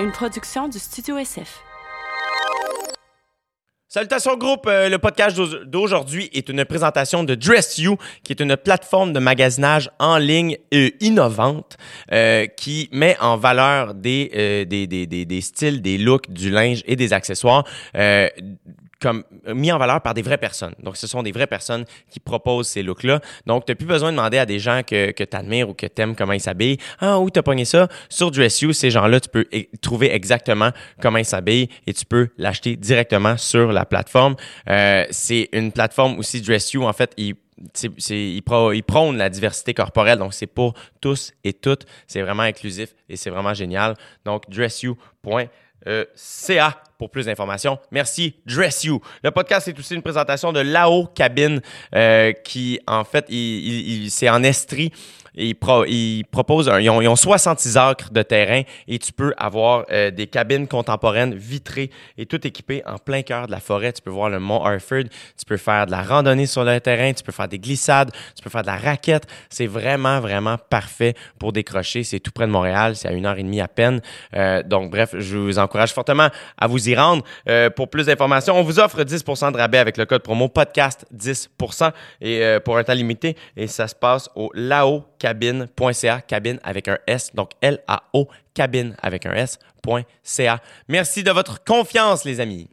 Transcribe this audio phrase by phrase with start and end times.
[0.00, 1.62] une production du Studio SF.
[3.88, 8.40] Salutations groupe, euh, le podcast d'au- d'aujourd'hui est une présentation de Dress You, qui est
[8.40, 11.78] une plateforme de magasinage en ligne euh, innovante
[12.12, 16.82] euh, qui met en valeur des, des, des, des, des styles, des looks, du linge
[16.86, 17.64] et des accessoires.
[19.04, 19.24] Euh, comme
[19.54, 20.74] mis en valeur par des vraies personnes.
[20.82, 23.20] Donc, ce sont des vraies personnes qui proposent ces looks-là.
[23.46, 25.74] Donc, tu n'as plus besoin de demander à des gens que, que tu admires ou
[25.74, 26.78] que tu aimes comment ils s'habillent.
[27.00, 27.88] Ah, où tu as pogné ça?
[28.08, 30.70] Sur Dress You, ces gens-là, tu peux e- trouver exactement
[31.00, 34.36] comment ils s'habillent et tu peux l'acheter directement sur la plateforme.
[34.68, 37.34] Euh, c'est une plateforme aussi, Dress You, en fait, ils
[37.72, 38.42] c'est,
[38.86, 41.86] prônent la diversité corporelle, donc c'est pour tous et toutes.
[42.06, 43.94] C'est vraiment inclusif et c'est vraiment génial.
[44.24, 45.46] Donc, dressyou.ca
[46.98, 47.78] pour plus d'informations.
[47.90, 49.00] Merci, Dress You.
[49.22, 51.60] Le podcast est aussi une présentation de Lao Cabine,
[51.94, 54.92] euh, qui, en fait, il, c'est en Estrie.
[55.36, 55.84] Ils, pro-
[56.30, 60.10] proposent, un- ils, ont, ils ont 66 acres de terrain et tu peux avoir euh,
[60.10, 63.92] des cabines contemporaines vitrées et tout équipé en plein cœur de la forêt.
[63.92, 65.04] Tu peux voir le mont Harford,
[65.38, 68.42] tu peux faire de la randonnée sur le terrain, tu peux faire des glissades, tu
[68.42, 69.26] peux faire de la raquette.
[69.50, 72.02] C'est vraiment, vraiment parfait pour décrocher.
[72.04, 74.00] C'est tout près de Montréal, c'est à une heure et demie à peine.
[74.34, 76.28] Euh, donc, bref, je vous encourage fortement
[76.58, 77.22] à vous y rendre.
[77.48, 81.04] Euh, pour plus d'informations, on vous offre 10% de rabais avec le code promo podcast
[81.14, 83.36] 10% et euh, pour un temps limité.
[83.56, 84.50] Et ça se passe au
[85.22, 90.60] laocabine.ca, cabine avec un S, donc L-A-O, cabine avec un S.ca.
[90.88, 92.68] Merci de votre confiance, les amis.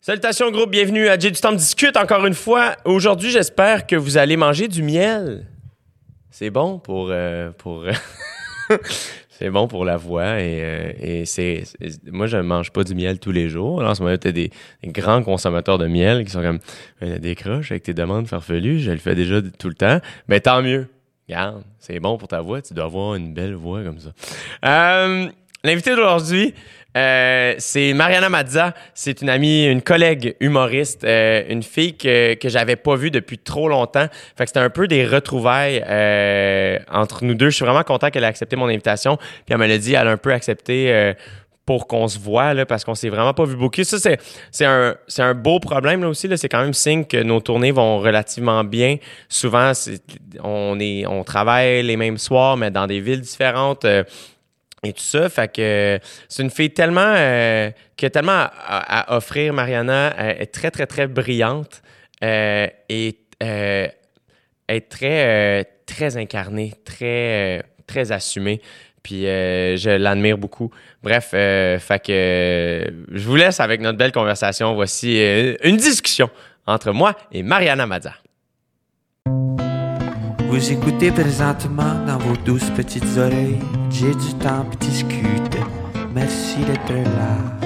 [0.00, 2.76] Salutations groupe, bienvenue à J'ai du temps discute encore une fois.
[2.84, 5.46] Aujourd'hui, j'espère que vous allez manger du miel.
[6.30, 7.84] C'est bon pour euh, pour
[9.38, 11.64] c'est bon pour la voix et, euh, et c'est
[12.10, 13.80] moi je mange pas du miel tous les jours.
[13.80, 14.50] Alors, en ce moment, tu des,
[14.82, 16.58] des grands consommateurs de miel qui sont comme
[17.18, 19.98] décroche avec tes demandes farfelues, je le fais déjà tout le temps.
[20.28, 20.88] Mais tant mieux.
[21.28, 24.10] Regarde, c'est bon pour ta voix, tu dois avoir une belle voix comme ça.
[24.64, 25.28] Euh,
[25.64, 26.52] L'invité d'aujourd'hui,
[26.96, 28.74] euh, c'est Mariana Mazza.
[28.94, 33.38] C'est une amie, une collègue humoriste, euh, une fille que, que j'avais pas vue depuis
[33.38, 34.06] trop longtemps.
[34.36, 37.50] Fait que c'était un peu des retrouvailles euh, entre nous deux.
[37.50, 39.16] Je suis vraiment content qu'elle ait accepté mon invitation.
[39.16, 41.14] Puis elle me l'a dit, elle a un peu accepté
[41.66, 43.82] pour qu'on se voit, là, parce qu'on s'est vraiment pas vu beaucoup.
[43.84, 44.18] Ça, c'est,
[44.50, 46.28] c'est, un, c'est un beau problème, là, aussi.
[46.36, 48.96] C'est quand même signe que nos tournées vont relativement bien.
[49.28, 50.02] Souvent, c'est,
[50.42, 53.86] on, est, on travaille les mêmes soirs, mais dans des villes différentes.
[54.84, 55.28] Euh, et tout ça.
[55.28, 60.14] Fait que euh, c'est une fille tellement euh, qui a tellement à, offrir, Mariana.
[60.18, 61.82] Elle est très, très, très brillante
[62.22, 63.88] euh, et euh,
[64.68, 68.60] est très, euh, très incarnée, très, euh, très assumée.
[69.02, 70.70] Puis euh, je l'admire beaucoup.
[71.02, 74.74] Bref, euh, fait que euh, je vous laisse avec notre belle conversation.
[74.74, 76.30] Voici euh, une discussion
[76.66, 78.14] entre moi et Mariana Mazza.
[80.54, 83.58] Vous écoutez présentement dans vos douces petites oreilles.
[83.90, 85.56] J'ai du temps pis discute.
[86.14, 87.58] Merci d'être là.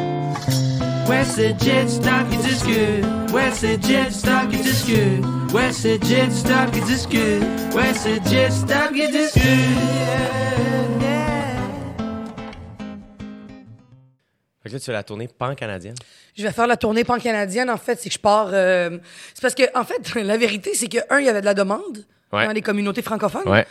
[1.07, 3.05] Ouais, c'est Jet Stop qui discute.
[3.31, 5.23] Ouais, c'est Jet Stop qui discute.
[5.53, 7.43] Ouais, c'est Jet Stop qui discute.
[7.75, 9.45] Ouais, c'est Jet Stop qui discute.
[14.63, 15.97] Fait que là, tu fais la tournée pan-canadienne.
[16.35, 17.69] Je vais faire la tournée pan-canadienne.
[17.69, 18.49] En fait, c'est que je pars.
[18.51, 18.97] euh,
[19.35, 21.53] c'est parce que, en fait, la vérité, c'est que, un, il y avait de la
[21.53, 22.47] demande Ouais.
[22.47, 23.49] dans les communautés francophones.
[23.49, 23.67] Ouais.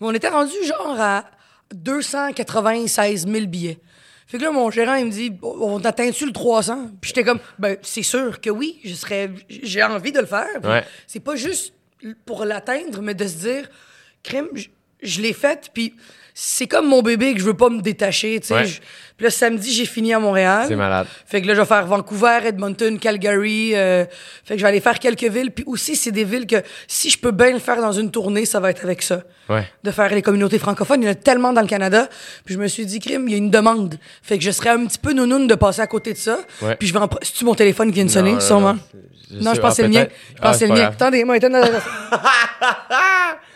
[0.00, 1.24] Mais on était rendu genre à
[1.74, 3.78] 296 000 billets.
[4.26, 6.90] Fait que là, mon gérant, il me dit, on atteint-tu le 300?
[7.00, 10.46] Puis j'étais comme, ben, c'est sûr que oui, je serais, j'ai envie de le faire.
[10.62, 10.84] Ouais.
[11.06, 11.74] C'est pas juste
[12.24, 13.68] pour l'atteindre, mais de se dire,
[14.22, 14.68] crème, je,
[15.02, 15.94] je l'ai faite, puis
[16.34, 18.54] c'est comme mon bébé que je veux pas me détacher, tu sais.
[18.54, 18.66] Ouais.
[18.66, 18.80] Je-
[19.16, 20.64] Puis là, samedi, j'ai fini à Montréal.
[20.68, 21.06] C'est malade.
[21.26, 23.72] Fait que là, je vais faire Vancouver, Edmonton, Calgary.
[23.74, 24.06] euh,
[24.44, 25.50] fait que je vais aller faire quelques villes.
[25.50, 28.46] Puis aussi, c'est des villes que si je peux bien le faire dans une tournée,
[28.46, 29.22] ça va être avec ça.
[29.50, 29.68] Ouais.
[29.84, 31.02] De faire les communautés francophones.
[31.02, 32.08] Il y en a tellement dans le Canada.
[32.46, 33.96] Puis je me suis dit, crime, il y a une demande.
[34.22, 36.38] Fait que je serais un petit peu nounoune de passer à côté de ça.
[36.62, 36.76] Ouais.
[36.76, 37.08] Puis je vais en.
[37.20, 38.72] C'est-tu mon téléphone qui vient de sonner, Non, sûrement?
[38.74, 38.80] non,
[39.30, 40.06] je- je Non, je pense que c'est ah, le mien.
[40.08, 40.86] Je pense Ah, que c'est c'est le mien.
[40.86, 41.36] Attendez, moi,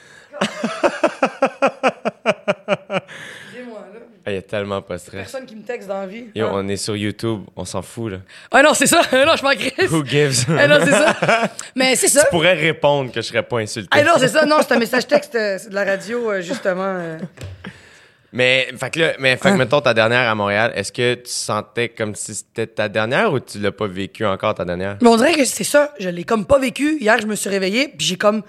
[4.26, 5.30] Ah, Il y a tellement pas de stress.
[5.30, 6.26] Personne qui me texte dans la vie.
[6.34, 6.52] Yo, Ah.
[6.54, 8.18] on est sur YouTube, on s'en fout, là.
[8.50, 9.02] Ah non, c'est ça.
[9.12, 9.90] non, je m'en crisse.
[9.90, 10.46] Who gives?
[10.48, 11.14] Ah non, c'est ça.
[11.76, 12.22] Mais c'est ça.
[12.24, 13.88] Tu pourrais répondre que je serais pas insulté.
[13.90, 14.46] Ah non, c'est ça.
[14.46, 15.34] Non, c'est un message texte.
[15.34, 16.84] euh, C'est de la radio, euh, justement.
[16.86, 17.18] euh.
[18.32, 21.30] Mais, fait que là, mais, fait que mettons ta dernière à Montréal, est-ce que tu
[21.30, 24.96] sentais comme si c'était ta dernière ou tu l'as pas vécu encore ta dernière?
[25.02, 25.92] Mais on dirait que c'est ça.
[26.00, 26.96] Je l'ai comme pas vécu.
[26.98, 28.42] Hier, je me suis réveillée, puis j'ai comme.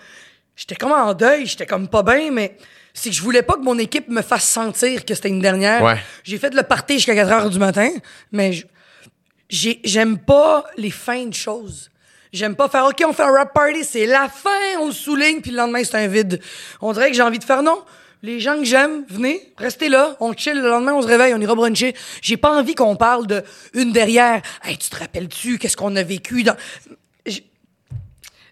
[0.56, 2.57] J'étais comme en deuil, j'étais comme pas bien, mais
[2.94, 5.84] c'est que je voulais pas que mon équipe me fasse sentir que c'était une dernière.
[5.84, 5.98] Ouais.
[6.24, 7.90] J'ai fait le party jusqu'à 4 heures du matin,
[8.31, 8.52] mais
[9.50, 11.92] j'aime pas les fins de choses.
[12.31, 15.42] J'aime pas faire OK, on fait un rap party, c'est la fin, on le souligne,
[15.42, 16.42] puis le lendemain, c'est un vide.
[16.81, 17.84] On dirait que j'ai envie de faire non.
[18.24, 21.40] Les gens que j'aime, venez, restez là, on chill, le lendemain on se réveille, on
[21.40, 21.94] ira bruncher.
[22.22, 23.44] J'ai pas envie qu'on parle de
[23.74, 24.42] une derrière.
[24.63, 26.56] Hey, tu te rappelles-tu qu'est-ce qu'on a vécu dans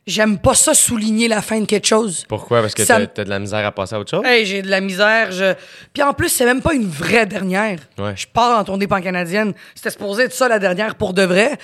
[0.06, 2.26] J'aime pas ça souligner la fin de quelque chose.
[2.28, 2.62] Pourquoi?
[2.62, 4.26] Parce que Ça t'as de la misère à passer à autre chose?
[4.26, 5.32] Hey, j'ai de la misère.
[5.32, 5.54] Je...
[5.94, 7.80] Puis en plus, c'est même pas une vraie dernière.
[7.98, 8.14] Ouais.
[8.16, 9.54] Je pars en tournée pan-canadienne.
[9.76, 11.58] C'était supposé être ça la dernière pour de vrai.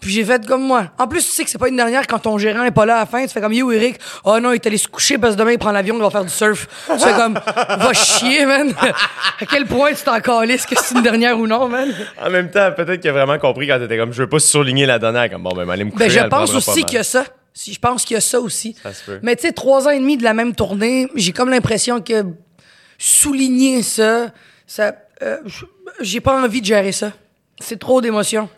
[0.00, 0.84] Puis j'ai fait comme moi.
[0.98, 2.96] En plus, tu sais que c'est pas une dernière quand ton gérant est pas là
[2.96, 3.22] à la fin.
[3.26, 3.98] Tu fais comme Yo, Eric.
[4.22, 6.10] Oh non, il est allé se coucher parce que demain il prend l'avion, il va
[6.10, 6.68] faire du surf.
[6.92, 8.72] Tu fais comme Va chier, man.
[9.40, 11.88] à quel point tu t'en calisses que c'est une dernière ou non, man?
[12.22, 14.86] En même temps, peut-être qu'il a vraiment compris quand t'étais comme, je veux pas souligner
[14.86, 16.04] la dernière, comme bon, ben, aller me coucher.
[16.04, 17.24] Ben, je pense aussi a ça.
[17.58, 18.76] Si, je pense qu'il y a ça aussi.
[18.80, 19.18] Ça se peut.
[19.20, 22.24] Mais tu sais, trois ans et demi de la même tournée, j'ai comme l'impression que
[22.98, 24.32] souligner ça,
[24.64, 25.38] ça euh,
[26.00, 27.12] j'ai pas envie de gérer ça.
[27.58, 28.48] C'est trop d'émotions.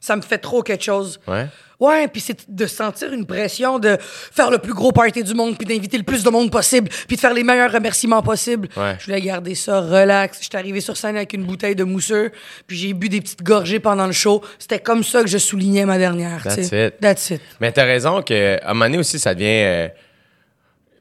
[0.00, 1.20] Ça me fait trop quelque chose.
[1.28, 1.46] Ouais.
[1.80, 5.56] Ouais, puis c'est de sentir une pression de faire le plus gros party du monde,
[5.56, 8.68] puis d'inviter le plus de monde possible, puis de faire les meilleurs remerciements possibles.
[8.76, 8.96] Ouais.
[8.98, 10.38] Je voulais garder ça relax.
[10.42, 12.32] J'étais arrivé sur scène avec une bouteille de mousseux,
[12.66, 14.42] puis j'ai bu des petites gorgées pendant le show.
[14.58, 16.38] C'était comme ça que je soulignais ma dernière.
[16.42, 16.86] tu That's sais.
[16.88, 17.00] it.
[17.00, 17.40] That's it.
[17.60, 19.46] Mais t'as raison qu'à un moment donné aussi, ça devient.
[19.48, 19.88] euh,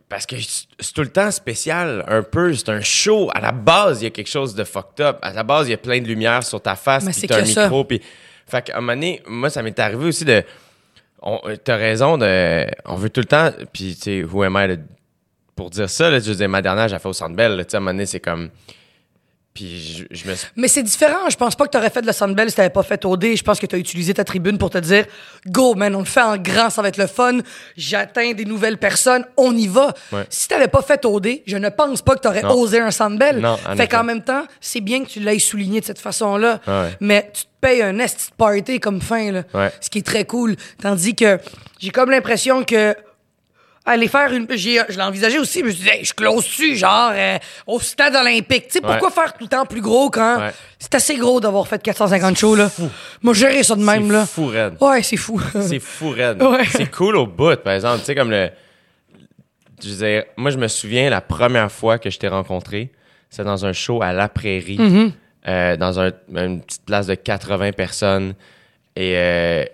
[0.09, 0.35] parce que
[0.79, 2.53] c'est tout le temps spécial, un peu.
[2.53, 3.29] C'est un show.
[3.33, 5.17] À la base, il y a quelque chose de fucked up.
[5.21, 7.39] À la base, il y a plein de lumière sur ta face, puis c'est t'as
[7.39, 7.63] un que ça.
[7.63, 7.83] micro.
[7.83, 7.99] Puis...
[8.49, 10.43] Fait qu'à un moment donné, moi, ça m'est arrivé aussi de.
[11.21, 12.65] On- T'as raison de.
[12.85, 13.51] On veut tout le temps.
[13.73, 14.77] Puis, tu sais, who am I
[15.55, 16.09] pour dire ça?
[16.09, 17.57] Là, je veux dire, ma dernière, j'ai fait au Centre Bell.
[17.65, 18.49] Tu sais, à un moment donné, c'est comme.
[19.57, 20.47] Puis, je, je me suis.
[20.55, 21.29] Mais c'est différent.
[21.31, 23.35] Je pense pas que t'aurais fait de la Sandbell si t'avais pas fait OD.
[23.35, 25.05] Je pense que t'as utilisé ta tribune pour te dire
[25.47, 27.39] Go, man, on le fait en grand, ça va être le fun.
[27.75, 29.95] J'atteins des nouvelles personnes, on y va.
[30.11, 30.25] Ouais.
[30.29, 32.53] Si t'avais pas fait OD, je ne pense pas que t'aurais Non.
[32.53, 33.43] osé un Sandbell.
[33.75, 36.59] Fait qu'en même temps, c'est bien que tu l'aies souligné de cette façon-là.
[36.67, 36.95] Ouais.
[36.99, 39.43] Mais tu te payes un esti de party comme fin, là.
[39.55, 39.71] Ouais.
[39.81, 40.55] Ce qui est très cool.
[40.79, 41.39] Tandis que
[41.79, 42.95] j'ai comme l'impression que
[43.87, 44.45] aller faire une.
[44.51, 47.37] j'ai- Je l'ai envisagé aussi, mais je me suis dit, Hey, je close-tu, genre, euh,
[47.65, 48.67] au stade olympique.
[48.67, 49.13] Tu sais, pourquoi Ouais.
[49.13, 50.51] faire tout le temps plus gros quand Ouais.
[50.79, 52.69] c'est assez gros d'avoir fait 450 shows, là?
[53.21, 54.25] Moi, gérer ça de même, c'est là.
[54.25, 54.73] fou, raide.
[54.81, 55.41] Ouais, c'est fou.
[55.61, 56.41] C'est fou, raide.
[56.41, 56.65] Ouais.
[56.71, 57.99] C'est cool au bout, par exemple.
[57.99, 58.49] Tu sais, comme le.
[59.83, 62.91] Je dire, moi, je me souviens la première fois que je t'ai rencontré,
[63.29, 65.11] c'est dans un show à La Prairie, Mm-hmm.
[65.47, 68.33] euh, dans un- une petite place de 80 personnes.
[68.95, 69.65] Et euh,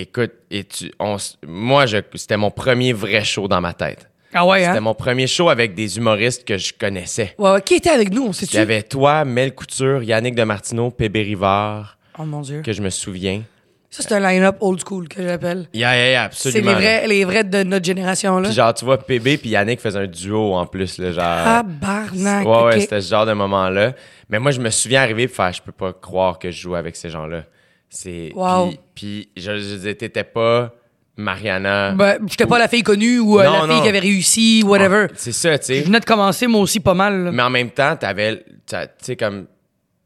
[0.00, 1.16] écoute, et tu, on
[1.46, 4.08] moi, je- c'était mon premier vrai show dans ma tête.
[4.32, 4.80] Ah ouais, C'était hein?
[4.80, 7.34] mon premier show avec des humoristes que je connaissais.
[7.38, 7.62] Ouais, ouais.
[7.62, 8.30] Qui était avec nous?
[8.42, 12.62] Il y avait toi, Mel Couture, Yannick Demartino, Pébé Rivard, Oh mon Dieu.
[12.62, 13.42] que je me souviens.
[13.92, 15.66] Ça, c'est un line-up old school que j'appelle.
[15.74, 16.70] Yeah, yeah, yeah, C'est absolument.
[16.70, 18.46] les vrais, les vrais de notre génération, là.
[18.48, 21.24] Puis genre, tu vois, PB puis Yannick faisaient un duo en plus, là, genre...
[21.26, 22.46] Ah, barnac.
[22.46, 23.94] ouais, ouais, c'était ce genre de moment-là.
[24.28, 26.76] Mais moi, je me souviens arriver pour faire, je peux pas croire que je joue
[26.76, 27.42] avec ces gens-là.
[27.90, 28.32] C'est...
[28.34, 28.72] Wow.
[28.94, 30.72] Puis, je, je disais, t'étais pas
[31.16, 31.92] Mariana...
[31.92, 33.82] Ben, j'étais pas la fille connue ou euh, Non, la fille non.
[33.82, 35.08] qui avait réussi, whatever.
[35.10, 35.82] Ah, C'est ça, tu Je sais.
[35.82, 37.24] venais de commencer, moi aussi, pas mal.
[37.24, 37.32] là.
[37.32, 38.44] Mais en même temps, t'avais...
[38.66, 39.46] Tu sais, comme...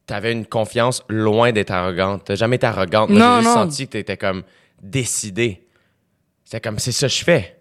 [0.06, 2.24] T'avais une confiance loin d'être arrogante.
[2.26, 3.08] T'as jamais été arrogante.
[3.08, 4.42] Moi, Non, j'ai senti que t'étais comme
[4.82, 5.66] décidé.
[6.44, 7.56] C'était comme, c'est ça que je fais.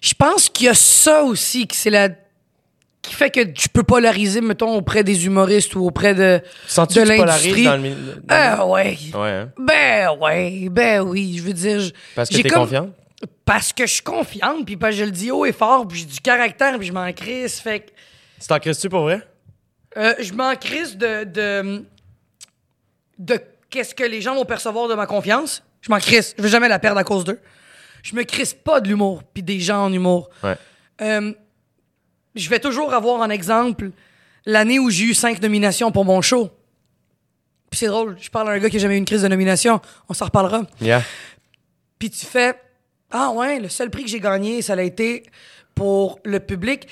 [0.00, 2.08] Je pense qu'il y a ça aussi, que c'est la.
[3.02, 6.20] Qui fait que tu peux polariser, mettons, auprès des humoristes ou auprès de.
[6.40, 7.64] De que tu polarises l'industrie?
[7.64, 8.22] dans le milieu?
[8.28, 8.96] Ah ouais.
[9.14, 9.52] Ouais, hein?
[9.58, 11.34] Ben ouais, ben oui.
[11.38, 11.80] Je veux dire.
[11.80, 12.90] je- Parce que t'es comme- confiante?
[13.44, 16.20] Parce que je suis confiante, puis je le dis haut et fort, puis j'ai du
[16.20, 17.60] caractère, puis je m'en crisse.
[17.60, 17.90] Fait que.
[18.40, 19.20] Tu t'en crisses-tu pour vrai?
[19.96, 21.84] Euh, je m'en crisse de, de.
[23.18, 23.38] de
[23.70, 25.62] qu'est-ce que les gens vont percevoir de ma confiance.
[25.80, 26.34] Je m'en crisse.
[26.38, 27.40] Je veux jamais la perdre à cause d'eux.
[28.02, 30.28] Je me crisse pas de l'humour, puis des gens en humour.
[30.42, 30.56] Ouais.
[31.00, 31.32] Euh,
[32.34, 33.90] je vais toujours avoir en exemple
[34.46, 36.50] l'année où j'ai eu cinq nominations pour mon show.
[37.70, 39.28] Puis c'est drôle, je parle à un gars qui a jamais eu une crise de
[39.28, 39.80] nomination.
[40.08, 40.62] On s'en reparlera.
[40.80, 41.02] Yeah.
[41.98, 42.54] Puis tu fais
[43.10, 45.22] Ah ouais, le seul prix que j'ai gagné, ça a été
[45.74, 46.86] pour le public.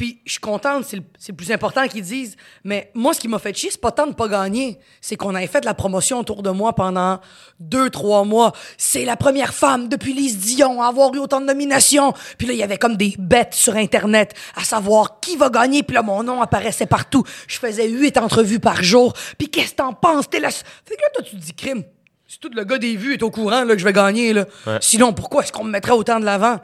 [0.00, 2.34] Puis je suis contente, c'est le, plus important qu'ils disent.
[2.64, 4.78] Mais moi, ce qui m'a fait chier, c'est pas tant de pas gagner.
[5.02, 7.20] C'est qu'on avait fait de la promotion autour de moi pendant
[7.58, 8.52] deux, trois mois.
[8.78, 12.14] C'est la première femme depuis Lise Dion à avoir eu autant de nominations.
[12.38, 15.82] Puis là, il y avait comme des bêtes sur Internet à savoir qui va gagner.
[15.82, 17.22] Puis là, mon nom apparaissait partout.
[17.46, 19.12] Je faisais huit entrevues par jour.
[19.36, 20.30] Puis qu'est-ce que t'en penses?
[20.30, 20.48] T'es la...
[20.50, 20.64] Fait
[20.96, 21.84] que là, toi, tu te dis crime.
[22.26, 24.46] Si tout le gars des vues est au courant là, que je vais gagner, là.
[24.80, 26.58] sinon, pourquoi est-ce qu'on me mettrait autant de l'avant?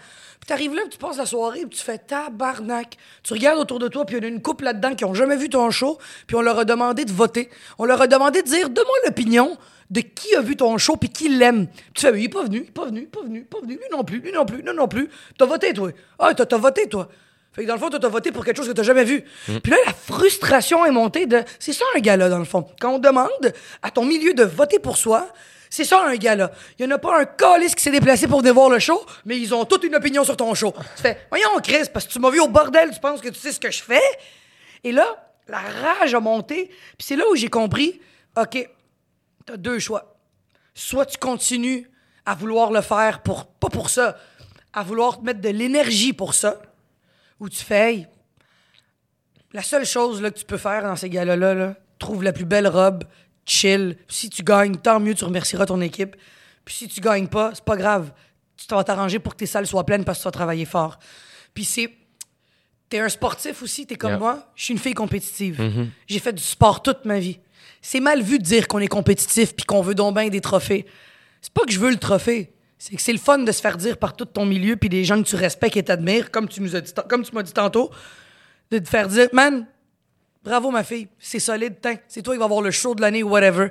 [0.46, 2.96] T'arrives là, tu passes la soirée, puis tu fais tabarnak.
[3.24, 5.14] Tu regardes autour de toi, puis il y en a une couple là-dedans qui ont
[5.14, 7.50] jamais vu ton show, puis on leur a demandé de voter.
[7.78, 9.56] On leur a demandé de dire, donne-moi l'opinion
[9.90, 11.66] de qui a vu ton show, puis qui l'aime.
[11.94, 13.42] Tu fais, il est pas venu, il est pas venu, il est pas venu, il
[13.42, 15.10] est pas venu, lui non plus, lui non plus, lui non plus.
[15.36, 15.90] T'as voté, toi.
[16.18, 17.08] Ah, t'as t'as voté, toi.
[17.52, 19.24] Fait que dans le fond, toi, t'as voté pour quelque chose que t'as jamais vu.
[19.46, 21.42] Puis là, la frustration est montée de.
[21.58, 22.68] C'est ça un gars-là, dans le fond.
[22.78, 25.26] Quand on demande à ton milieu de voter pour soi,
[25.70, 26.50] c'est ça un gars-là.
[26.78, 29.04] Il y en a pas un calice qui s'est déplacé pour venir voir le show,
[29.24, 30.72] mais ils ont toute une opinion sur ton show.
[30.96, 33.38] Tu fais, voyons, Chris, parce que tu m'as vu au bordel, tu penses que tu
[33.38, 34.00] sais ce que je fais?
[34.84, 36.66] Et là, la rage a monté.
[36.66, 38.00] Puis c'est là où j'ai compris,
[38.36, 38.68] OK,
[39.44, 40.16] t'as deux choix.
[40.74, 41.90] Soit tu continues
[42.24, 44.18] à vouloir le faire pour, pas pour ça,
[44.72, 46.60] à vouloir te mettre de l'énergie pour ça,
[47.40, 48.08] ou tu fais,
[49.52, 52.44] la seule chose là, que tu peux faire dans ces galas-là, là, trouve la plus
[52.44, 53.04] belle robe,
[53.46, 53.96] chill.
[54.08, 56.16] Si tu gagnes, tant mieux, tu remercieras ton équipe.
[56.64, 58.12] Puis si tu gagnes pas, c'est pas grave.
[58.56, 60.98] Tu vas t'arranger pour que tes salles soient pleines parce que tu vas travailler fort.
[61.54, 61.90] Puis c'est.
[62.88, 64.18] T'es un sportif aussi, t'es comme Yeah.
[64.18, 64.52] moi.
[64.54, 65.60] Je suis une fille compétitive.
[66.06, 67.38] J'ai fait du sport toute ma vie.
[67.82, 70.86] C'est mal vu de dire qu'on est compétitif puis qu'on veut donc bien des trophées.
[71.40, 72.52] C'est pas que je veux le trophée.
[72.78, 75.04] C'est que c'est le fun de se faire dire par tout ton milieu puis des
[75.04, 77.52] gens que tu respectes et t'admires, comme tu nous as dit, comme tu m'as dit
[77.52, 77.90] tantôt,
[78.70, 79.66] de te faire dire, man,
[80.46, 83.22] bravo ma fille, c'est solide, tiens, c'est toi qui vas avoir le show de l'année
[83.24, 83.68] ou whatever.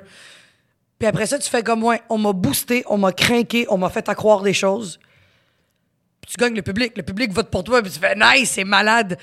[0.98, 3.88] Puis après ça, tu fais comme moi, on m'a boosté, on m'a craqué, on m'a
[3.88, 4.98] fait à croire des choses.
[6.20, 8.64] Puis tu gagnes le public, le public vote pour toi, puis tu fais nice, c'est
[8.64, 9.18] malade.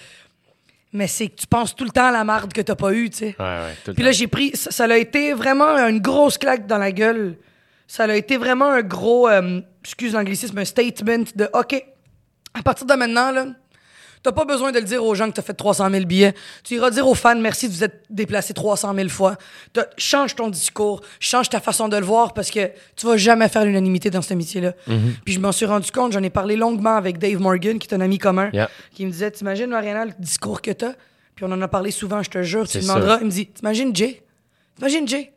[0.91, 3.09] Mais c'est que tu penses tout le temps à la marde que t'as pas eue,
[3.09, 3.35] tu sais.
[3.39, 4.17] Ouais, ouais, tout le Puis là, temps.
[4.17, 4.51] j'ai pris.
[4.55, 7.37] Ça, ça a été vraiment une grosse claque dans la gueule.
[7.87, 9.27] Ça a été vraiment un gros.
[9.27, 11.83] euh, excuse l'anglicisme, un statement de OK,
[12.53, 13.47] à partir de maintenant, là.
[14.23, 16.33] T'as pas besoin de le dire aux gens que t'as fait 300 000 billets.
[16.63, 19.35] Tu iras dire aux fans merci de vous être déplacés 300 000 fois.
[19.73, 23.49] T'as- Change ton discours, change ta façon de le voir parce que tu vas jamais
[23.49, 24.73] faire l'unanimité dans ce métier-là.
[25.25, 27.93] Puis je m'en suis rendu compte, j'en ai parlé longuement avec Dave Morgan, qui est
[27.93, 28.69] un ami commun, Yeah.
[28.93, 30.93] qui me disait T'imagines, Mariana, le discours que t'as?
[31.35, 32.65] Puis on en a parlé souvent, je te jure.
[32.65, 33.15] Tu C'est demanderas.
[33.17, 33.21] sûr.
[33.21, 34.23] Il me dit T'imagines Jay?
[34.77, 35.33] T'imagines Jay?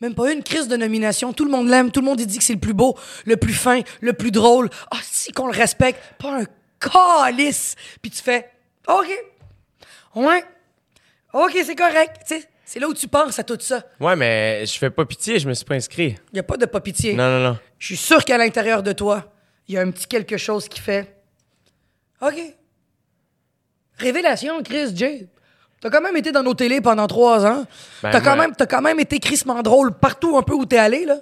[0.00, 1.32] Même pas une crise de nomination.
[1.32, 1.90] Tout le monde l'aime.
[1.90, 2.96] Tout le monde il dit que c'est le plus beau,
[3.26, 4.70] le plus fin, le plus drôle.
[4.90, 6.00] Ah, si qu'on le respecte.
[6.18, 6.44] Pas un
[6.80, 7.76] calice.
[8.00, 8.50] Puis tu fais
[8.88, 9.08] OK.
[10.14, 10.44] Ouais.
[11.32, 12.22] OK, c'est correct.
[12.26, 13.84] Tu sais, c'est là où tu penses à tout ça.
[14.00, 16.16] Ouais, mais je fais pas pitié, je me suis pas inscrit.
[16.32, 17.14] Il n'y a pas de pas pitié.
[17.14, 17.58] Non, non, non.
[17.78, 19.32] Je suis sûr qu'à l'intérieur de toi,
[19.68, 21.16] il y a un petit quelque chose qui fait
[22.20, 22.38] OK.
[23.98, 25.28] Révélation, Chris J.
[25.80, 27.64] T'as quand même été dans nos télés pendant trois ans.
[28.02, 30.78] Ben, t'as, quand même, t'as quand même été crissement drôle partout un peu où t'es
[30.78, 31.16] allé, là.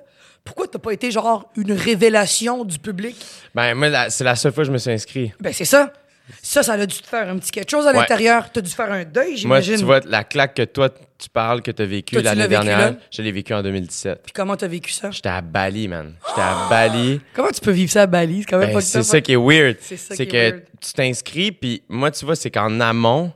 [0.48, 3.16] Pourquoi t'as pas été genre une révélation du public?
[3.54, 5.32] Ben, moi, c'est la seule fois que je me suis inscrit.
[5.40, 5.92] Ben, c'est ça.
[6.42, 7.98] Ça, ça a dû te faire un petit quelque chose à Ouais.
[7.98, 8.50] l'intérieur.
[8.52, 9.76] T'as dû faire un deuil, Moi, j'imagine.
[9.76, 12.96] tu vois, la claque que toi, tu parles, que tu as vécu l'année vécu dernière,
[13.10, 14.22] je l'ai vécu en 2017.
[14.24, 15.10] Puis comment t'as vécu ça?
[15.10, 16.14] J'étais à Bali, man.
[16.28, 17.20] J'étais à Bali.
[17.34, 18.40] Comment tu peux vivre ça à Bali?
[18.40, 19.76] C'est quand même Ben, pas c'est ça qui est weird.
[19.80, 20.62] C'est ça C'est que weird.
[20.80, 23.32] tu t'inscris, puis moi, tu vois, c'est qu'en amont,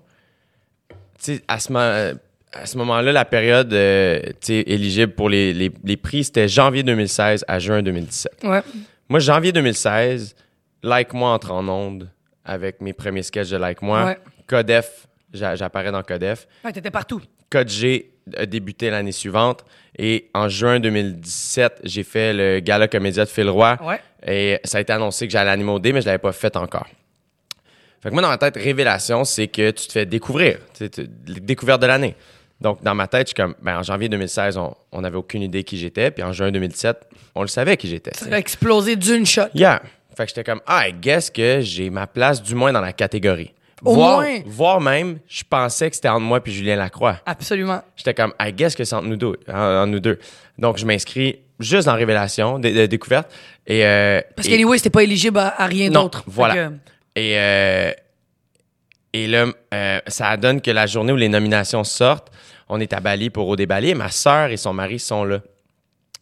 [1.23, 2.19] tu sais, à ce, mo-
[2.52, 7.44] à ce moment-là, la période euh, éligible pour les, les, les prix, c'était janvier 2016
[7.49, 8.32] à juin 2017.
[8.44, 8.61] Ouais.
[9.09, 10.35] Moi, janvier 2016,
[10.82, 12.09] Like Moi entre en onde
[12.44, 14.04] avec mes premiers sketchs de Like Moi.
[14.04, 14.18] Ouais.
[14.47, 16.47] Codef, j'a- j'apparais dans Codef.
[16.64, 17.23] Ouais, t'étais partout.
[17.50, 19.64] Code G a débuté l'année suivante.
[19.99, 23.76] Et en juin 2017, j'ai fait le gala comédia de Phil Roy.
[23.82, 24.00] Ouais.
[24.26, 26.56] Et ça a été annoncé que j'allais animer au D, mais je l'avais pas fait
[26.56, 26.87] encore.
[28.02, 30.59] Fait que moi, dans ma tête, révélation, c'est que tu te fais découvrir.
[31.26, 32.16] Découverte de l'année.
[32.62, 34.59] Donc, dans ma tête, je suis comme, ben, en janvier 2016,
[34.92, 36.11] on n'avait aucune idée qui j'étais.
[36.11, 36.97] Puis en juin 2017,
[37.35, 38.12] on le savait qui j'étais.
[38.14, 39.42] Ça a explosé d'une shot.
[39.54, 39.83] Yeah.
[40.16, 42.92] Fait que j'étais comme, ah, I guess que j'ai ma place du moins dans la
[42.92, 43.52] catégorie.
[43.85, 44.38] Au voire, moins.
[44.47, 47.16] voire même, je pensais que c'était entre moi puis Julien Lacroix.
[47.26, 47.83] Absolument.
[47.97, 49.37] J'étais comme, I guess que c'est entre nous deux.
[49.49, 49.52] en-
[49.83, 50.19] entre nous deux.
[50.59, 53.28] Donc, je m'inscris juste dans Révélation, découverte.
[53.66, 56.23] Et, euh, Parce qu'anyway, c'était pas éligible à, à rien d'autre.
[56.26, 56.54] voilà.
[56.69, 56.73] Que-
[57.16, 57.90] Et, euh,
[59.12, 62.31] et là, euh, ça donne que la journée où les nominations sortent,
[62.75, 65.43] on est à Bali pour au débali et ma sœur et son mari sont là.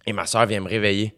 [0.05, 1.17] Et ma sœur vient me réveiller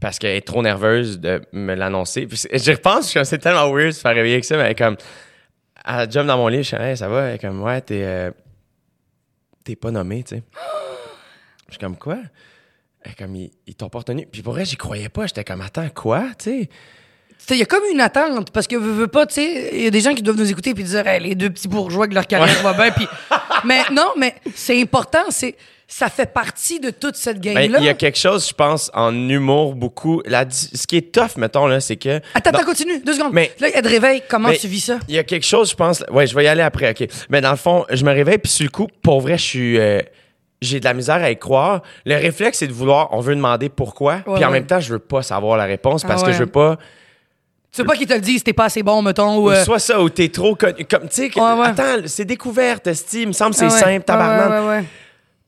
[0.00, 2.28] parce qu'elle est trop nerveuse de me l'annoncer.
[2.30, 4.74] Repense, je comme, c'est tellement weird de se faire réveiller avec ça, mais elle est
[4.76, 4.96] comme,
[5.84, 7.22] elle jump dans mon lit, je suis Hey, ça va?
[7.22, 8.30] Elle est comme, ouais, t'es, euh,
[9.64, 10.42] t'es pas nommé, tu sais.
[11.66, 12.18] Je suis comme, quoi?
[13.02, 14.28] Elle est comme, ils, ils t'ont pas retenu.
[14.30, 15.26] Puis pour vrai, j'y croyais pas.
[15.26, 16.26] J'étais comme, attends, quoi?
[16.38, 16.68] Tu sais?
[17.50, 19.86] Il y a comme une attente, parce que veux, veux pas, tu sais, il y
[19.86, 22.14] a des gens qui doivent nous écouter puis dire, Hey, les deux petits bourgeois que
[22.14, 22.92] leur carrière va bien.
[22.92, 23.08] Puis...
[23.64, 25.54] mais non, mais c'est important, c'est
[25.86, 27.78] ça fait partie de toute cette Ben, game-là.
[27.78, 30.22] il y a quelque chose, je pense, en humour beaucoup.
[30.24, 32.20] La, ce qui est tough, mettons, là, c'est que.
[32.34, 33.32] Attends, attends, continue, deux secondes.
[33.32, 34.98] Mais- là, elle te réveille, comment Mais- tu vis ça?
[35.08, 36.02] Il y a quelque chose, je pense.
[36.10, 37.06] Ouais, je vais y aller après, OK.
[37.28, 39.78] Mais dans le fond, je me réveille, puis sur le coup, pour vrai, je suis.
[39.78, 40.00] euh,
[40.62, 41.82] j'ai de la misère à y croire.
[42.06, 44.50] Le réflexe, c'est de vouloir, on veut demander pourquoi, puis en ouais.
[44.50, 46.78] même temps, je veux pas savoir la réponse parce Ah que je veux pas.
[47.74, 49.50] Tu veux pas qu'ils te le disent, t'es pas assez bon, mettons, ou.
[49.50, 50.84] Euh, soit ça, ou t'es trop connu.
[50.84, 51.66] Comme, tu sais, que- Ouais, ouais.
[51.66, 54.50] attends, c'est découverte, esti, il me semble que c'est ah ouais, simple, tabarnak.
[54.62, 54.84] ouais, ouais.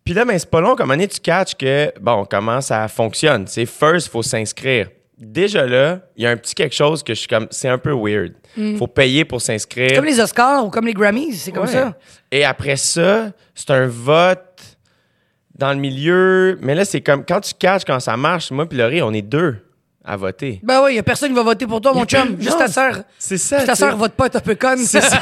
[0.04, 3.46] Puis là, ben, c'est pas long, comme année, tu catches que, bon, comment ça fonctionne.
[3.46, 4.88] C'est first, faut s'inscrire.
[5.18, 7.78] Déjà là, il y a un petit quelque chose que je suis comme, c'est un
[7.78, 8.32] peu weird.
[8.78, 9.94] Faut payer pour s'inscrire.
[9.94, 11.94] Comme les Oscars ou comme les Grammys, c'est comme ça.
[12.32, 14.62] Et après ça, c'est un vote
[15.54, 16.58] dans le milieu.
[16.60, 19.22] Mais là, c'est comme, quand tu catches, quand ça marche, moi puis Laurie, on est
[19.22, 19.56] deux
[20.06, 20.60] à voter.
[20.62, 22.36] Ben oui, y a personne qui va voter pour toi, mon chum.
[22.40, 23.02] Juste ta sœur.
[23.18, 23.56] C'est ça.
[23.56, 23.74] Ta tu sais.
[23.74, 24.78] sœur vote pas, t'es un peu conne.
[24.78, 25.20] C'est ça.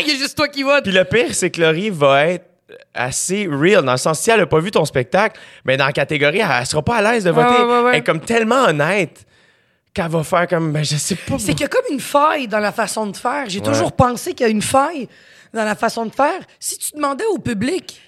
[0.00, 0.82] Il y a juste toi qui vote.
[0.82, 2.46] Puis le pire, c'est que Laurie va être
[2.92, 5.92] assez real, dans le sens, si elle a pas vu ton spectacle, mais dans la
[5.92, 7.48] catégorie, elle, elle sera pas à l'aise de voter.
[7.48, 7.90] ouais, ouais, ouais.
[7.92, 9.24] Elle est comme tellement honnête
[9.94, 11.38] qu'elle va faire comme, ben, je sais pas.
[11.38, 13.48] C'est qu'il y a comme une faille dans la façon de faire.
[13.48, 15.08] J'ai toujours pensé qu'il y a une faille
[15.52, 16.40] dans la façon de faire.
[16.58, 18.00] Si tu demandais au public,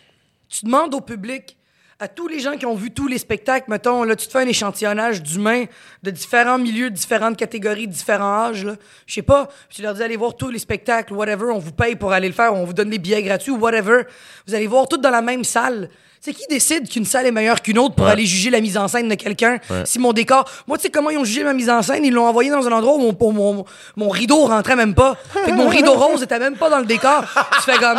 [0.49, 1.57] tu demandes au public,
[2.03, 4.41] à tous les gens qui ont vu tous les spectacles, mettons, là, tu te fais
[4.41, 5.67] un échantillonnage d'humains
[6.03, 8.75] de différents milieux, différentes catégories, différents âges, là.
[9.07, 9.47] Je sais pas.
[9.69, 12.27] Puis tu leur dis, allez voir tous les spectacles, whatever, on vous paye pour aller
[12.27, 14.03] le faire, on vous donne des billets gratuits, whatever.
[14.49, 15.91] Vous allez voir tout dans la même salle.
[16.21, 18.13] C'est qui décide qu'une salle est meilleure qu'une autre pour Ouais.
[18.13, 19.59] aller juger la mise en scène de quelqu'un?
[19.85, 20.49] Si mon décor.
[20.67, 22.05] Moi, tu sais comment ils ont jugé ma mise en scène?
[22.05, 23.65] Ils l'ont envoyé dans un endroit où mon, mon,
[23.97, 25.17] mon rideau rentrait même pas.
[25.45, 27.25] Fait que mon rideau rose était même pas dans le décor.
[27.57, 27.99] Tu fais comme.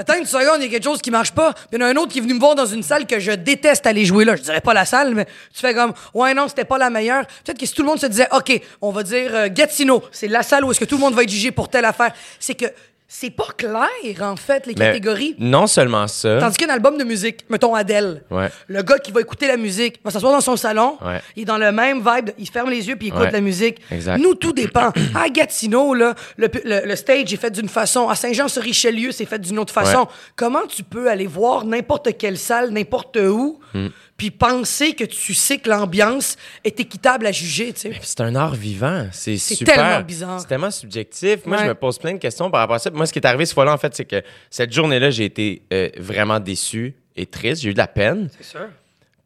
[0.00, 1.52] Attends une seconde, il y a quelque chose qui marche pas.
[1.52, 3.06] Puis il y en a un autre qui est venu me voir dans une salle
[3.06, 4.34] que je déteste aller jouer là.
[4.34, 7.26] Je dirais pas la salle, mais tu fais comme, ouais, non, c'était pas la meilleure.
[7.44, 10.28] Peut-être que si tout le monde se disait, OK, on va dire euh, Gatineau, c'est
[10.28, 12.14] la salle où est-ce que tout le monde va être jugé pour telle affaire.
[12.38, 12.64] C'est que
[13.12, 13.88] c'est pas clair,
[14.22, 15.34] en fait, les Mais catégories.
[15.40, 16.38] Non seulement ça.
[16.38, 18.48] Tandis qu'un album de musique, mettons Adele, Ouais.
[18.68, 21.20] le gars qui va écouter la musique va s'asseoir dans son salon, Ouais.
[21.34, 23.30] il est dans le même vibe, il ferme les yeux puis il écoute Ouais.
[23.32, 23.80] la musique.
[23.90, 24.18] Exact.
[24.18, 24.92] Nous, tout dépend.
[25.16, 28.08] À Gatineau, là, le, le- le stage est fait d'une façon.
[28.08, 30.06] À Saint-Jean-sur-Richelieu, c'est fait d'une autre façon.
[30.36, 33.88] Comment tu peux aller voir n'importe quelle salle, n'importe où, Hmm.
[34.20, 37.92] Puis penser que tu sais que l'ambiance est équitable à juger, tu sais?
[38.02, 39.06] C'est un art vivant.
[39.12, 39.76] C'est C'est super.
[39.76, 40.40] tellement bizarre.
[40.42, 41.46] C'est tellement subjectif.
[41.46, 41.62] Moi, Ouais.
[41.64, 42.90] je me pose plein de questions par rapport à ça.
[42.90, 45.62] Moi, ce qui est arrivé ce fois-là, en fait, c'est que cette journée-là, j'ai été
[45.72, 47.62] euh, vraiment déçu et triste.
[47.62, 48.28] J'ai eu de la peine.
[48.36, 48.68] C'est sûr.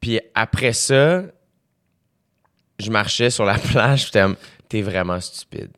[0.01, 1.23] Puis après ça,
[2.79, 4.05] je marchais sur la plage.
[4.07, 4.25] J'étais
[4.69, 5.71] t'es vraiment stupide.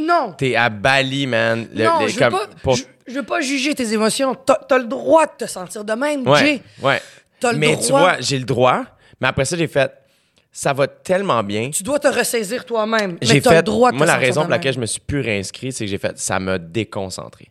[0.00, 0.32] Non!
[0.36, 1.68] T'es à Bali, man.
[1.74, 4.34] Le- non, je veux, comme- pas, pour- je, je veux pas juger tes émotions.
[4.34, 6.62] T'as as le droit de te sentir de même, Ouais, Jay.
[6.82, 7.00] ouais.
[7.44, 8.00] T'as le Mais tu droit.
[8.00, 8.84] vois, j'ai le droit.
[9.20, 9.92] Mais après ça, j'ai fait,
[10.50, 11.70] ça va tellement bien.
[11.70, 13.12] Tu dois te ressaisir toi-même.
[13.20, 13.56] Mais J'ai t'as fait.
[13.56, 15.72] le droit de te moi, la sentir raison pour laquelle je me suis plus réinscrit,
[15.72, 17.50] c'est que j'ai fait, ça m'a déconcentré.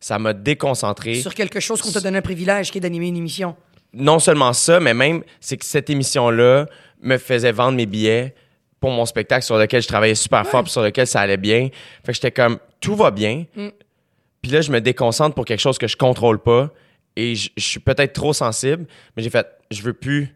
[0.00, 1.14] Ça m'a déconcentré.
[1.16, 3.56] Sur quelque chose qu'on t'a donné un privilège, qui est d'animer une émission.
[3.92, 6.66] non seulement ça, mais même, c'est que cette émission-là
[7.00, 8.34] me faisait vendre mes billets
[8.80, 11.68] pour mon spectacle sur lequel je travaillais super fort puis sur lequel ça allait bien.
[12.04, 13.44] Fait que j'étais comme, tout va bien.
[13.56, 13.68] Mm.
[14.42, 16.70] Puis là, je me déconcentre pour quelque chose que je contrôle pas
[17.16, 20.34] et je, je suis peut-être trop sensible, mais j'ai fait, je veux plus,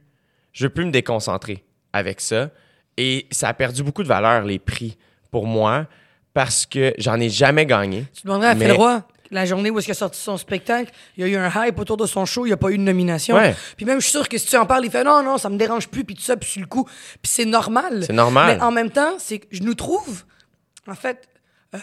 [0.53, 2.51] je veux plus me déconcentrer avec ça.
[2.97, 4.97] Et ça a perdu beaucoup de valeur, les prix,
[5.31, 5.87] pour moi,
[6.35, 8.07] parce que j'en ai jamais gagné.
[8.13, 11.21] Tu demanderais à Mais- Phil la journée où est-ce qu'il a sorti son spectacle, il
[11.21, 12.83] y a eu un hype autour de son show, il n'y a pas eu de
[12.83, 13.37] nomination.
[13.37, 13.55] Ouais.
[13.77, 15.49] Puis même, je suis sûr que si tu en parles, il fait non, non, ça
[15.49, 16.85] me dérange plus, puis tout ça, puis sur le coup.
[16.85, 18.05] Puis c'est normal.
[18.07, 18.57] C'est normal.
[18.57, 20.25] Mais en même temps, c'est que je nous trouve,
[20.87, 21.29] en fait,
[21.75, 21.79] euh,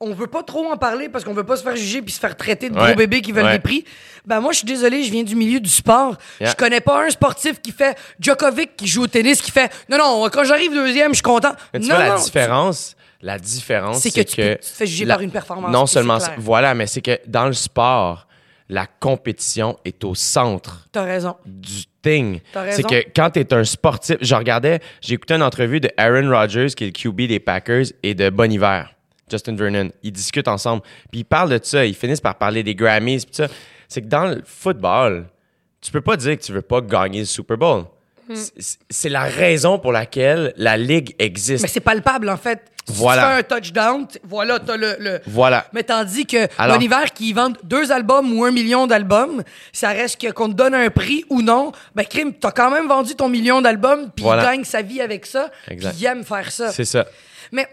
[0.00, 2.18] on veut pas trop en parler parce qu'on veut pas se faire juger puis se
[2.20, 2.94] faire traiter de gros Ouais.
[2.94, 3.52] bébés qui veulent Ouais.
[3.52, 3.84] des prix.
[4.26, 6.16] Ben moi, je suis désolé, je viens du milieu du sport.
[6.40, 6.50] Yeah.
[6.50, 9.98] Je connais pas un sportif qui fait Djokovic qui joue au tennis qui fait non
[9.98, 11.52] non quand j'arrive deuxième, je suis content.
[11.74, 14.66] Mais tu non, vois, la non, différence, la différence, C'est que tu peux- tu te
[14.66, 18.26] fais juger par une performance, Non seulement ça, voilà, mais c'est que dans le sport,
[18.70, 21.36] la compétition est au centre T'as raison.
[21.44, 22.40] du thing.
[22.70, 26.30] C'est que quand tu es un sportif, je regardais, j'ai écouté une entrevue de Aaron
[26.30, 28.94] Rodgers, qui est le QB des Packers, et de Bon Hiver,
[29.30, 29.90] Justin Vernon.
[30.02, 30.82] Ils discutent ensemble.
[31.10, 31.84] Puis ils parlent de ça.
[31.84, 33.20] Ils finissent par parler des Grammys.
[33.26, 33.46] Puis ça.
[33.88, 35.26] C'est que dans le football,
[35.80, 37.84] tu peux pas dire que tu veux pas gagner le Super Bowl.
[38.28, 38.34] Hmm.
[38.88, 41.62] C'est- la raison pour laquelle la ligue existe.
[41.62, 42.60] Mais c'est palpable, en fait.
[42.86, 43.22] Si Voilà.
[43.22, 45.66] tu fais un touchdown, voilà, t'as le, le- Voilà.
[45.72, 49.88] Mais tandis que Alors- Bon Hiver qui vendent deux albums ou un million d'albums, ça
[49.90, 53.14] reste que qu'on te donne un prix ou non, ben crime, t'as quand même vendu
[53.16, 54.42] ton million d'albums, puis Voilà.
[54.42, 55.96] il gagne sa vie avec ça, puis Exact.
[56.00, 56.70] il aime faire ça.
[56.72, 57.06] C'est ça.
[57.52, 57.68] Mais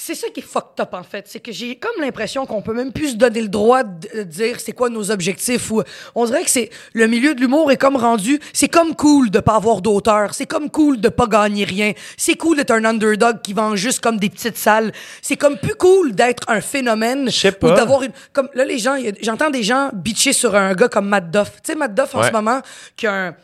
[0.00, 1.26] c'est ça qui est fucked up, en fait.
[1.28, 4.60] C'est que j'ai comme l'impression qu'on peut même plus se donner le droit de dire
[4.60, 5.70] c'est quoi nos objectifs.
[5.72, 5.82] Ou
[6.14, 8.38] on dirait que c'est le milieu de l'humour est comme rendu.
[8.52, 10.34] C'est comme cool de pas avoir d'auteur.
[10.34, 11.92] C'est comme cool de pas gagner rien.
[12.16, 14.92] C'est cool d'être un underdog qui vend juste comme des petites salles.
[15.20, 17.26] C'est comme plus cool d'être un phénomène.
[17.26, 17.74] Je sais Ou pas.
[17.74, 18.12] d'avoir une.
[18.32, 21.50] Comme là, les gens, a- j'entends des gens bitcher sur un gars comme Matt Duff.
[21.62, 22.60] Tu sais, Matt Duff en ce moment,
[22.96, 23.34] qui a un.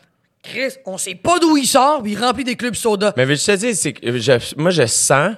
[0.41, 3.13] Chris, on sait pas d'où il sort, puis il remplit des clubs soda.
[3.17, 5.33] Mais veux-je te dire, c'est que je- moi, je sens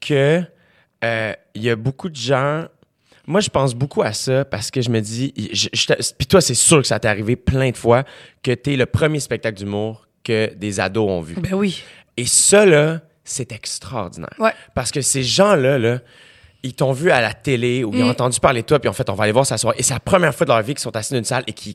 [0.00, 0.42] que
[1.04, 2.64] euh, il y a beaucoup de gens.
[3.26, 5.32] Moi, je pense beaucoup à ça parce que je me dis,
[6.18, 8.04] puis toi, c'est sûr que ça t'est arrivé plein de fois
[8.42, 11.34] que t'es le premier spectacle d'humour que des ados ont vu.
[11.34, 11.82] Ben oui.
[12.16, 14.34] Et ça, là, c'est extraordinaire.
[14.38, 14.52] Ouais.
[14.74, 15.98] Parce que ces gens-là, là,
[16.62, 18.06] ils t'ont vu à la télé ou ils Mm.
[18.06, 19.76] ont entendu parler de toi, puis en fait, on va aller voir ça soirée.
[19.78, 21.52] Et c'est la première fois de leur vie qu'ils sont assis dans une salle et
[21.52, 21.74] qu'ils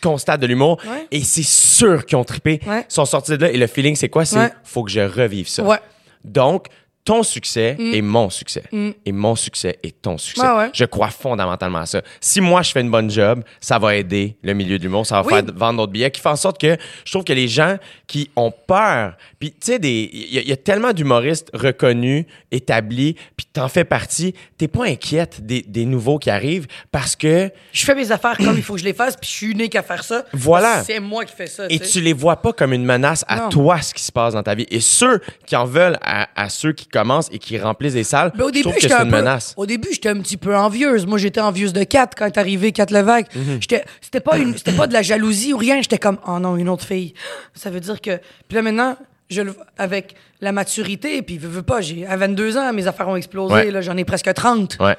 [0.00, 0.80] constatent de l'humour.
[0.86, 1.06] Ouais.
[1.10, 2.60] Et c'est sûr qu'ils ont trippé.
[2.66, 2.86] Ouais.
[2.88, 4.24] Ils sont sortis de là et le feeling, c'est quoi?
[4.24, 5.64] C'est faut que je revive ça.
[5.64, 5.78] Ouais.
[6.24, 6.68] Donc,
[7.04, 8.62] ton succès est mon succès.
[9.04, 10.46] Et mon succès est ton succès.
[10.46, 10.56] Mm.
[10.56, 10.70] Ouais.
[10.72, 12.00] Je crois fondamentalement à ça.
[12.20, 15.20] Si moi, je fais une bonne job, ça va aider le milieu de l'humour, ça
[15.20, 15.34] va Oui.
[15.34, 18.30] faire vendre d'autres billets, qui fait en sorte que je trouve que les gens qui
[18.36, 23.16] ont peur, puis tu sais, il y, a- il y a tellement d'humoristes reconnus, établis,
[23.36, 27.84] puis t'en fais partie, t'es pas inquiète des, des nouveaux qui arrivent parce que Je
[27.84, 29.82] fais mes affaires comme il faut que je les fasse, puis je suis unique à
[29.82, 30.24] faire ça.
[30.32, 30.84] Voilà.
[30.84, 31.64] C'est moi qui fais ça.
[31.68, 31.90] Et tu sais.
[31.92, 33.48] tu les vois pas comme une menace à Non.
[33.48, 34.66] toi, ce qui se passe dans ta vie.
[34.70, 38.30] Et ceux qui en veulent à, à ceux qui commencent et qui remplissent des salles,
[38.36, 39.54] Mais au je début, trouve que j'étais c'est un une peu, menace.
[39.56, 41.06] Au début, j'étais un petit peu envieuse.
[41.06, 43.34] Moi, j'étais envieuse de Kat quand est arrivé Kat Levac.
[43.34, 43.58] Mhm.
[43.60, 45.82] J'étais, c'était pas une, c'était pas de la jalousie ou rien.
[45.82, 47.14] J'étais comme, oh non, une autre fille.
[47.54, 48.18] Ça veut dire que.
[48.46, 48.96] Puis là maintenant,
[49.30, 53.08] je le, avec la maturité, puis veux, veux pas, j'ai à 22 ans, mes affaires
[53.08, 53.54] ont explosé.
[53.54, 53.70] Ouais.
[53.70, 54.76] Là, j'en ai presque 30.
[54.80, 54.96] Ouais.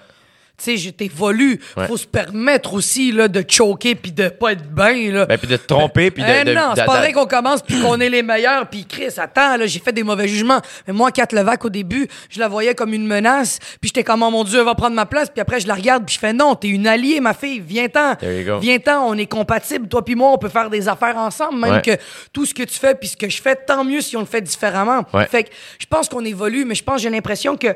[0.64, 1.60] Tu sais, j'étais évolue.
[1.76, 1.88] Ouais.
[1.88, 5.26] Faut se permettre aussi là de choquer puis de pas être bien là.
[5.26, 6.28] Ben, puis de te tromper, puis de.
[6.30, 9.10] Eh de- non, c'est pas vrai qu'on commence puis qu'on est les meilleurs puis Chris,
[9.18, 10.62] attends là, j'ai fait des mauvais jugements.
[10.88, 14.24] Mais moi Kat Levac au début, je la voyais comme une menace, puis j'étais comme
[14.24, 16.20] oh mon dieu, elle va prendre ma place, puis après je la regarde puis je
[16.20, 18.16] fais non, t'es une alliée ma fille, viens-t'en.
[18.62, 21.82] Viens-t'en, on est compatibles, toi puis moi, on peut faire des affaires ensemble même Ouais.
[21.82, 21.92] que
[22.32, 24.26] tout ce que tu fais puis ce que je fais, tant mieux si on le
[24.26, 25.04] fait différemment.
[25.14, 25.26] Ouais.
[25.28, 25.50] Fait que
[25.80, 27.68] je pense qu'on évolue, mais je pense j'ai l'impression que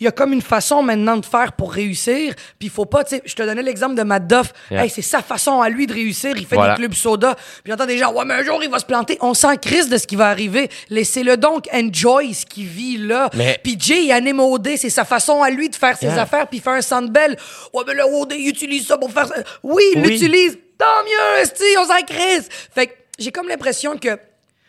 [0.00, 3.04] il y a comme une façon maintenant de faire pour réussir, puis il faut pas,
[3.04, 4.52] tu sais, je te donnais l'exemple de Matt Duff.
[4.70, 4.84] Yeah.
[4.84, 6.74] Hey, c'est sa façon à lui de réussir, il fait Voilà.
[6.74, 9.18] des clubs soda, puis j'entends des gens, ouais, mais un jour il va se planter.
[9.20, 10.68] On s'en crise de ce qui va arriver.
[10.90, 13.30] Laissez-le donc enjoy ce qui vit là.
[13.34, 16.22] Mais- Puis Jay, il anime OD, c'est sa façon à lui de faire ses Yeah.
[16.22, 17.36] affaires, puis il fait un sandbell.
[17.74, 19.34] Ouais, mais le OD, il utilise ça pour faire ça.
[19.62, 20.08] Oui, il Oui.
[20.10, 20.58] l'utilise.
[20.78, 22.48] Tant mieux, esti, on s'en crise.
[22.74, 24.10] Fait que j'ai comme l'impression que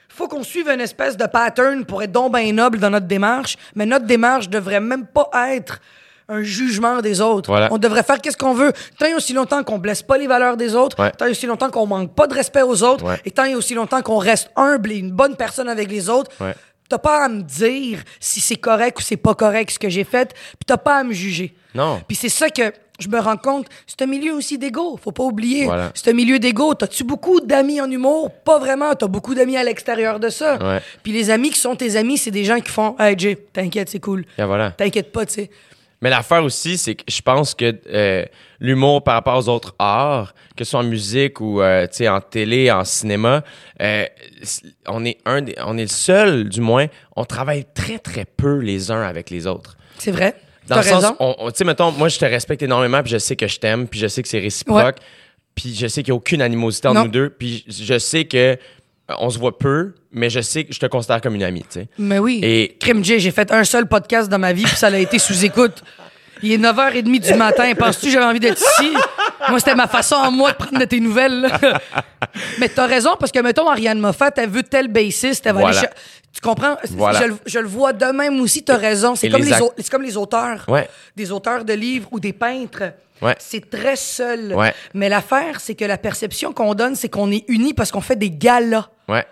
[0.07, 3.55] faut qu'on suive une espèce de pattern pour être donc bien noble dans notre démarche,
[3.75, 5.79] mais notre démarche devrait même pas être
[6.29, 7.49] un jugement des autres.
[7.49, 7.67] Voilà.
[7.71, 10.55] On devrait faire qu'est-ce qu'on veut, tant et aussi longtemps qu'on blesse pas les valeurs
[10.57, 11.11] des autres, Ouais.
[11.11, 13.19] tant et aussi longtemps qu'on manque pas de respect aux autres, Ouais.
[13.25, 16.31] et tant et aussi longtemps qu'on reste humble et une bonne personne avec les autres.
[16.39, 16.53] Ouais.
[16.87, 20.03] T'as pas à me dire si c'est correct ou c'est pas correct ce que j'ai
[20.03, 21.53] fait, puis t'as pas à me juger.
[21.75, 22.01] Non.
[22.07, 25.23] Puis c'est ça que je me rends compte, c'est un milieu aussi d'ego, faut pas
[25.23, 25.65] oublier.
[25.65, 25.91] Voilà.
[25.93, 26.73] C'est un milieu d'ego.
[26.73, 28.29] T'as-tu beaucoup d'amis en humour?
[28.43, 28.93] Pas vraiment.
[28.95, 30.57] T'as beaucoup d'amis à l'extérieur de ça.
[30.61, 30.81] Ouais.
[31.03, 33.87] Puis les amis qui sont tes amis, c'est des gens qui font Hey Jay, t'inquiète,
[33.89, 34.25] c'est cool.
[34.37, 34.71] Voilà.
[34.71, 35.49] T'inquiète pas, tu sais.
[36.01, 38.23] Mais l'affaire aussi, c'est que je pense que euh,
[38.61, 42.71] l'humour par rapport aux autres arts, que ce soit en musique ou euh, en télé,
[42.71, 43.43] en cinéma,
[43.81, 44.05] euh,
[44.87, 48.59] on est un, des- on est le seul, du moins, on travaille très très peu
[48.59, 49.75] les uns avec les autres.
[49.97, 50.35] C'est vrai.
[50.67, 53.47] Dans le sens, tu sais, mettons, moi, je te respecte énormément, puis je sais que
[53.47, 54.97] je t'aime, puis je sais que c'est réciproque,
[55.55, 57.05] puis je sais qu'il n'y a aucune animosité entre Non.
[57.05, 58.55] nous deux, puis je sais que
[59.19, 61.79] on se voit peu, mais je sais que je te considère comme une amie, tu
[61.81, 61.87] sais.
[61.97, 62.39] Mais oui.
[62.43, 65.17] Et- Crime Jay, j'ai fait un seul podcast dans ma vie, puis ça a été
[65.19, 65.83] sous écoute.
[66.41, 67.73] Il est 9h30 du matin.
[67.77, 68.93] Penses-tu que j'avais envie d'être ici?
[69.47, 71.41] Moi, c'était ma façon moi de prendre de tes nouvelles.
[71.41, 71.59] là.
[72.59, 75.79] Mais t'as raison, parce que, mettons, Ariane Moffat, elle veut tel bassiste, elle va Voilà.
[75.79, 75.95] aller cher-
[76.33, 76.75] Tu comprends?
[76.91, 77.19] Voilà.
[77.19, 79.15] Je, le- je le vois de même aussi, t'as raison.
[79.15, 80.63] C'est comme les les, comme les auteurs.
[80.67, 80.89] Ouais.
[81.15, 82.83] Des auteurs de livres ou des peintres.
[83.21, 83.35] Ouais.
[83.39, 84.53] C'est très seul.
[84.53, 84.73] Ouais.
[84.93, 88.15] Mais l'affaire, c'est que la perception qu'on donne, c'est qu'on est unis parce qu'on fait
[88.15, 88.87] des galas.
[89.07, 89.25] Ouais.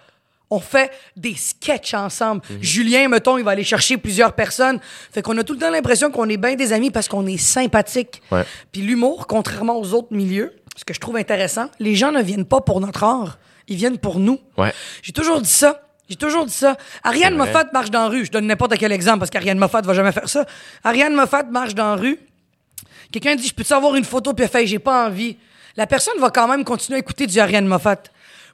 [0.50, 2.42] On fait des sketchs ensemble.
[2.62, 4.80] Julien, mettons, il va aller chercher plusieurs personnes.
[5.12, 7.38] Fait qu'on a tout le temps l'impression qu'on est bien des amis parce qu'on est
[7.38, 8.22] sympathique.
[8.32, 8.44] Ouais.
[8.72, 12.46] Puis l'humour, contrairement aux autres milieux, ce que je trouve intéressant, les gens ne viennent
[12.46, 13.40] pas pour notre art.
[13.68, 14.40] Ils viennent pour nous.
[14.58, 14.72] Ouais.
[15.02, 15.82] J'ai toujours dit ça.
[16.10, 16.78] J'ai toujours dit ça.
[17.04, 17.36] Ariane.
[17.36, 18.26] Moffat marche dans la rue.
[18.26, 20.46] Je donne n'importe quel exemple parce qu'Ariane Moffat va jamais faire ça.
[20.84, 22.20] Ariane Moffat marche dans la rue.
[23.12, 24.34] Quelqu'un dit, je peux-tu avoir une photo?
[24.34, 25.38] Puis elle fait, j'ai pas envie.
[25.76, 28.04] La personne va quand même continuer à écouter du Ariane Moffat.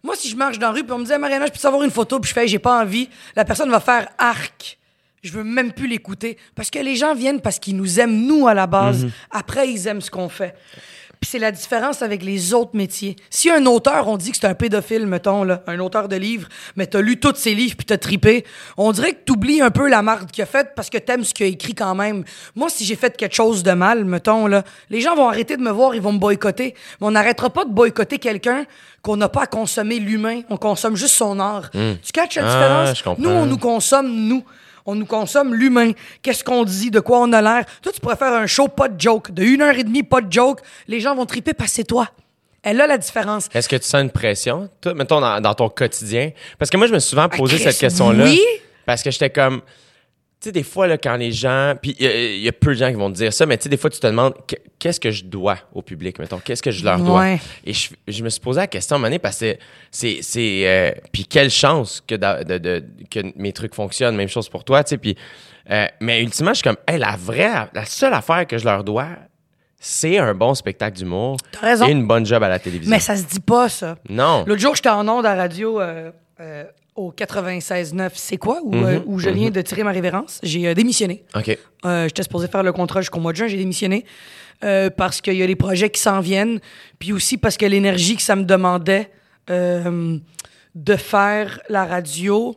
[0.04, 1.82] Moi, si je marche dans la rue, puis on me dit, Mariana, je peux-tu avoir
[1.84, 2.20] une photo?
[2.20, 3.10] Puis je fais, j'ai pas envie.
[3.36, 4.78] La personne va faire arc.
[5.22, 6.38] Je veux même plus l'écouter.
[6.56, 9.08] Parce que les gens viennent parce qu'ils nous aiment, nous, à la base.
[9.32, 10.54] Après, ils aiment ce qu'on fait.
[11.24, 13.16] Puis c'est la différence avec les autres métiers.
[13.30, 16.50] Si un auteur, on dit que c'est un pédophile, mettons, là, un auteur de livres,
[16.76, 18.44] mais t'as lu tous ses livres puis t'as tripé,
[18.76, 21.34] on dirait que t'oublies un peu la marque qu'il a faite parce que t'aimes ce
[21.34, 22.26] qu'il a écrit quand même.
[22.56, 25.62] Moi, si j'ai fait quelque chose de mal, mettons, là, les gens vont arrêter de
[25.62, 26.74] me voir, ils vont me boycotter.
[27.00, 28.66] Mais on n'arrêtera pas de boycotter quelqu'un
[29.02, 30.42] qu'on n'a pas à consommer l'humain.
[30.50, 31.72] On consomme juste son art.
[31.72, 33.18] Tu catches la Ah, différence?
[33.18, 34.44] Nous, on nous consomme, nous.
[34.86, 35.92] On nous consomme l'humain.
[36.22, 37.66] Qu'est-ce qu'on dit, de quoi on a l'air?
[37.82, 39.32] Toi, tu pourrais faire un show, pas de joke.
[39.32, 40.60] De une heure et demie, pas de joke.
[40.88, 42.10] Les gens vont triper parce que c'est toi.
[42.62, 43.50] Elle a la différence.
[43.54, 46.32] Est-ce que tu sens une pression, toi, mettons, dans, dans ton quotidien?
[46.58, 48.24] Parce que moi, je me suis souvent posé Ah, cette question-là.
[48.26, 48.42] oui?
[48.86, 49.62] Parce que j'étais comme.
[50.44, 51.74] Tu sais, des fois, là, quand les gens.
[51.82, 53.46] Puis il y a- il y, a peu de gens qui vont te dire ça,
[53.46, 56.20] mais tu sais, des fois, tu te demandes qu- qu'est-ce que je dois au public,
[56.20, 56.40] mettons?
[56.40, 57.22] Qu'est-ce que je leur dois?
[57.22, 57.40] Ouais.
[57.66, 59.56] Et je, je me suis posé la question à un moment donné parce que
[59.90, 60.20] c'est.
[60.22, 64.18] c'est euh, puis quelle chance que, de, de- que mes trucs fonctionnent?
[64.18, 64.98] Même chose pour toi, tu sais.
[64.98, 65.16] Puis.
[65.72, 68.84] euh, mais ultimement, je suis comme, hey, la vraie, la seule affaire que je leur
[68.84, 69.08] dois,
[69.80, 71.88] c'est un bon spectacle d'humour T'as raison.
[71.88, 72.92] et une bonne job à la télévision.
[72.94, 73.98] Mais ça se dit pas, ça.
[74.10, 74.44] Non.
[74.46, 76.64] L'autre jour, j'étais en onde à radio euh, euh,
[76.96, 80.40] au 96.9 C'est quoi, où, Mhm, euh, où je viens de tirer ma révérence.
[80.44, 81.24] J'ai euh, démissionné.
[81.36, 81.58] OK.
[81.86, 84.06] Euh, J'étais supposé faire le contrat jusqu'au mois de juin, j'ai démissionné
[84.64, 86.60] euh, parce qu'il y a des projets qui s'en viennent,
[87.00, 89.10] puis aussi parce que l'énergie que ça me demandait
[89.50, 90.18] euh,
[90.76, 92.56] de faire la radio,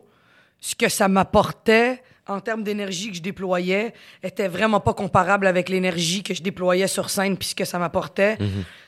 [0.61, 5.69] ce que ça m'apportait en termes d'énergie que je déployais, était vraiment pas comparable avec
[5.69, 8.37] l'énergie que je déployais sur scène, puis ce que ça m'apportait.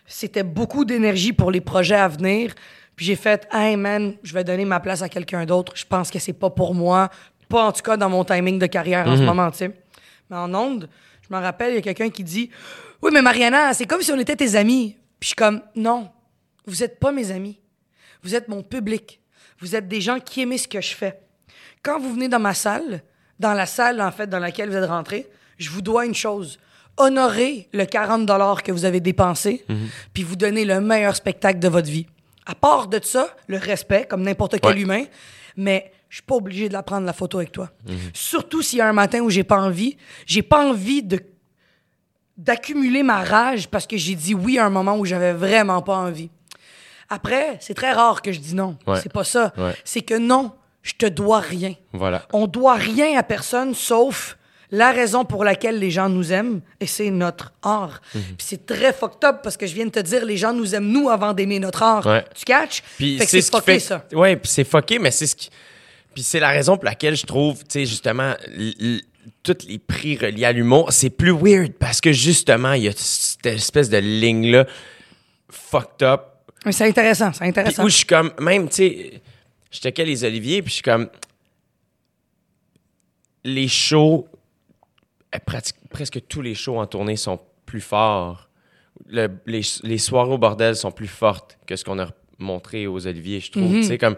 [0.06, 2.54] C'était beaucoup d'énergie pour les projets à venir.
[2.95, 5.73] Puis j'ai fait, hey man, je vais donner ma place à quelqu'un d'autre.
[5.75, 7.10] Je pense que c'est pas pour moi,
[7.47, 9.71] pas en tout cas dans mon timing de carrière en ce moment, tu sais.
[10.30, 10.89] Mais en onde,
[11.21, 12.49] je me rappelle, il y a quelqu'un qui dit
[13.02, 14.97] Oui, mais Mariana, c'est comme si on était tes amis.
[15.19, 16.10] Puis je suis comme Non,
[16.65, 17.60] vous êtes pas mes amis.
[18.21, 19.21] Vous êtes mon public.
[19.60, 21.19] Vous êtes des gens qui aiment ce que je fais.
[21.82, 23.02] Quand vous venez dans ma salle,
[23.39, 26.60] dans la salle, en fait, dans laquelle vous êtes rentré, je vous dois une chose.
[26.97, 29.65] Honorer le 40 que vous avez dépensé,
[30.13, 32.08] puis vous donner le meilleur spectacle de votre vie.
[32.45, 34.82] À part de ça, le respect, comme n'importe quel Ouais.
[34.82, 35.04] humain,
[35.56, 37.69] mais je suis pas obligé de la prendre la photo avec toi.
[38.13, 41.19] Surtout s'il y a un matin où j'ai pas envie, j'ai pas envie de
[42.38, 45.97] d'accumuler ma rage parce que j'ai dit oui à un moment où j'avais vraiment pas
[45.97, 46.30] envie.
[47.10, 48.78] Après, c'est très rare que je dis non.
[48.88, 48.99] Ouais.
[49.02, 49.52] C'est pas ça.
[49.58, 49.73] Ouais.
[49.84, 50.52] C'est que non,
[50.89, 51.73] je te dois rien.
[51.93, 52.25] Voilà.
[52.34, 54.38] On doit rien à personne sauf
[54.71, 58.02] la raison pour laquelle les gens nous aiment, et c'est notre art.
[58.13, 58.21] Mhm.
[58.21, 60.75] Puis c'est très fucked up parce que je viens de te dire, les gens nous
[60.75, 62.06] aiment nous avant d'aimer notre art.
[62.06, 62.23] Ouais.
[62.36, 62.84] Tu catches?
[62.97, 64.06] Puis c'est ce fucké, fait ça.
[64.13, 65.49] Ouais, puis c'est fucké, mais c'est ce qui
[66.13, 68.34] puis c'est la raison pour laquelle je trouve, tu sais justement
[69.43, 72.91] tous les prix reliés à l'humour, c'est plus weird parce que justement, il y a
[72.95, 74.65] cette espèce de ligne là
[75.49, 76.21] fucked up
[76.65, 77.84] Mais C'est intéressant, c'est Puis intéressant.
[77.84, 79.21] où je suis comme, même, tu sais,
[79.71, 81.10] je checkais les Oliviers, puis je suis comme,
[83.43, 84.27] les shows,
[85.36, 85.39] euh,
[85.89, 88.49] presque tous les shows en tournée sont plus forts.
[89.08, 93.05] Le- les, les soirées au bordel sont plus fortes que ce qu'on a montré aux
[93.08, 93.73] Oliviers, je trouve.
[93.75, 94.15] Tu sais, comme,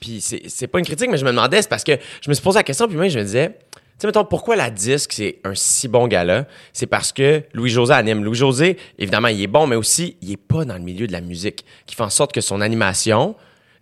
[0.00, 2.34] puis c'est c'est pas une critique, mais je me demandais, c'est parce que je me
[2.34, 5.12] suis posé la question, puis moi, je me disais, tu sais, mettons, pourquoi la disque,
[5.12, 6.46] c'est un si bon gala?
[6.72, 8.22] C'est parce que Louis-José anime.
[8.24, 11.20] Louis-José, évidemment, il est bon, mais aussi, il est pas dans le milieu de la
[11.20, 13.34] musique, qui fait en sorte que son animation,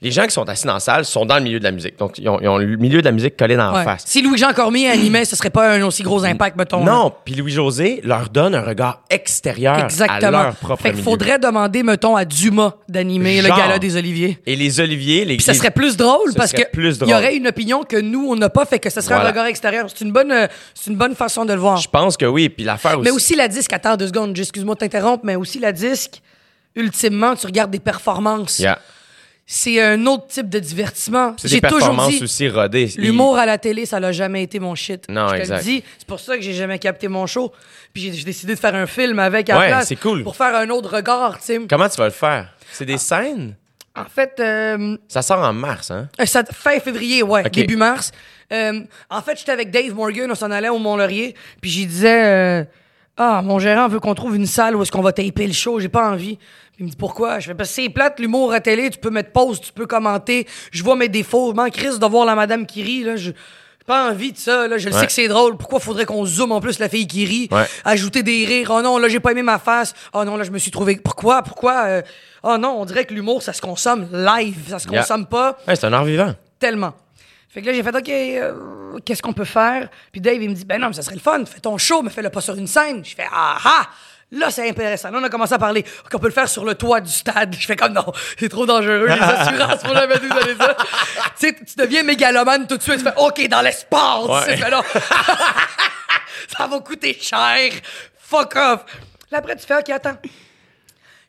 [0.03, 1.99] les gens qui sont assis dans la salle sont dans le milieu de la musique.
[1.99, 3.85] Donc, ils ont, ils ont le milieu de la musique collé dans la Ouais.
[3.85, 4.03] face.
[4.07, 6.85] Si Louis-Jean Cormier animait, ce serait pas un aussi gros impact, mettons.
[6.85, 10.19] Non, puis Louis-José leur donne un regard extérieur Exactement.
[10.27, 14.39] à leur propre fait qu'il faudrait demander, mettons, à Dumas d'animer le gala des Oliviers.
[14.47, 17.35] Et les Oliviers, les, Puis ça serait plus drôle Ce parce que il y aurait
[17.37, 19.29] une opinion que nous on n'a pas fait que ce serait Voilà.
[19.31, 19.87] un regard extérieur.
[19.89, 21.79] C'est une bonne euh, c'est une bonne façon de le voir.
[21.79, 22.49] Je pense que oui.
[22.51, 23.03] Puis l'affaire aussi.
[23.05, 26.21] Mais aussi la disque, attends deux secondes, excuse-moi de t'interrompre, mais aussi la disque,
[26.75, 28.59] ultimement, tu regardes des performances.
[28.59, 28.79] Yeah.
[29.49, 31.35] C'est un autre type de divertissement.
[31.39, 32.91] C'est des toujours dit, aussi rodées.
[32.97, 35.05] l'humour à la télé, ça n'a jamais été mon shit.
[35.09, 35.57] Non, Je te exact.
[35.59, 37.53] le dis, c'est pour ça que j'ai jamais capté mon show.
[37.95, 40.25] Puis j'ai décidé de faire un film avec à la Ouais, place cool.
[40.25, 41.61] pour faire un autre regard, sais.
[41.71, 42.49] Comment tu vas le faire?
[42.73, 43.55] C'est des scènes?
[43.95, 46.09] En fait, euh, Ça sort en mars, hein?
[46.21, 48.11] Euh, ça- fin février, ouais, début mars.
[48.53, 52.25] Euh, en fait, j'étais avec Dave Morgan, on s'en allait au Mont-Laurier, puis j'y disais
[52.25, 52.65] euh,
[53.17, 55.81] Ah, mon gérant veut qu'on trouve une salle où est-ce qu'on va taper le show,
[55.81, 56.39] j'ai pas envie.
[56.79, 57.39] Il me dit pourquoi?
[57.39, 59.87] Je fais parce que c'est plate l'humour à télé, tu peux mettre pause, tu peux
[59.87, 60.47] commenter.
[60.73, 61.53] Je vois mes défauts.
[61.55, 63.31] Man, Chris, de voir la madame qui rit, là, je.
[63.31, 63.35] j'ai
[63.87, 64.77] Pas envie de ça, là.
[64.79, 65.01] Je le Ouais.
[65.01, 65.57] sais que c'est drôle.
[65.57, 67.49] Pourquoi faudrait qu'on zoome en plus la fille qui rit?
[67.53, 67.65] Ouais.
[67.85, 68.71] Ajouter des rires.
[68.75, 69.95] Oh non, là, j'ai pas aimé ma face.
[70.13, 70.97] Oh non, là, je me suis trouvé.
[70.97, 71.43] Pourquoi?
[71.43, 71.85] Pourquoi?
[71.87, 72.03] euh,
[72.43, 74.69] Oh non, on dirait que l'humour, ça se consomme live.
[74.69, 75.01] Ça se Yeah.
[75.01, 76.35] consomme pas Ouais, c'est un art vivant.
[76.59, 76.93] tellement.
[77.49, 79.89] Fait que là, j'ai fait, OK, euh, qu'est-ce qu'on peut faire?
[80.13, 81.43] Puis Dave, il me dit, ben non, mais ça serait le fun.
[81.47, 83.03] Fais ton show, mais fais-le pas sur une scène.
[83.05, 83.87] Je fais, ah ah!
[84.33, 85.11] Là, c'est intéressant.
[85.11, 87.55] Là, on a commencé à parler qu'on peut le faire sur le toit du stade.
[87.59, 89.07] Je fais comme non, c'est trop dangereux.
[89.07, 90.77] Les assurances vont jamais nous donner ça.
[91.39, 92.99] tu sais, tu deviens mégalomane tout de suite.
[92.99, 94.25] Tu fais OK, dans l'espace.
[94.25, 94.57] Ouais.
[94.57, 94.83] Tu fais, non.
[96.57, 97.71] ça va coûter cher.
[98.19, 98.85] Fuck off.
[99.31, 100.17] Là, après, tu fais OK, attends.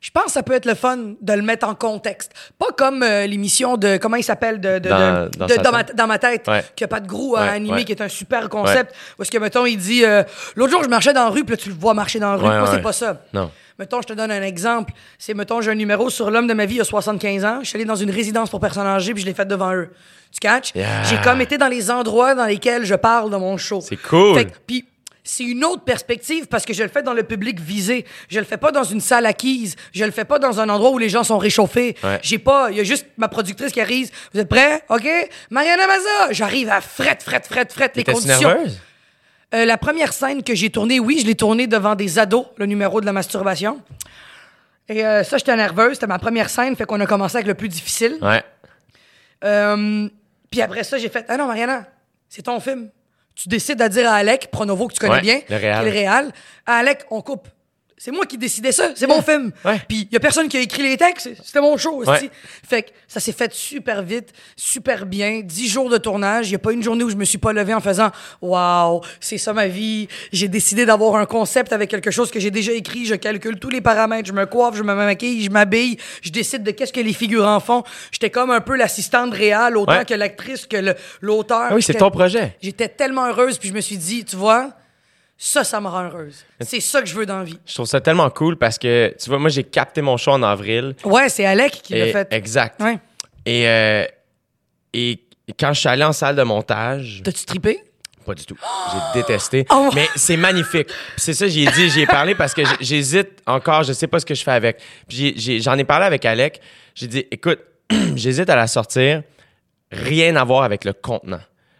[0.07, 2.31] Je pense que ça peut être le fun de le mettre en contexte.
[2.57, 3.97] Pas comme euh, l'émission de.
[3.97, 5.95] Comment il s'appelle de, de- Dans- de- dans de- ma, tête.
[5.97, 6.47] dans ma tête.
[6.47, 6.63] Ouais.
[6.77, 7.83] Qui a pas de grou à Ouais, animer, ouais.
[7.83, 8.95] qui est un super concept.
[9.19, 10.05] Où est-ce que, mettons, il dit.
[10.05, 10.23] euh,
[10.55, 12.37] L'autre jour, je marchais dans la rue, puis là, tu le vois marcher dans la
[12.37, 12.43] rue.
[12.43, 13.21] Moi, c'est pas ça?
[13.33, 13.51] Non.
[13.77, 14.93] Mettons, je te donne un exemple.
[15.19, 17.59] C'est, mettons, j'ai un numéro sur l'homme de ma vie il y a 75 ans.
[17.61, 19.89] Je suis allé dans une résidence pour personnes âgées, puis je l'ai fait devant eux.
[20.31, 20.71] Tu catches?
[20.73, 21.03] Yeah.
[21.03, 23.81] J'ai comme été dans les endroits dans lesquels je parle dans mon show.
[23.81, 24.35] C'est cool.
[24.35, 24.85] Fait que- puis
[25.27, 28.05] c'est une autre perspective parce que je le fais dans le public visé.
[28.29, 29.75] Je le fais pas dans une salle acquise.
[29.93, 31.95] Je le fais pas dans un endroit où les gens sont réchauffés.
[32.01, 32.19] Ouais.
[32.23, 34.09] J'ai pas, il y a juste ma productrice qui arrive.
[34.33, 34.83] Vous êtes prêts?
[34.89, 35.07] OK?
[35.49, 36.31] Mariana Maza!
[36.31, 37.91] J'arrive à fret, fret, fret, fret.
[37.95, 38.49] Les conditions.
[38.49, 38.79] nerveuse?
[39.53, 42.65] Euh, la première scène que j'ai tournée, oui, je l'ai tournée devant des ados, le
[42.65, 43.81] numéro de la masturbation.
[44.89, 45.95] Et euh, ça, j'étais nerveuse.
[45.95, 48.17] C'était ma première scène, fait qu'on a commencé avec le plus difficile.
[48.21, 48.43] Ouais.
[49.43, 50.07] Euh,
[50.49, 51.85] puis après ça, j'ai fait Ah non, Mariana,
[52.29, 52.89] c'est ton film.
[53.37, 55.39] Tu décides à dire à Alec, Pronovo, que tu connais Ouais, bien,
[55.83, 56.29] le.
[56.65, 57.47] À Alec, on coupe.
[57.99, 58.91] C'est moi qui décidais ça.
[58.95, 59.51] C'est mon film.
[59.65, 59.81] Ouais.
[59.87, 61.29] Puis il y a personne qui a écrit les textes.
[61.43, 62.03] C'était mon show.
[62.05, 62.29] Ouais.
[62.67, 65.41] Fait que ça s'est fait super vite, super bien.
[65.43, 66.47] Dix jours de tournage.
[66.47, 69.01] Il n'y a pas une journée où je me suis pas levé en faisant Waouh,
[69.19, 70.07] c'est ça ma vie.
[70.31, 73.05] J'ai décidé d'avoir un concept avec quelque chose que j'ai déjà écrit.
[73.05, 74.27] Je calcule tous les paramètres.
[74.27, 75.97] Je me coiffe, je me maquille, je m'habille.
[76.21, 77.83] Je décide de qu'est-ce que les figurants font.
[78.11, 80.05] J'étais comme un peu l'assistante réelle, autant Ouais.
[80.05, 81.67] que l'actrice, que l'auteur.
[81.71, 82.55] Ah oui, c'est ton projet.
[82.61, 84.71] J'étais tellement heureuse, puis je me suis dit, tu vois,
[85.37, 86.43] ça, ça me rend heureuse.
[86.61, 87.59] C'est ça que je veux dans la vie.
[87.65, 90.41] Je trouve ça tellement cool parce que, tu vois, moi, j'ai capté mon show en
[90.43, 90.95] avril.
[91.03, 92.27] Ouais, c'est Alec qui l'a fait.
[92.33, 92.81] Exact.
[92.81, 92.97] Ouais.
[93.45, 94.05] Et, euh,
[94.93, 95.19] et
[95.59, 97.83] quand je suis allé en salle de montage, T'as-tu trippé?
[98.25, 98.57] pas du tout.
[98.91, 99.65] J'ai détesté.
[99.71, 99.89] Oh!
[99.95, 100.89] Mais c'est magnifique.
[101.15, 104.19] C'est ça, j'y ai dit, j'y ai parlé parce que j'hésite encore, je sais pas
[104.19, 104.79] ce que je fais avec.
[105.07, 106.59] J'ai- j'ai- j'en ai, parlé avec Alec.
[106.93, 107.59] J'ai dit, écoute,
[108.15, 109.21] j'hésite à la sortir.
[109.91, 111.39] Rien à voir avec le contenant.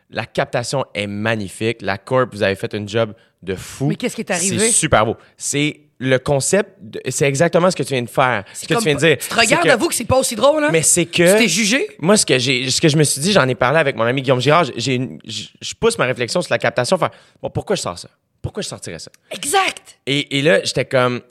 [0.10, 1.82] La captation est magnifique.
[1.82, 3.14] La corp, vous avez fait un job
[3.48, 3.88] de fou.
[3.88, 4.60] Mais qu'est-ce qui est arrivé?
[4.60, 5.16] C'est super beau.
[5.38, 6.78] C'est le concept,
[7.10, 8.44] c'est exactement ce que tu viens de faire.
[8.54, 9.18] Ce que tu viens de dire.
[9.18, 10.70] Tu te regardes, avoue que c'est pas aussi drôle, hein?
[10.72, 11.34] Mais c'est que.
[11.38, 11.88] Tu t'es jugé?
[12.00, 14.04] Moi, ce que j'ai, ce que je me suis dit, j'en ai parlé avec mon
[14.04, 14.66] ami Guillaume Girard.
[14.76, 16.98] j'ai je pousse ma réflexion sur la captation.
[17.00, 17.10] Faire,
[17.42, 18.10] bon, pourquoi je sors ça?
[18.44, 19.10] Pourquoi je sortirais ça?
[19.32, 19.98] Exact!
[20.06, 21.22] Et, et là, j'étais comme,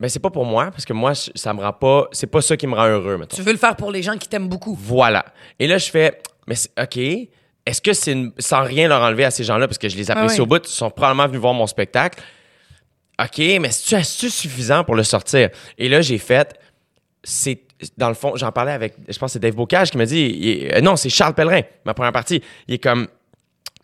[0.00, 2.56] ben, c'est pas pour moi, parce que moi, ça me rend pas, c'est pas ça
[2.56, 3.36] qui me rend heureux, mettons.
[3.36, 4.74] Tu veux le faire pour les gens qui t'aiment beaucoup.
[4.78, 5.24] Voilà.
[5.60, 7.28] Et là, je fais, mais c'est- OK.
[7.66, 10.10] Est-ce que c'est une- sans rien leur enlever à ces gens-là, parce que je les
[10.10, 10.40] apprécie Ah ouais.
[10.40, 12.22] au bout, ils sont probablement venus voir mon spectacle.
[13.20, 15.50] OK, mais c'est-tu est-tu suffisant pour le sortir?
[15.78, 16.54] Et là, j'ai fait,
[17.24, 17.62] c'est,
[17.96, 20.36] dans le fond, j'en parlais avec, je pense que c'est Dave Bocage qui m'a dit,
[20.38, 22.42] il euh, non, c'est Charles Pellerin, ma première partie.
[22.68, 23.08] Il est comme,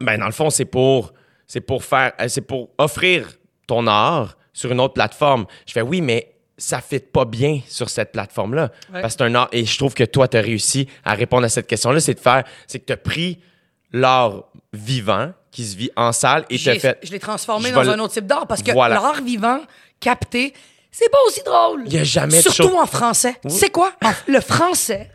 [0.00, 1.12] ben, dans le fond, c'est pour,
[1.46, 3.30] c'est pour faire, euh, c'est pour offrir
[3.66, 5.46] ton art sur une autre plateforme.
[5.66, 8.70] Je fais, oui, mais ça ne fit pas bien sur cette plateforme-là.
[8.92, 9.00] Ouais.
[9.00, 11.44] Parce que c'est un art, et je trouve que toi, tu as réussi à répondre
[11.44, 13.38] à cette question-là, c'est de faire, c'est que tu as pris
[13.92, 16.98] l'art vivant qui se vit en salle et J'ai- fait.
[17.02, 18.94] Je l'ai transformé Je dans un autre type d'art parce que Voilà.
[18.96, 19.60] l'art vivant,
[20.00, 20.54] capté,
[20.90, 21.82] c'est pas aussi drôle.
[21.86, 23.36] Il y a jamais de Surtout show- en français.
[23.48, 23.92] Sais quoi?
[24.26, 25.10] Le français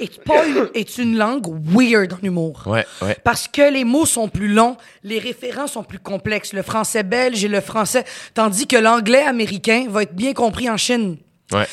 [0.00, 2.62] est, pas une, est une langue weird en humour.
[2.66, 3.16] Ouais, ouais.
[3.24, 6.52] Parce que les mots sont plus longs, les référents sont plus complexes.
[6.52, 8.04] Le français belge et le français.
[8.34, 11.16] Tandis que l'anglais américain va être bien compris en Chine.
[11.52, 11.66] Ouais.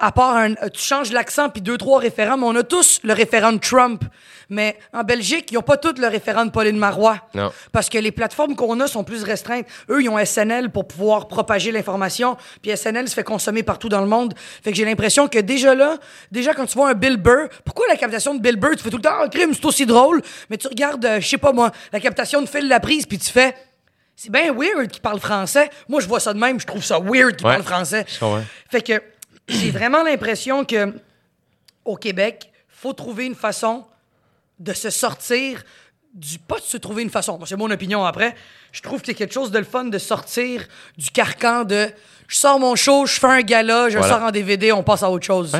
[0.00, 3.00] À part un, euh, tu changes l'accent puis deux trois référents, mais on a tous
[3.02, 4.04] le référent de Trump.
[4.48, 7.18] Mais en Belgique, ils n'ont pas tous le référent de Pauline Marois.
[7.34, 7.50] Non.
[7.72, 9.66] Parce que les plateformes qu'on a sont plus restreintes.
[9.90, 14.00] Eux, ils ont SNL pour pouvoir propager l'information, puis SNL se fait consommer partout dans
[14.00, 14.34] le monde.
[14.62, 15.96] Fait que j'ai l'impression que déjà là,
[16.30, 18.90] déjà quand tu vois un Bill Burr, pourquoi la captation de Bill Burr, tu fais
[18.90, 21.52] tout le temps un crime, c'est aussi drôle, mais tu regardes, euh, je sais pas
[21.52, 23.56] moi, la captation de Phil Laprise, puis tu fais.
[24.18, 25.68] C'est bien weird qu'il parle français.
[25.90, 27.52] Moi, je vois ça de même, je trouve ça weird qu'il Ouais.
[27.52, 28.06] parle français.
[28.70, 29.02] Fait que
[29.48, 30.92] j'ai vraiment l'impression que
[31.84, 33.84] au Québec, faut trouver une façon
[34.58, 35.62] de se sortir
[36.14, 37.38] du pas de se trouver une façon.
[37.44, 38.34] C'est mon opinion après.
[38.72, 41.88] Je trouve que c'est quelque chose de le fun de sortir du carcan de
[42.26, 45.02] je sors mon show, je fais un gala, je le sors en DVD, on passe
[45.02, 45.52] à autre chose.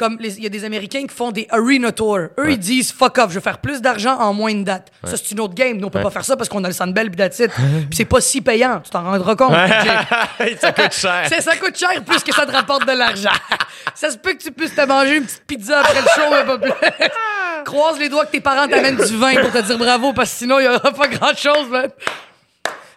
[0.00, 2.30] Comme il y a des Américains qui font des arena tours.
[2.38, 4.90] Eux, ils disent fuck off, je veux faire plus d'argent en moins de dates.
[5.04, 5.76] Ça, c'est une autre game.
[5.76, 7.50] Nous, on peut pas faire ça parce qu'on a le Sandbell puis that's it.
[7.90, 8.80] Puis c'est pas si payant.
[8.80, 9.52] Tu t'en rendras compte.
[10.58, 11.28] Ça coûte cher.
[11.40, 13.28] Ça coûte cher plus que ça te rapporte de l'argent.
[13.94, 16.44] ça se peut que tu puisses te manger une petite pizza après le show, mais
[16.46, 16.72] pas plus.
[17.66, 20.38] Croise les doigts que tes parents t'amènent du vin pour te dire bravo, parce que
[20.38, 21.90] sinon, il y aura pas grand-chose, man.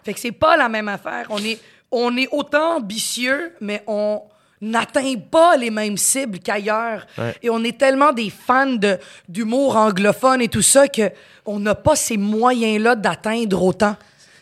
[0.02, 1.26] Fait que c'est pas la même affaire.
[1.28, 4.22] On est, on est autant ambitieux, mais on
[4.60, 7.06] n'atteint pas les mêmes cibles qu'ailleurs.
[7.18, 7.34] Ouais.
[7.42, 11.10] Et on est tellement des fans de, d'humour anglophone et tout ça que
[11.46, 13.96] on n'a pas ces moyens-là d'atteindre autant.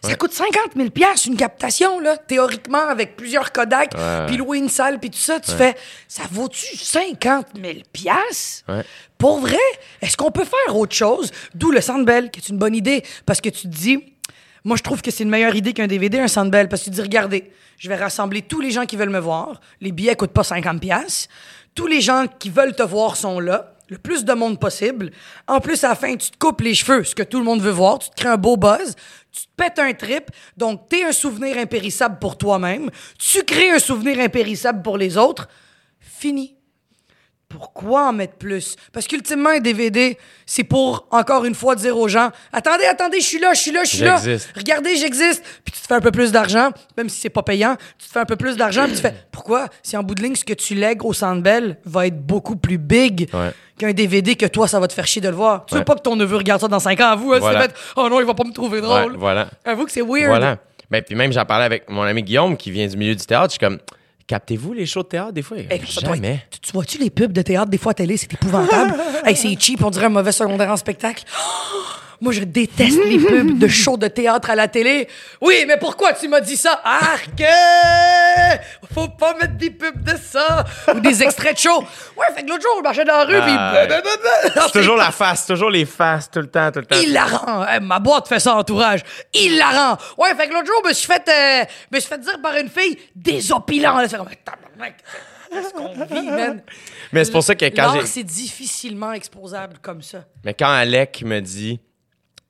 [0.04, 3.94] Ça coûte 50 000 piastres, une captation, là, théoriquement, avec plusieurs Kodak,
[4.26, 5.38] puis louer une salle, puis tout ça.
[5.38, 5.76] Tu fais,
[6.08, 8.64] ça vaut-tu 50 000 piastres?
[8.68, 8.82] Ouais.
[9.16, 9.56] Pour vrai?
[10.00, 11.30] Est-ce qu'on peut faire autre chose?
[11.54, 14.11] D'où le Sandbell, qui est une bonne idée, parce que tu te dis,
[14.64, 16.90] moi, je trouve que c'est une meilleure idée qu'un DVD, un Sandbell, parce que tu
[16.92, 19.60] dis, regardez, je vais rassembler tous les gens qui veulent me voir.
[19.80, 21.28] Les billets coûtent pas 50 pièces.
[21.74, 23.74] Tous les gens qui veulent te voir sont là.
[23.88, 25.10] Le plus de monde possible.
[25.48, 27.60] En plus, à la fin, tu te coupes les cheveux, ce que tout le monde
[27.60, 27.98] veut voir.
[27.98, 28.94] Tu te crées un beau buzz.
[29.32, 30.30] Tu te pètes un trip.
[30.56, 32.88] Donc, t'es un souvenir impérissable pour toi-même.
[33.18, 35.48] Tu crées un souvenir impérissable pour les autres.
[35.98, 36.54] Fini.
[37.52, 38.76] Pourquoi en mettre plus?
[38.92, 43.26] Parce qu'ultimement, un DVD, c'est pour, encore une fois, dire aux gens Attendez, attendez, je
[43.26, 44.16] suis là, je suis là, je suis là.
[44.22, 44.50] J'existe.
[44.56, 45.42] Regardez, j'existe.
[45.64, 47.76] Puis tu te fais un peu plus d'argent, même si c'est pas payant.
[47.98, 49.66] Tu te fais un peu plus d'argent, puis tu fais Pourquoi?
[49.82, 52.78] Si en bout de ligne, ce que tu lègues au Sandbell va être beaucoup plus
[52.78, 53.50] big Ouais.
[53.78, 55.66] qu'un DVD que toi, ça va te faire chier de le voir.
[55.66, 57.62] Tu veux pas que ton neveu regarde ça dans 5 ans, avoue, hein, Voilà.
[57.62, 59.12] fait Oh non, il va pas me trouver drôle.
[59.12, 59.48] Ouais, voilà.
[59.64, 60.28] Avoue que c'est weird.
[60.28, 60.58] Voilà.
[60.90, 63.46] Ben, puis même, j'en parlais avec mon ami Guillaume qui vient du milieu du théâtre.
[63.46, 63.78] Je suis comme,
[64.32, 65.58] captez-vous les shows de théâtre des fois?
[65.58, 66.42] Hey, doit Jamais.
[66.50, 68.94] tu, tu vois-tu les pubs de théâtre des fois à télé, c'est épouvantable?
[69.26, 71.24] hey, c'est cheap, on dirait un mauvais secondaire en spectacle.
[72.22, 75.08] Moi, je déteste les pubs de shows de théâtre à la télé.
[75.40, 76.80] Oui, mais pourquoi tu m'as dit ça?
[76.84, 77.42] Arc!
[78.94, 80.64] Faut pas mettre des pubs de ça!
[80.94, 81.80] Ou des extraits de show.
[82.16, 83.52] Ouais, fait que l'autre jour, je marchais dans la rue, puis...
[83.52, 83.86] Ouais.
[83.88, 84.66] blablabla.
[84.66, 86.96] C'est toujours la face, toujours les faces, tout le temps, tout le temps.
[87.02, 87.66] Il la rend.
[87.80, 89.00] Ma boîte fait ça entourage.
[89.34, 89.98] Il la rend.
[90.16, 92.54] Ouais, fait que l'autre jour, je me suis fait, euh, me suis fait dire par
[92.54, 93.98] une fille désopilant.
[94.08, 94.28] C'est comme,
[95.74, 96.62] qu'on vit, man?
[97.12, 98.06] Mais c'est pour ça que quand j'ai.
[98.06, 100.24] c'est difficilement exposable comme ça.
[100.44, 101.80] Mais quand Alec me dit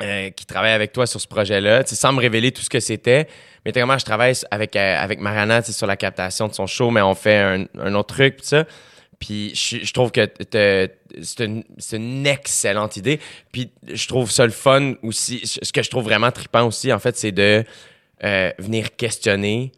[0.03, 3.29] euh, qu'il travaille avec toi sur ce projet-là, sans me révéler tout ce que c'était,
[3.65, 6.67] mais comment je travaille avec, euh, avec Mariana tu sais, sur la captation de son
[6.67, 8.65] show, mais on fait un, un autre truc, puis ça.
[9.21, 10.29] Puis je, je trouve que
[11.23, 13.21] c'est une, une excellente idée.
[13.53, 15.41] Puis je trouve ça le fun aussi.
[15.45, 17.65] Ce que je trouve vraiment trippant aussi, en fait, c'est de
[18.25, 19.71] euh, venir questionner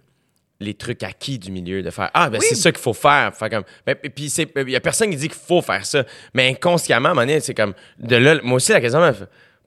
[0.60, 2.46] les trucs acquis du milieu, de faire Ah, ben Oui.
[2.48, 3.34] c'est ça qu'il faut faire.
[3.34, 6.04] Faire comme, ben, puis il y a personne qui dit qu'il faut faire ça.
[6.32, 9.00] Mais inconsciemment, à un moment c'est comme, de là, moi aussi, la question,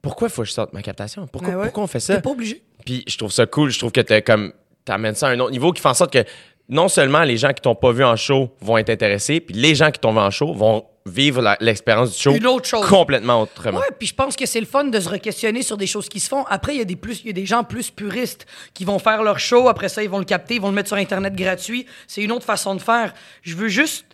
[0.02, 1.26] pourquoi faut que je sorte ma captation?
[1.26, 1.64] Pourquoi, Ben ouais.
[1.64, 2.16] pourquoi on fait ça?
[2.16, 2.62] T'es pas obligé.
[2.84, 3.70] Puis je trouve ça cool.
[3.70, 4.52] Je trouve que t'as comme
[4.84, 6.24] t'amènes ça à un autre niveau qui fait en sorte que
[6.70, 9.74] non seulement les gens qui t'ont pas vu en show vont être intéressés, puis les
[9.74, 12.86] gens qui t'ont vu en show vont vivre l'expérience du show Une autre chose.
[12.86, 13.78] complètement autrement.
[13.80, 16.20] Ouais, puis je pense que c'est le fun de se re-questionner sur des choses qui
[16.20, 16.44] se font.
[16.44, 18.44] Après, il y a des plus, il y a des gens plus puristes
[18.74, 19.68] qui vont faire leur show.
[19.68, 21.86] Après ça, ils vont le capter, ils vont le mettre sur Internet gratuit.
[22.06, 23.14] C'est une autre façon de faire.
[23.42, 24.04] Je veux juste,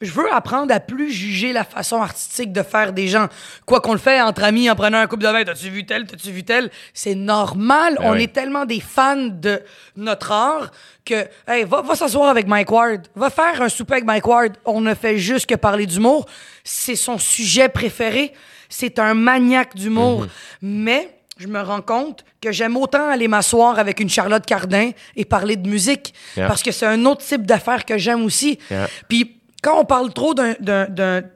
[0.00, 3.28] je veux apprendre à plus juger la façon artistique de faire des gens.
[3.64, 6.06] Quoi qu'on le fait entre amis, en prenant un coupe de vin, t'as-tu vu tel,
[6.06, 7.96] t'as-tu vu tel, c'est normal.
[7.98, 8.24] Ben On oui.
[8.24, 9.62] est tellement des fans de
[9.96, 10.70] notre art
[11.04, 14.52] que, hey, va, va s'asseoir avec Mike Ward, va faire un souper avec Mike Ward.
[14.64, 16.26] On ne fait juste que parler d'humour.
[16.64, 18.32] C'est son sujet préféré.
[18.68, 20.22] C'est un maniaque d'humour.
[20.22, 20.28] Mhm.
[20.62, 25.24] Mais je me rends compte que j'aime autant aller m'asseoir avec une Charlotte Cardin et
[25.24, 26.48] parler de musique Yeah.
[26.48, 28.58] parce que c'est un autre type d'affaires que j'aime aussi.
[28.70, 28.88] Yeah.
[29.08, 30.54] Puis quand on parle trop d'un,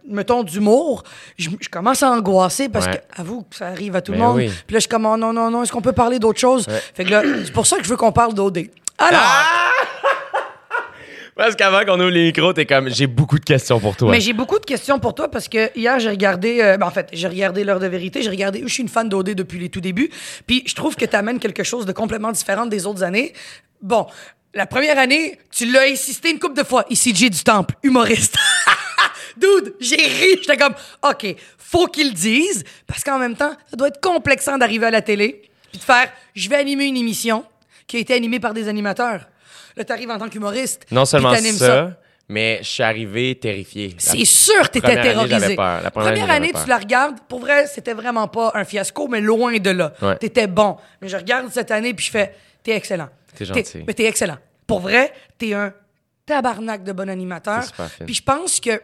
[0.07, 1.03] mettons, d'humour,
[1.39, 3.03] je, je commence à angoisser parce Ouais.
[3.17, 4.37] que, avoue que ça arrive à tout le monde.
[4.37, 4.51] oui.
[4.67, 6.67] Puis là, je suis comme, oh, non, non, non, est-ce qu'on peut parler d'autre chose?
[6.95, 8.59] Fait que là, c'est pour ça que je veux qu'on parle d'OD.
[8.99, 9.55] Alors, Ah!
[11.37, 14.11] Parce qu'avant qu'on ouvre les micros, t'es comme j'ai beaucoup de questions pour toi.
[14.11, 16.91] mais j'ai beaucoup de questions pour toi parce que hier, j'ai regardé, euh, ben, en
[16.91, 19.69] fait, j'ai regardé l'heure de vérité, j'ai regardé, je suis une fan d'OD depuis les
[19.69, 20.11] tout débuts,
[20.49, 23.33] puis je trouve que tu amènes quelque chose de complètement différent des autres années.
[23.81, 24.09] Bon,
[24.55, 28.37] la première année, tu l'as insisté une couple de fois, ici J du Temple, humoriste.
[29.37, 30.75] Dude, j'ai ri, j'étais comme,
[31.09, 34.91] OK, faut qu'ils le disent, parce qu'en même temps, ça doit être complexant d'arriver à
[34.91, 37.45] la télé, puis de faire, je vais animer une émission
[37.87, 39.29] qui a été animée par des animateurs.
[39.77, 40.87] Là, t'arrives en tant qu'humoriste.
[40.91, 41.97] non seulement t'animes ça,
[42.29, 43.95] mais je suis arrivé terrifié.
[43.99, 45.57] C'est sûr que t'étais année, terrorisé.
[45.57, 45.83] peur.
[45.83, 47.17] La première année, année, tu la regardes.
[47.29, 49.93] Pour vrai, c'était vraiment pas un fiasco, mais loin de là.
[50.03, 50.17] Ouais.
[50.17, 50.77] T'étais bon.
[51.01, 53.09] Mais je regarde cette année puis je fais, t'es excellent.
[53.39, 53.85] T'es gentil.
[53.87, 54.39] Mais t'es excellent.
[54.67, 55.73] Pour vrai, t'es un
[56.27, 57.65] tabarnak de bon animateur.
[58.05, 58.83] Puis je pense que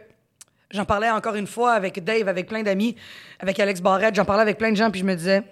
[0.71, 2.95] j'en parlais encore une fois avec Dave, avec plein d'amis,
[3.39, 4.15] avec Alex Barrette.
[4.15, 5.43] J'en parlais avec plein de gens puis je me disais,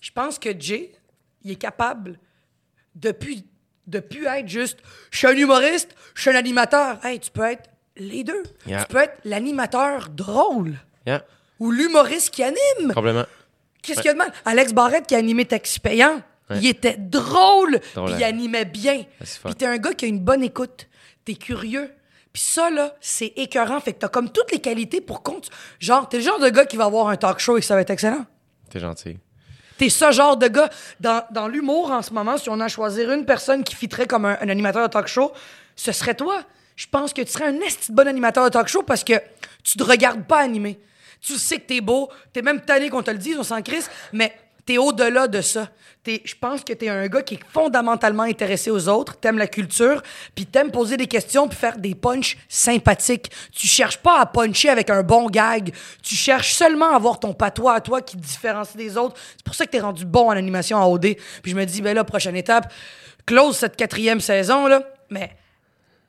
[0.00, 0.92] je pense que Jay,
[1.42, 2.18] il est capable
[2.94, 3.44] depuis
[3.86, 4.78] de plus être juste
[5.10, 7.04] je suis un humoriste, je suis un animateur.
[7.04, 8.42] Hey, tu peux être les deux.
[8.66, 8.84] Yeah.
[8.84, 11.24] Tu peux être l'animateur drôle Yeah,
[11.58, 12.92] ou l'humoriste qui anime.
[12.94, 13.24] complètement.
[13.82, 14.32] Qu'est-ce qu'il y a de mal?
[14.44, 16.22] Alex Barrette qui a animé Taxi Payant,
[16.52, 16.58] Ouais.
[16.60, 19.04] il était drôle, puis il animait bien.
[19.24, 19.48] fun.
[19.50, 20.88] Puis t'es un gars qui a une bonne écoute,
[21.24, 21.90] t'es curieux.
[22.32, 23.78] Puis ça, là, c'est écœurant.
[23.80, 25.50] Fait que t'as comme toutes les qualités pour compte.
[25.80, 27.74] Genre, t'es le genre de gars qui va avoir un talk show et que ça
[27.74, 28.24] va être excellent.
[28.70, 29.18] T'es gentil.
[29.76, 30.70] T'es ce genre de gars.
[30.98, 34.06] Dans, dans l'humour, en ce moment, si on a à choisir une personne qui fitterait
[34.06, 35.32] comme un, un animateur de talk show,
[35.76, 36.42] ce serait toi.
[36.74, 39.14] Je pense que tu serais un esti de bon animateur de talk show parce que
[39.62, 40.80] tu te regardes pas animer.
[41.20, 43.90] Tu sais que t'es beau, t'es même tanné qu'on te le dise, on s'en crisse,
[44.12, 44.34] mais
[44.64, 45.68] t'es au-delà de ça.
[46.06, 50.02] Je pense que t'es un gars qui est fondamentalement intéressé aux autres, t'aimes la culture,
[50.34, 53.30] puis t'aimes poser des questions puis faire des punchs sympathiques.
[53.52, 55.72] Tu cherches pas à puncher avec un bon gag.
[56.02, 59.16] Tu cherches seulement à avoir ton patois à toi qui te différencie des autres.
[59.36, 61.16] C'est pour ça que t'es rendu bon en animation en OD.
[61.42, 62.72] Puis je me dis, ben là, prochaine étape,
[63.24, 64.82] close cette quatrième saison, là.
[65.10, 65.36] Mais,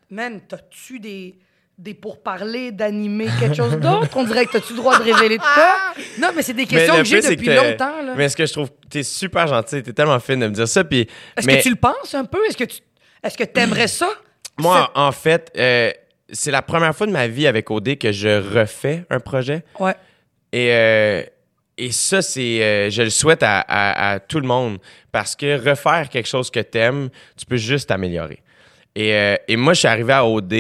[0.10, 1.36] man, t'as-tu des,
[1.78, 4.10] des pourparlers d'animer quelque chose d'autre?
[4.16, 5.76] On dirait que t'as-tu le droit de révéler de quoi?
[6.20, 8.14] Non, mais c'est des questions que j'ai depuis que longtemps, là.
[8.16, 10.84] Mais ce que je trouve, t'es super gentil, t'es tellement fine de me dire ça.
[10.84, 12.40] Puis, Est-ce mais que tu le penses un peu?
[12.48, 12.80] Est-ce que tu
[13.24, 14.10] est-ce que t'aimerais ça?
[14.60, 15.92] moi, en fait, euh,
[16.32, 19.64] c'est la première fois de ma vie avec OD que je refais un projet.
[19.80, 19.96] Ouais.
[20.52, 21.24] Et, euh,
[21.78, 24.78] et ça, c'est, euh, je le souhaite à, à- à tout le monde
[25.12, 28.40] parce que refaire quelque chose que t'aimes, tu peux juste t'améliorer.
[28.96, 30.54] Et, et moi, je suis arrivé à OD,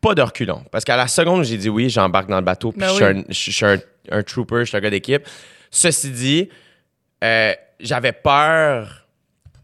[0.00, 0.62] pas de reculons.
[0.70, 2.94] Parce qu'à la seconde où j'ai dit oui, j'embarque dans le bateau, puis Ben je
[2.94, 3.10] suis, oui.
[3.10, 3.78] un, je suis un,
[4.10, 5.22] un trooper, je suis un gars d'équipe.
[5.70, 6.48] Ceci dit,
[7.24, 9.06] euh, j'avais peur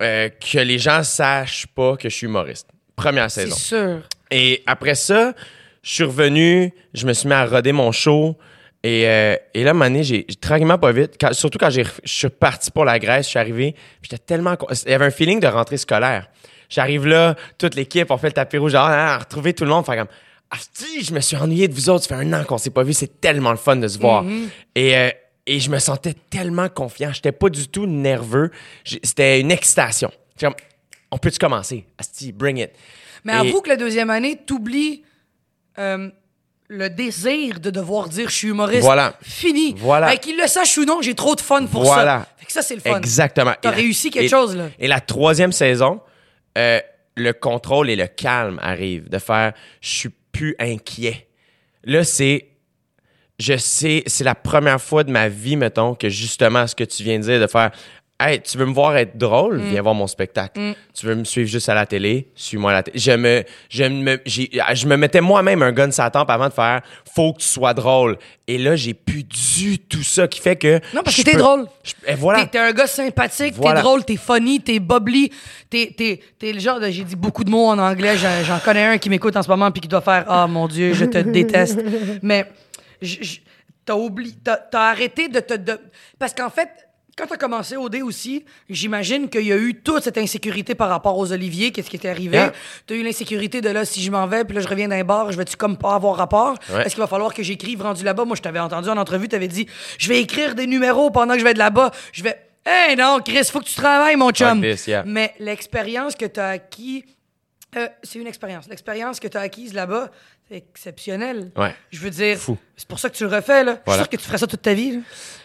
[0.03, 2.69] euh, que les gens sachent pas que je suis humoriste.
[2.97, 3.57] Première C'est saison.
[3.57, 4.01] sûr.
[4.31, 5.33] Et après ça,
[5.83, 8.37] je suis revenu, je me suis mis à roder mon show.
[8.85, 11.71] Et, euh, et là, à un moment donné, j'ai tranquillement pas vite, quand- surtout quand
[11.71, 14.57] je suis parti pour la Grèce, je suis arrivé, j'étais tellement...
[14.85, 16.29] Il y avait un feeling de rentrée scolaire.
[16.73, 19.85] J'arrive là, toute l'équipe, on fait le tapis rouge, genre, ah, retrouver tout le monde,
[19.85, 20.09] faire comme...
[20.73, 22.83] Si, je me suis ennuyé de vous autres, ça fait un an qu'on s'est pas
[22.83, 24.25] vu, c'est tellement le fun de se voir.
[24.75, 25.11] Et, euh,
[25.47, 28.51] et je me sentais tellement confiant, j'étais pas du tout nerveux,
[28.85, 30.11] c'était une excitation.
[30.41, 30.55] Comme,
[31.11, 31.85] on peut-tu commencer?
[31.99, 32.71] Asti, bring it.
[33.25, 35.03] Mais Et- avoue que la deuxième année, t'oublies
[35.79, 36.09] euh,
[36.69, 38.83] le désir de devoir dire je suis humoriste.
[38.83, 39.15] Voilà.
[39.23, 39.75] Fini.
[39.79, 40.17] Voilà.
[40.17, 42.21] Qu'il le sache ou non, j'ai trop de fun pour Voilà.
[42.21, 42.29] ça.
[42.39, 42.97] Fait que ça, c'est le fun.
[42.97, 43.53] Exactement.
[43.61, 44.69] T'as réussi quelque chose, là.
[44.79, 46.01] Et la troisième saison,
[46.59, 46.81] euh,
[47.17, 49.09] le contrôle et le calme arrivent.
[49.09, 51.29] De faire, je suis plus inquiet.
[51.85, 52.49] Là, c'est,
[53.39, 57.03] je sais, c'est la première fois de ma vie, mettons, que justement, ce que tu
[57.03, 57.73] viens de dire, de faire,
[58.31, 59.69] hey, tu veux me voir être drôle, Mm.
[59.71, 60.61] viens voir mon spectacle.
[60.95, 62.99] Tu veux me suivre juste à la télé, suis-moi à la télé.
[62.99, 66.53] Je me, je me, j'ai- je me mettais moi-même un gun la tempe avant de
[66.53, 66.83] faire,
[67.15, 68.19] faut que tu sois drôle.
[68.49, 70.81] Et là, j'ai plus du tout ça qui fait que.
[70.95, 71.67] Non, parce que t'es peux- drôle.
[71.85, 72.45] je- et voilà.
[72.47, 73.77] T'es- un gars sympathique, Voilà.
[73.81, 75.31] t'es drôle, t'es funny, t'es bubbly,
[75.71, 76.91] t'es, t'es, t'es le genre de.
[76.91, 79.71] J'ai dit beaucoup de mots en anglais, j'en, connais un qui m'écoute en ce moment
[79.71, 81.81] puis qui doit faire Ah mon Dieu, je te déteste.
[82.23, 82.47] Mais
[83.85, 84.59] t'as oublié, t'as
[84.91, 85.55] arrêté de te.
[85.55, 85.81] de-
[86.19, 86.69] Parce qu'en fait,
[87.17, 90.89] quand t'as commencé au dé aussi, j'imagine qu'il y a eu toute cette insécurité par
[90.89, 92.39] rapport aux Oliviers, qu'est-ce qui était arrivé?
[92.39, 92.53] Yeah.
[92.87, 95.31] T'as eu l'insécurité de là, si je m'en vais, puis là, je reviens d'un bar,
[95.31, 96.57] je vais-tu comme pas avoir rapport?
[96.71, 96.83] Ouais.
[96.83, 98.25] Est-ce qu'il va falloir que j'écrive rendu là-bas?
[98.25, 99.67] Moi, je t'avais entendu en entrevue, t'avais dit,
[99.99, 101.91] je vais écrire des numéros pendant que je vais de là-bas.
[102.13, 102.39] Je vais.
[102.65, 104.63] Hey non, Chris, faut que tu travailles, mon chum.
[104.63, 105.03] Fuck this, yeah.
[105.05, 107.05] Mais l'expérience que t'as acquis,
[107.77, 108.69] euh, c'est une expérience.
[108.69, 110.11] L'expérience que t'as acquise là-bas,
[110.49, 111.51] c'est exceptionnel.
[111.57, 111.75] Ouais.
[111.91, 112.39] Je veux dire,
[112.77, 113.81] c'est pour ça que tu le refais, là.
[113.87, 115.01] Je suis sûr que tu ferais ça toute ta vie, là.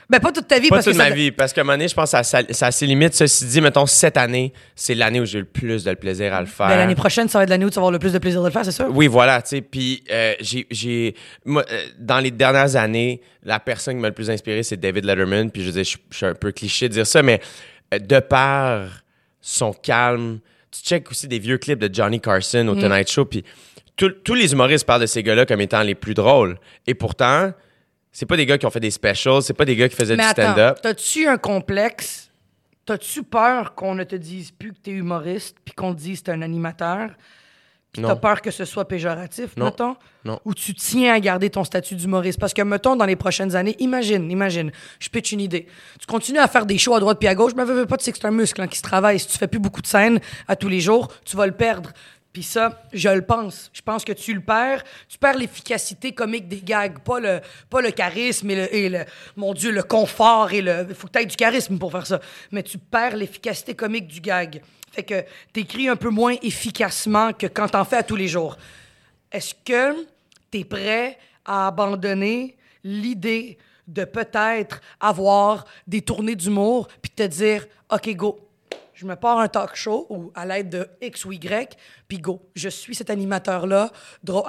[0.10, 1.64] Ben, pas toute ta vie, Pas parce toute que ma ça- vie, parce qu'à un
[1.66, 3.14] moment donné, je pense que ça, ça, ses limites.
[3.14, 6.40] Ceci dit, mettons, cette année, c'est l'année où j'ai eu le plus de plaisir à
[6.40, 6.70] le faire.
[6.70, 8.42] Ben, l'année prochaine, ça va être l'année où tu vas avoir le plus de plaisir
[8.42, 8.88] de le faire, c'est ça?
[8.90, 9.62] Oui, voilà, tu sais.
[9.62, 11.14] Puis, euh, j'ai,
[11.48, 11.62] euh,
[12.00, 15.52] dans les dernières années, la personne qui m'a le plus inspiré, c'est David Letterman.
[15.52, 17.42] Puis, je veux je, suis un peu cliché de dire ça, mais
[17.94, 19.04] euh, de par
[19.42, 20.40] son calme,
[20.72, 23.26] tu check aussi des vieux clips de Johnny Carson au Tonight Show.
[23.26, 23.44] Puis,
[23.98, 26.58] tous les humoristes parlent de ces gars-là comme étant les plus drôles.
[26.86, 27.52] Et pourtant,
[28.20, 30.16] c'est pas des gars qui ont fait des specials, c'est pas des gars qui faisaient
[30.16, 30.80] Mais du stand-up.
[30.82, 32.32] t'as-tu un complexe?
[32.84, 36.26] T'as-tu peur qu'on ne te dise plus que t'es humoriste puis qu'on te dise que
[36.26, 37.12] t'es un animateur?
[37.94, 39.66] Puis t'as peur que ce soit péjoratif, Non.
[39.66, 39.96] mettons?
[40.26, 40.40] Non.
[40.46, 42.40] Ou tu tiens à garder ton statut d'humoriste?
[42.40, 45.68] Parce que, mettons, dans les prochaines années, imagine, imagine, je pitch une idée.
[46.00, 47.98] Tu continues à faire des shows à droite puis à gauche, mais veux, veux pas,
[47.98, 49.20] tu sais que c'est un muscle hein, qui se travaille.
[49.20, 51.92] Si tu fais plus beaucoup de scènes à tous les jours, tu vas le perdre.
[52.38, 53.72] Puis ça, je le pense.
[53.74, 54.84] Je pense que tu le perds.
[55.10, 59.72] Tu perds l'efficacité comique des gags, pas le, pas le charisme et le, mon Dieu,
[59.72, 60.86] le confort et le.
[60.88, 62.22] Il faut que tu aies du charisme pour faire ça.
[62.52, 64.62] Mais tu perds l'efficacité comique du gag.
[64.92, 68.56] Fait que t'écris un peu moins efficacement que quand t'en fais à tous les jours.
[69.32, 70.06] Est-ce que
[70.52, 73.58] tu es prêt à abandonner l'idée
[73.88, 78.47] de peut-être avoir des tournées d'humour puis te dire OK go?
[78.98, 81.78] Je me pars un talk show ou à l'aide de X ou Y,
[82.08, 82.42] puis go.
[82.56, 83.92] Je suis cet animateur-là.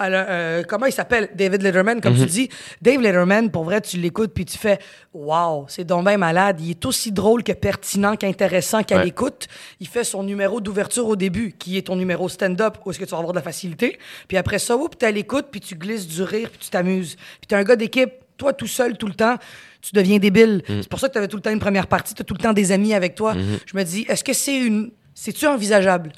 [0.09, 1.29] la- euh, comment il s'appelle?
[1.35, 2.49] David Letterman, comme tu dis.
[2.81, 4.79] Dave Letterman, pour vrai, tu l'écoutes, puis tu fais
[5.13, 6.61] Wow, c'est donc bien malade.
[6.63, 9.05] Il est aussi drôle que pertinent, qu'intéressant qu'à Ouais.
[9.05, 9.49] l'écoute.
[9.81, 13.05] Il fait son numéro d'ouverture au début, qui est ton numéro stand-up, où est-ce que
[13.05, 13.99] tu vas avoir de la facilité.
[14.29, 17.17] Puis après ça, tu à l'écoute, puis tu glisses du rire, puis tu t'amuses.
[17.17, 19.37] Puis tu un gars d'équipe, toi tout seul, tout le temps,
[19.83, 20.63] tu deviens débile.
[20.67, 22.35] C'est pour ça que tu avais tout le temps une première partie, tu as tout
[22.35, 23.35] le temps des amis avec toi.
[23.67, 24.91] Je me dis, est-ce que c'est une.
[25.15, 26.13] C'est-tu envisageable?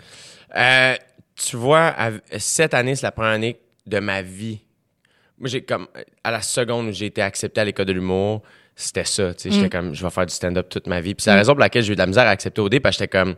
[0.56, 0.94] Euh,
[1.34, 4.60] tu vois, à- cette année, c'est la première année de ma vie.
[5.38, 5.88] Moi, j'ai comme.
[6.22, 8.42] À la seconde où j'ai été accepté à l'école de l'humour,
[8.76, 9.32] c'était ça.
[9.34, 11.14] Tu sais, j'étais comme, je vais faire du stand-up toute ma vie.
[11.14, 12.96] Puis c'est la raison pour laquelle j'ai eu de la misère à accepter OD, parce
[12.96, 13.34] que j'étais comme,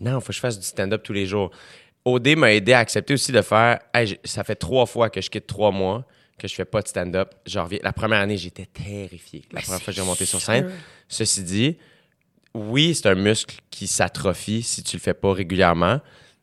[0.00, 1.50] non, faut que je fasse du stand-up tous les jours.
[2.04, 5.28] OD m'a aidé à accepter aussi de faire, Hey, ça fait trois fois que je
[5.30, 6.04] quitte trois mois,
[6.38, 7.30] que je fais pas de stand-up.
[7.46, 7.78] Je reviens.
[7.82, 9.42] La première année, j'étais terrifié.
[9.52, 10.66] La première fois que j'ai remonté sur scène.
[11.08, 11.76] Ceci dit,
[12.54, 16.00] oui, c'est un muscle qui s'atrophie si tu le fais pas régulièrement,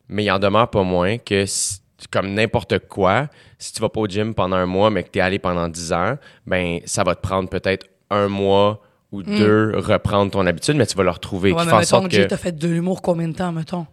[0.08, 1.78] mais il en demeure pas moins que si-
[2.10, 3.28] comme n'importe quoi,
[3.58, 5.68] si tu vas pas au gym pendant un mois, mais que tu es allé pendant
[5.68, 6.16] 10 ans,
[6.46, 10.96] ben ça va te prendre peut-être un mois ou deux reprendre ton habitude, mais tu
[10.96, 11.52] vas le retrouver.
[11.52, 13.86] Ouais, mais mettons, que t'as fait de l'humour combien de temps, mettons?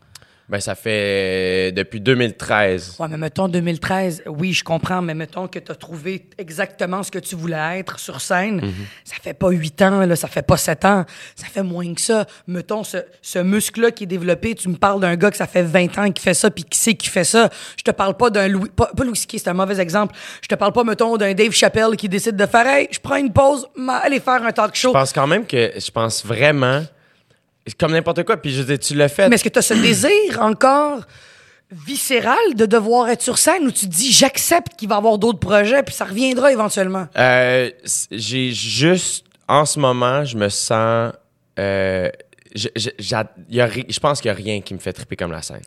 [0.52, 2.97] Ben, ça fait depuis 2013.
[2.99, 7.10] Ouais, mais mettons 2013, oui, je comprends, mais mettons que tu as trouvé exactement ce
[7.10, 8.58] que tu voulais être sur scène.
[8.58, 8.74] Mhm.
[9.06, 11.06] Ça fait pas 8 ans, là, ça fait pas 7 ans,
[11.38, 12.26] ça fait moins que ça.
[12.47, 15.64] Mettons, ce, ce muscle-là qui est développé, tu me parles d'un gars que ça fait
[15.64, 17.49] 20 ans qui fait ça, puis qui sait qui fait ça.
[17.78, 18.70] Je te parle pas d'un Louis...
[18.76, 20.14] Pas, pas Louis c'est un mauvais exemple.
[20.41, 23.16] Je te parle pas, mettons, d'un Dave Chappelle qui décide de faire «Hey, je prends
[23.16, 24.89] une pause, m'a- allez faire un talk show.
[24.89, 26.84] Je pense quand même que je pense vraiment
[27.80, 29.74] comme n'importe quoi puis je dire tu l'as fait Mais est-ce que tu as ce
[29.76, 31.01] désir encore?
[31.74, 35.18] viscéral de devoir être sur scène ou tu te dis j'accepte qu'il va y avoir
[35.18, 37.07] d'autres projets puis ça reviendra éventuellement?
[37.18, 37.70] Euh,
[38.12, 41.14] j'ai juste, en ce moment, je me sens.
[41.59, 42.09] euh,
[42.53, 45.32] je, je, y a je pense qu'il n'y a rien qui me fait triper comme
[45.32, 45.62] la scène.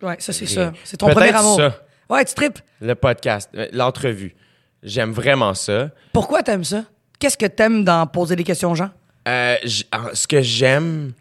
[0.00, 0.72] Ouais, ça c'est ça.
[0.84, 1.56] C'est ton premier amour.
[1.56, 1.76] ça.
[2.08, 2.60] Ouais, tu tripes.
[2.80, 4.36] Le podcast, euh, l'entrevue.
[4.84, 5.90] J'aime vraiment ça.
[6.12, 6.84] Pourquoi t'aimes ça?
[7.18, 8.90] Qu'est-ce que t'aimes dans poser des questions aux gens?
[9.26, 11.12] Euh, ce que j'aime,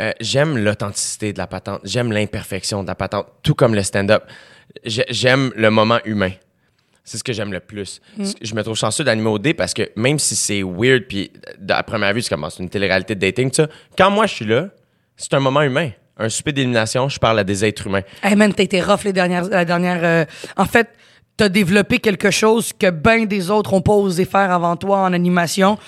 [0.00, 1.80] euh, j'aime l'authenticité de la patente.
[1.84, 4.24] J'aime l'imperfection de la patente, tout comme le stand-up.
[4.84, 6.30] J'ai- J'aime le moment humain.
[7.04, 8.00] C'est ce que j'aime le plus.
[8.22, 11.32] Ce- Je me trouve chanceux d'animer au D parce que même si c'est weird, puis
[11.68, 13.66] à première vue, c'est comme c'est une télé-réalité de dating, ça.
[13.98, 14.68] Quand moi je suis là,
[15.16, 15.90] c'est un moment humain.
[16.16, 18.02] Un souper d'élimination, je parle à des êtres humains.
[18.22, 19.44] Hey man, t'as été rough les dernières.
[19.48, 20.24] La dernière euh,
[20.56, 20.88] En fait,
[21.40, 25.14] t'as développé quelque chose que ben des autres ont pas osé faire avant toi en
[25.14, 25.78] animation.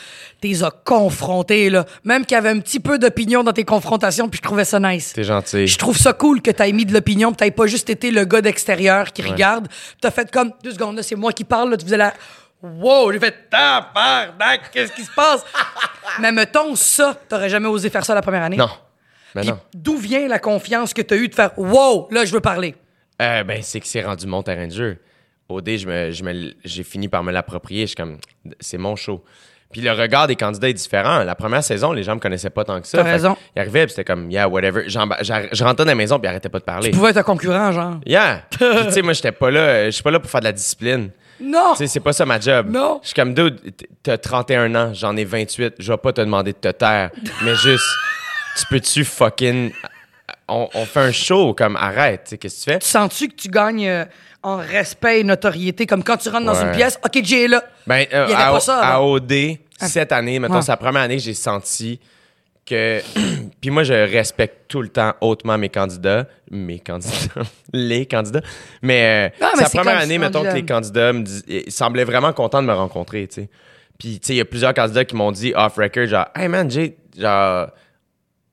[0.40, 1.84] T'es as confrontés, là.
[2.04, 4.80] Même qu'il y avait un petit peu d'opinion dans tes confrontations, puis je trouvais ça
[4.80, 5.12] nice.
[5.12, 5.66] T'es gentil.
[5.66, 8.24] Je trouve ça cool que t'aies mis de l'opinion, puis t'aies pas juste été le
[8.24, 9.68] gars d'extérieur qui regarde.
[10.00, 12.14] T'as fait comme deux secondes, là, c'est moi qui parle, là, tu faisais la.
[12.62, 15.44] Wow, j'ai fait tabarnak, qu'est-ce qui se passe?
[16.18, 18.56] Mais mettons ça, t'aurais jamais osé faire ça la première année.
[18.56, 18.70] Non.
[19.34, 19.58] Ben non.
[19.74, 22.74] d'où vient la confiance que t'as eue de faire wow, là, je veux parler?
[23.20, 24.98] Euh, ben, c'est que c'est rendu mon terrain de jeu.
[25.52, 27.82] Au dé, je me, je me- j'ai fini par me l'approprier.
[27.82, 28.18] Je suis comme,
[28.60, 29.22] c'est mon show.
[29.70, 31.24] Puis le regard des candidats est différent.
[31.24, 32.98] La première saison, les gens me connaissaient pas tant que ça.
[32.98, 33.36] T'as raison.
[33.56, 34.84] Ils arrivaient, puis c'était comme, yeah, whatever.
[34.86, 34.98] Je
[35.64, 36.90] rentrais dans la maison, puis ils arrêtaient pas de parler.
[36.90, 37.94] Tu pouvais être un concurrent, genre.
[38.04, 38.42] Yeah.
[38.50, 39.60] Tu sais, moi, j'étais pas là.
[39.60, 41.08] euh, Je suis pas là pour faire de la discipline.
[41.40, 41.70] Non!
[41.72, 42.68] Tu sais, c'est pas ça ma job.
[42.70, 43.00] Non.
[43.02, 43.58] Je suis comme, dude,
[44.02, 45.76] t'as 31 ans, j'en ai 28.
[45.78, 47.10] Je vais pas te demander de te taire.
[47.42, 47.86] mais juste,
[48.58, 49.72] tu peux-tu fucking.
[50.48, 52.24] On, on fait un show, comme, arrête.
[52.24, 52.78] Tu sais, qu'est-ce que tu fais?
[52.80, 54.04] Tu sens-tu que tu gagnes euh,
[54.42, 55.86] en respect et notoriété?
[55.86, 56.64] Comme quand tu rentres dans Ouais.
[56.70, 57.62] une pièce, OK, Jay est là.
[57.86, 59.00] Ben, euh, Il y avait à, pas ça à.
[59.00, 59.32] OD,
[59.78, 60.62] cette année, mettons, Ouais.
[60.62, 62.00] c'est la première année que j'ai senti
[62.66, 63.00] que.
[63.60, 66.26] Puis moi, je respecte tout le temps hautement mes candidats.
[66.50, 67.42] Mes candidats.
[67.72, 68.42] les candidats.
[68.82, 71.72] Mais, euh, Ah, mais c'est la première année, mettons, que les candidats me dis- ils
[71.72, 73.48] semblaient vraiment contents de me rencontrer, tu sais.
[73.98, 76.68] Puis, tu sais, il y a plusieurs candidats qui m'ont dit off-record, genre, hey man,
[76.70, 77.68] Jay, genre,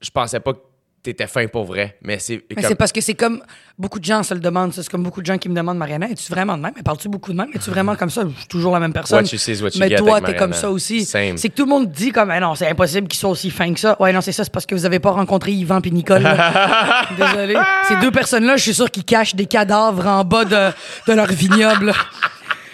[0.02, 0.60] je pensais pas que
[1.04, 1.98] t'étais fin pour vrai.
[2.04, 2.44] Mais c'est.
[2.50, 3.42] Mais comme- c'est parce que c'est comme
[3.78, 4.74] beaucoup de gens se le demandent.
[4.74, 6.74] C'est comme beaucoup de gens qui me demandent, Mariana, es-tu vraiment de même?
[6.76, 7.50] Mais parles-tu beaucoup de même?
[7.54, 8.24] Es-tu vraiment comme ça?
[8.24, 9.20] Je suis toujours la même personne.
[9.24, 11.06] What you see is what you Mais get toi, t'es comme ça aussi.
[11.06, 13.74] C'est que tout le monde dit comme, Eh non, c'est impossible qu'ils soient aussi fins
[13.74, 13.96] que ça.
[14.02, 16.24] Ouais, non, c'est ça, c'est parce que vous avez pas rencontré Yvan puis Nicole.
[17.18, 17.56] Désolé.
[17.88, 20.70] Ces deux personnes-là, je suis sûr qu'ils cachent des cadavres en bas de,
[21.08, 21.94] de leur vignoble.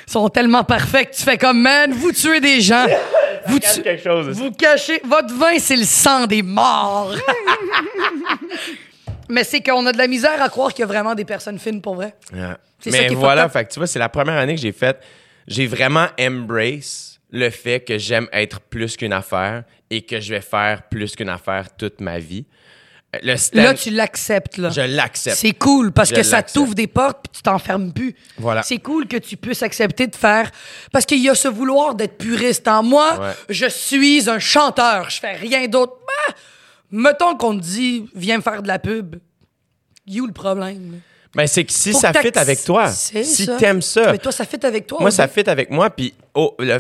[0.08, 2.86] Ils sont tellement parfaits que tu fais comme, man, vous tuez des gens.
[3.48, 4.30] Vous, Cache quelque chose.
[4.30, 5.02] vous cachez.
[5.04, 7.14] Votre vin, c'est le sang des morts.
[9.30, 11.58] Mais c'est qu'on a de la misère à croire qu'il y a vraiment des personnes
[11.60, 12.16] fines pour vrai.
[12.34, 12.60] Yeah.
[12.80, 13.54] C'est ça Mais qui est voilà, fucked up.
[13.54, 15.00] fait que tu vois, c'est la première année que j'ai fait.
[15.48, 20.42] J'ai vraiment embrace le fait que j'aime être plus qu'une affaire et que je vais
[20.42, 22.46] faire plus qu'une affaire toute ma vie.
[23.24, 24.70] Le stand, Là, tu l'acceptes, là.
[24.70, 25.38] je l'accepte.
[25.38, 28.16] C'est cool parce Je que ça t'ouvre des portes puis tu t'enfermes plus.
[28.38, 28.64] Voilà.
[28.64, 30.52] C'est cool que tu puisses accepter de faire
[30.92, 33.20] parce qu'il y a ce vouloir d'être puriste en moi.
[33.20, 33.34] Ouais.
[33.50, 35.94] Je suis un chanteur, je fais rien d'autre.
[36.28, 36.34] Ah!
[36.92, 39.18] mettons qu'on te dit viens me faire de la pub.
[40.08, 41.02] You le problème.
[41.36, 43.58] Ben, c'est que si Faut ça que fit avec toi, si ça.
[43.58, 45.00] t'aimes ça, Mais toi ça fit avec toi.
[45.02, 45.90] moi, ça fit avec moi.
[45.90, 46.80] Puis, oh, le-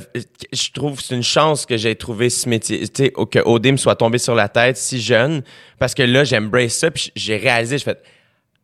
[0.53, 3.71] je trouve que c'est une chance que j'ai trouvé ce métier, tu sais, que OD
[3.73, 5.43] me soit tombé sur la tête si jeune,
[5.77, 6.89] parce que là, j'embrace ça.
[6.89, 7.97] Puis, j'ai réalisé, je fais,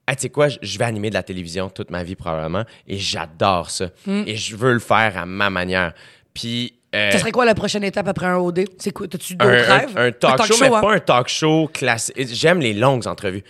[0.08, 2.98] ah, tu sais quoi, je- vais animer de la télévision toute ma vie probablement, et
[2.98, 3.90] j'adore ça.
[4.08, 5.94] Et je veux le faire à ma manière.
[6.34, 7.12] Puis, euh, Hmm.
[7.12, 8.66] Ça serait quoi la prochaine étape après un OD?
[8.78, 9.08] C'est quoi?
[9.08, 9.90] T'as-tu d'autres un, rêves?
[9.98, 10.82] un- un talk, show, mais hein?
[10.82, 12.16] pas un talk show classique.
[12.34, 13.44] J'aime les longues entrevues.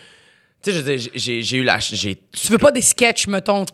[0.64, 3.66] Tu sais, je veux dire, j'ai- eu la, j'ai Tu veux pas des sketchs, mettons?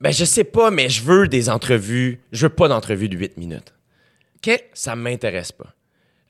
[0.00, 2.20] Ben, je sais pas, mais je veux des entrevues.
[2.32, 3.74] Je veux pas d'entrevues de 8 minutes.
[4.36, 4.64] OK.
[4.72, 5.74] Ça m'intéresse pas.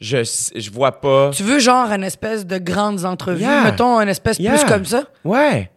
[0.00, 0.18] Je,
[0.56, 1.30] je vois pas.
[1.32, 3.64] Tu veux genre une espèce de grandes entrevues, Yeah.
[3.64, 4.56] mettons une espèce Yeah.
[4.56, 5.04] plus comme ça?
[5.24, 5.70] Ouais.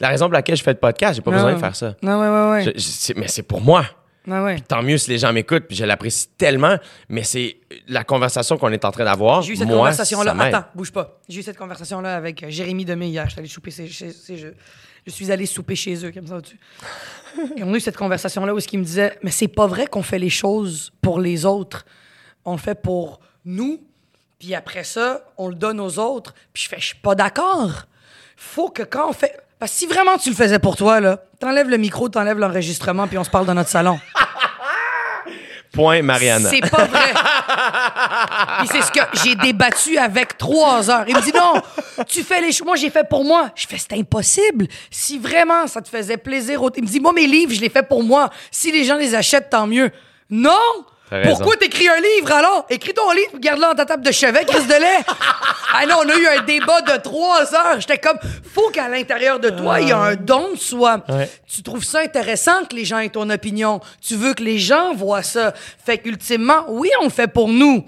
[0.00, 1.94] La raison pour laquelle je fais le podcast, j'ai pas besoin de faire ça.
[2.02, 2.64] Non, ouais, ouais, ouais.
[2.64, 3.86] Je- je- c'est- mais c'est pour moi.
[4.26, 4.60] Ouais, ouais.
[4.60, 6.76] Tant mieux si les gens m'écoutent, puis je l'apprécie tellement.
[7.08, 7.56] Mais c'est
[7.88, 9.42] la conversation qu'on est en train d'avoir.
[9.42, 10.36] J'ai eu cette conversation-là.
[10.38, 11.20] Attends, bouge pas.
[11.28, 13.24] J'ai eu cette conversation-là avec euh, Jérémy Demé hier.
[13.26, 14.48] Je suis allé souper chez, je,
[15.06, 16.58] je suis allé souper chez eux, comme ça, au-dessus.
[17.56, 19.86] Et on a eu cette conversation-là où ce qui me disait Mais c'est pas vrai
[19.86, 21.84] qu'on fait les choses pour les autres.
[22.44, 23.80] On le fait pour nous.
[24.38, 26.34] Puis après ça, on le donne aux autres.
[26.52, 27.86] Puis je fais Je suis pas d'accord.
[28.36, 29.36] Faut que quand on fait.
[29.62, 33.06] Parce que si vraiment tu le faisais pour toi, là, t'enlèves le micro, t'enlèves l'enregistrement,
[33.06, 34.00] puis on se parle dans notre salon.
[35.72, 36.50] Point Mariana.
[36.50, 37.12] C'est pas vrai.
[38.58, 41.04] Puis c'est ce que j'ai débattu avec trois heures.
[41.06, 41.62] Il me dit non,
[42.08, 42.66] tu fais les choses.
[42.66, 43.52] Moi, j'ai fait pour moi.
[43.54, 44.66] Je fais, c'est impossible.
[44.90, 47.84] Si vraiment ça te faisait plaisir, il me dit, moi, mes livres, je les fais
[47.84, 48.30] pour moi.
[48.50, 49.92] Si les gens les achètent, tant mieux.
[50.28, 50.58] Non!
[51.24, 52.66] Pourquoi t'écris un livre alors?
[52.70, 55.04] Écris ton livre, garde-le dans ta table de chevet, Chris de lait.
[55.74, 57.80] ah non, on a eu un débat de trois heures.
[57.80, 58.18] J'étais comme,
[58.54, 61.02] faut qu'à l'intérieur de toi, il y a un don de soi.
[61.08, 61.30] Ouais.
[61.46, 63.80] Tu trouves ça intéressant que les gens aient ton opinion.
[64.00, 65.52] Tu veux que les gens voient ça.
[65.84, 67.84] Fait qu'ultimement, oui, on le fait pour nous.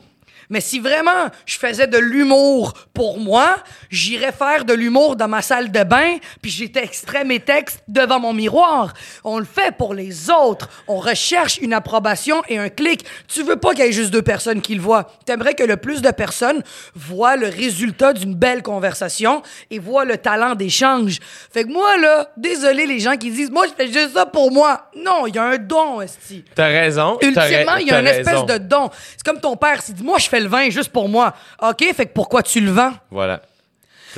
[0.55, 3.57] Mais si vraiment je faisais de l'humour pour moi,
[3.91, 6.89] j'irais faire de l'humour dans ma salle de bain, puis j'étais
[7.25, 8.93] mes textes devant mon miroir.
[9.25, 10.69] On le fait pour les autres.
[10.87, 13.05] On recherche une approbation et un clic.
[13.27, 15.11] Tu veux pas qu'il y ait juste deux personnes qui le voient.
[15.27, 16.63] T'aimerais que le plus de personnes
[16.95, 19.43] voient le résultat d'une belle conversation
[19.73, 21.19] et voient le talent d'échange.
[21.53, 24.53] Fait que moi, là, désolé les gens qui disent, moi, je fais juste ça pour
[24.53, 24.89] moi.
[24.95, 26.45] Non, il y a un don, esti.
[26.55, 27.19] T'as raison.
[27.23, 28.89] Ultimement, il y a une espèce de don.
[29.17, 31.35] C'est comme ton père, s'il dit Moi, je fais le vin juste pour moi.
[31.61, 32.93] OK, fait que pourquoi tu le vends?
[33.11, 33.43] Voilà.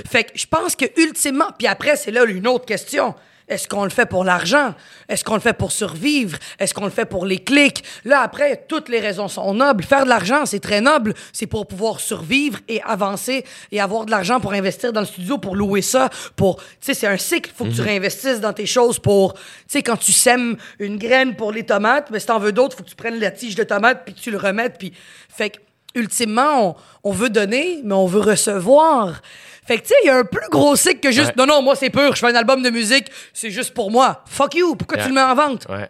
[0.07, 3.15] Fait que je pense que ultimement, puis après, c'est là une autre question.
[3.49, 4.75] Est-ce qu'on le fait pour l'argent?
[5.09, 6.37] Est-ce qu'on le fait pour survivre?
[6.59, 7.85] Est-ce qu'on le fait pour les clics?
[8.05, 9.85] Là, après, toutes les raisons sont nobles.
[9.85, 11.15] Faire de l'argent, c'est très noble.
[11.33, 15.39] C'est pour pouvoir survivre et avancer et avoir de l'argent pour investir dans le studio,
[15.39, 16.57] pour louer ça, pour...
[16.57, 17.53] Tu sais, c'est un cycle.
[17.55, 19.35] faut que tu réinvestisses dans tes choses pour...
[19.35, 22.77] Tu sais, quand tu sèmes une graine pour les tomates, mais si t'en veux d'autres,
[22.77, 24.77] faut que tu prennes la tige de tomate puis que tu le remettes.
[24.77, 24.93] Puis...
[25.29, 25.59] Fait que,
[25.97, 29.21] ultimement, on, on veut donner, mais on veut recevoir.
[29.67, 31.35] Fait que, tu sais, il y a un plus gros cycle que juste, Ouais.
[31.37, 34.23] non, non, moi, c'est pur, je fais un album de musique, c'est juste pour moi.
[34.27, 35.07] Fuck you, pourquoi Yeah.
[35.07, 35.67] tu le mets en vente?
[35.69, 35.89] Ouais.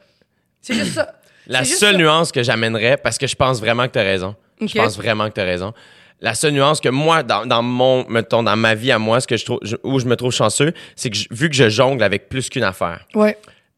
[0.62, 1.12] C'est juste ça.
[1.46, 1.98] La juste seule ça.
[1.98, 4.34] nuance que j'amènerais, parce que je pense vraiment que tu as raison.
[4.60, 5.74] Je pense vraiment que tu as raison.
[6.20, 9.26] La seule nuance que moi, dans, dans mon, mettons, dans ma vie à moi, ce
[9.26, 11.68] que je trouve, je- où je me trouve chanceux, c'est que je- vu que je
[11.68, 13.36] jongle avec plus qu'une affaire, Ouais.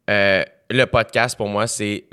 [0.09, 2.05] euh, le podcast, pour moi, c'est,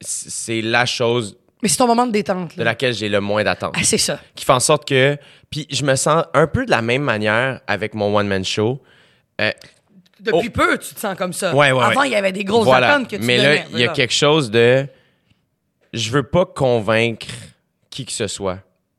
[0.00, 3.74] c'est la chose Mais c'est ton moment de détente, de laquelle j'ai le moins d'attente.
[3.76, 4.20] Ah, c'est ça.
[4.34, 5.16] Qui fait en sorte que,
[5.50, 8.82] puis je me sens un peu de la même manière avec mon one-man show.
[9.40, 9.50] Euh,
[10.20, 10.50] Depuis Oh.
[10.52, 11.54] peu, tu te sens comme ça.
[11.54, 12.08] Ouais, ouais, Avant, ouais.
[12.08, 12.92] il y avait des grosses Voilà.
[12.94, 13.56] attentes que tu Mais donnais.
[13.56, 14.86] là, il y a quelque chose de.
[15.94, 17.26] Je veux pas convaincre
[17.90, 18.58] qui que ce soit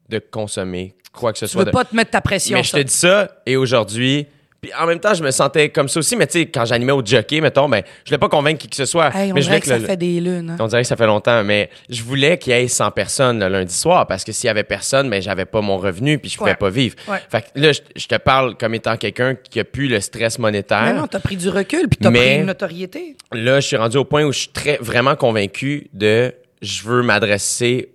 [0.09, 1.61] de consommer quoi que ce Tu soit.
[1.61, 4.27] veux de- pas te mettre ta pression, Mais je te dis ça, et aujourd'hui.
[4.65, 6.91] Puis en même temps, je me sentais comme ça aussi, mais tu sais, quand j'animais
[6.91, 9.15] au jockey, mettons, ben, je voulais pas convaincre qui que ce soit.
[9.15, 10.49] Hey, on mais je dirait que ça fait des lunes.
[10.49, 10.57] hein.
[10.59, 13.47] on dirait que ça fait longtemps, mais je voulais qu'il y ait 100 personnes le
[13.47, 16.37] lundi soir parce que s'il y avait personne, mais j'avais pas mon revenu puis je
[16.37, 16.55] pouvais Ouais.
[16.57, 16.95] pas vivre.
[17.07, 17.19] Ouais.
[17.29, 20.39] Fait que là, je, je te parle comme étant quelqu'un qui a plus le stress
[20.39, 20.83] monétaire.
[20.85, 23.15] Mais non, t'as pris du recul, puis t'as pris une notoriété.
[23.33, 27.03] Là, je suis rendu au point où je suis très vraiment convaincu de je veux
[27.03, 27.91] m'adresser.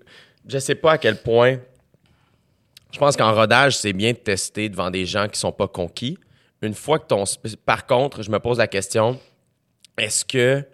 [0.48, 1.56] Je sais pas à quel point.
[2.92, 6.18] Je pense qu'en rodage, c'est bien de tester devant des gens qui sont pas conquis.
[6.62, 7.24] Une fois que ton.
[7.64, 9.18] Par contre, je me pose la question
[9.96, 10.64] est-ce que.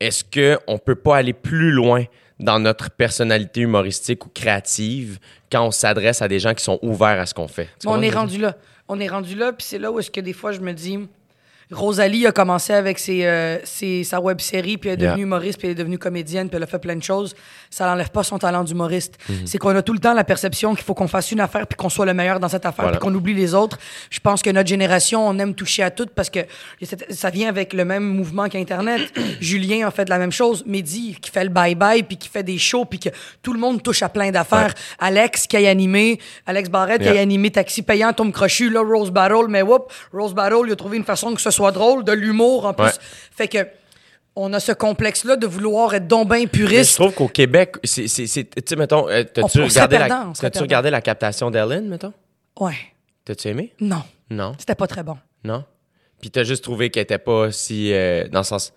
[0.00, 2.04] Est-ce que on peut pas aller plus loin
[2.40, 7.20] dans notre personnalité humoristique ou créative quand on s'adresse à des gens qui sont ouverts
[7.20, 7.68] à ce qu'on fait?
[7.86, 8.56] On est rendu là.
[8.88, 10.98] On est rendu là, puis c'est là où est-ce que des fois je me dis.
[11.72, 15.10] Rosalie a commencé avec ses, euh, ses- sa web série, puis elle est Yeah.
[15.12, 17.34] devenue humoriste, puis elle est devenue comédienne, puis elle a fait plein de choses.
[17.70, 19.14] Ça n'enlève pas son talent d'humoriste.
[19.28, 19.46] Mhm.
[19.46, 21.76] C'est qu'on a tout le temps la perception qu'il faut qu'on fasse une affaire, puis
[21.76, 22.98] qu'on soit le meilleur dans cette affaire, Voilà.
[22.98, 23.78] puis qu'on oublie les autres.
[24.10, 26.40] Je pense que notre génération, on aime toucher à tout parce que
[27.10, 29.00] ça vient avec le même mouvement qu'Internet.
[29.40, 30.64] Julien a fait de la même chose.
[30.66, 33.08] Mehdi, qui fait le bye-bye, puis qui fait des shows, puis que
[33.42, 34.74] tout le monde touche à plein d'affaires.
[34.98, 37.18] Alex, qui a animé, Alex Barrette, qui Yeah.
[37.18, 40.76] a animé Taxi Payant, Tom Crochu, là, Rose Battle, mais whoop, Rose Battle, il a
[40.76, 42.86] trouvé une façon que ce soit drôle, de l'humour en plus.
[42.86, 42.92] Ouais.
[43.36, 43.58] Fait que
[44.34, 46.94] on a ce complexe-là de vouloir être donc bien Mais je puriste.
[46.94, 48.04] trouve qu'au Québec, c'est.
[48.06, 52.14] Tu sais, mettons, euh, t'as-tu regardé, la, perdant, regardé la captation d'Ellen, mettons?
[52.58, 52.74] Ouais.
[53.24, 53.72] T'as-tu aimé?
[53.80, 54.02] Non.
[54.30, 54.54] Non?
[54.58, 55.18] C'était pas très bon.
[55.44, 55.64] Non?
[56.20, 57.92] Puis t'as juste trouvé qu'elle était pas si.
[57.92, 58.72] euh, dans le sens.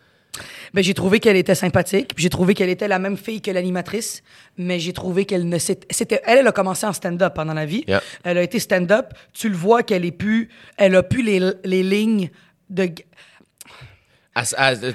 [0.74, 3.52] Ben, j'ai trouvé qu'elle était sympathique, puis j'ai trouvé qu'elle était la même fille que
[3.52, 4.22] l'animatrice,
[4.58, 7.86] mais j'ai trouvé qu'elle ne c'était elle, elle a commencé en stand-up pendant la vie.
[7.88, 8.02] Yeah.
[8.26, 11.84] Elle a été stand-up, tu le vois qu'elle est plus elle a plus les, les
[11.84, 12.30] lignes
[12.70, 12.90] de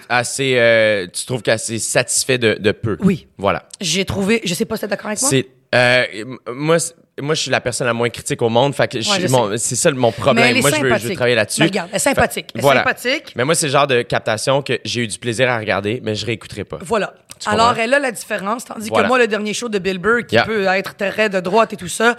[0.08, 2.98] Assez, euh, tu trouves qu'elle s'est satisfait de, de peu.
[3.00, 3.26] Oui.
[3.38, 3.64] Voilà.
[3.80, 5.30] j'ai trouvé, je sais pas si t'es d'accord avec moi.
[5.30, 5.46] C'est.
[5.74, 6.04] euh,
[6.52, 6.76] moi,
[7.22, 8.74] moi, je suis la personne la moins critique au monde.
[8.74, 10.60] Fait que Ouais, c'est ça mon problème.
[10.60, 11.14] moi, je veux, je veux sympathique.
[11.14, 11.60] travailler là-dessus.
[11.60, 12.46] Ben, regarde, elle est sympathique.
[12.46, 12.80] Fait- Elle est voilà.
[12.80, 13.32] sympathique.
[13.34, 16.14] Mais moi, c'est le genre de captation que j'ai eu du plaisir à regarder, mais
[16.14, 16.78] je réécouterai pas.
[16.82, 17.14] Voilà.
[17.38, 19.04] Tu Alors, elle a la différence, tandis Voilà.
[19.04, 20.44] que moi, le dernier show de Bill Burr, qui Yeah.
[20.44, 22.14] peut être très de droite et tout ça.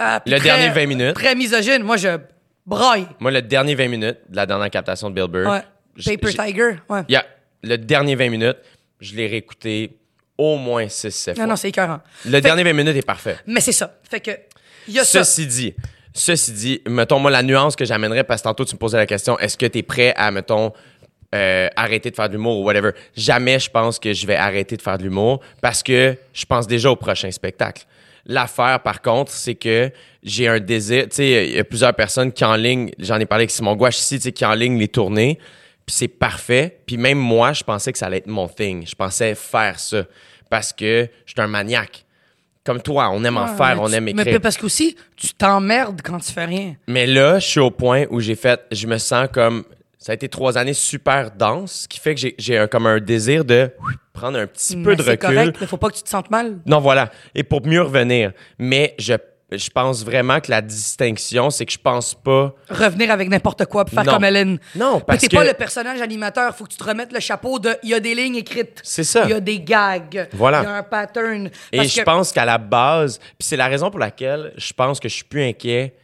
[0.00, 1.14] euh, Le très- dernier 20 minutes.
[1.14, 1.82] Très misogyne.
[1.82, 2.08] Moi, je
[2.66, 3.06] braille.
[3.20, 5.50] Moi, le dernier 20 minutes de la dernière captation de Bill Burr.
[5.50, 5.62] Ouais.
[6.04, 6.76] Paper Tiger.
[6.88, 7.02] Ouais.
[7.08, 7.24] Yeah.
[7.62, 8.58] Le dernier 20 minutes,
[9.00, 9.96] je l'ai réécouté
[10.36, 11.44] au moins 6-7 fois.
[11.44, 12.00] Non, non, c'est écœurant.
[12.24, 13.38] le dernier 20 minutes est parfait.
[13.46, 13.98] Mais c'est ça.
[14.08, 14.30] Fait que,
[14.88, 15.24] il y a ça.
[15.24, 15.74] Ceci dit,
[16.12, 19.06] ceci dit, mettons, moi, la nuance que j'amènerais, parce que tantôt, tu me posais la
[19.06, 20.72] question, est-ce que tu es prêt à, mettons,
[21.34, 22.90] euh, arrêter de faire de l'humour ou whatever?
[23.16, 26.66] Jamais je pense que je vais arrêter de faire de l'humour parce que je pense
[26.66, 27.84] déjà au prochain spectacle.
[28.26, 29.90] L'affaire, par contre, c'est que
[30.22, 31.04] j'ai un désir.
[31.04, 33.76] Tu sais, il y a plusieurs personnes qui en ligne, j'en ai parlé avec Simon
[33.76, 35.38] Gouache ici, tu sais, qui en ligne les tournées.
[35.86, 36.80] Puis c'est parfait.
[36.86, 38.84] Puis même moi, je pensais que ça allait être mon thing.
[38.86, 40.04] Je pensais faire ça.
[40.48, 42.04] parce que je suis un maniaque.
[42.64, 44.40] Comme toi, on aime en faire, mais on tu- aime Mais écrire.
[44.40, 46.74] parce qu'aussi, tu t'emmerdes quand tu fais rien.
[46.86, 49.64] Mais là, je suis au point où j'ai fait, je me sens comme,
[49.98, 52.86] ça a été trois années super denses, ce qui fait que j'ai- j'ai un- comme
[52.86, 53.70] un désir de
[54.16, 55.18] prendre un petit peu de recul.
[55.18, 56.58] correct, mais faut pas que tu te sentes mal.
[56.66, 57.10] Non, voilà.
[57.34, 58.32] Et pour mieux revenir.
[58.58, 59.14] Mais je,
[59.52, 62.54] je pense vraiment que la distinction, c'est que je pense pas.
[62.70, 64.14] Revenir avec n'importe quoi, puis faire Non.
[64.14, 64.58] comme Hélène.
[64.74, 65.36] Non, parce t'es que.
[65.36, 68.00] pas le personnage animateur, faut que tu te remettes le chapeau de il y a
[68.00, 68.80] des lignes écrites.
[68.82, 69.24] C'est ça.
[69.24, 70.28] Il y a des gags.
[70.32, 70.60] Voilà.
[70.62, 71.50] Il y a un pattern.
[71.72, 75.08] Et je pense qu'à la base, puis c'est la raison pour laquelle je pense que
[75.08, 75.94] je suis plus inquiet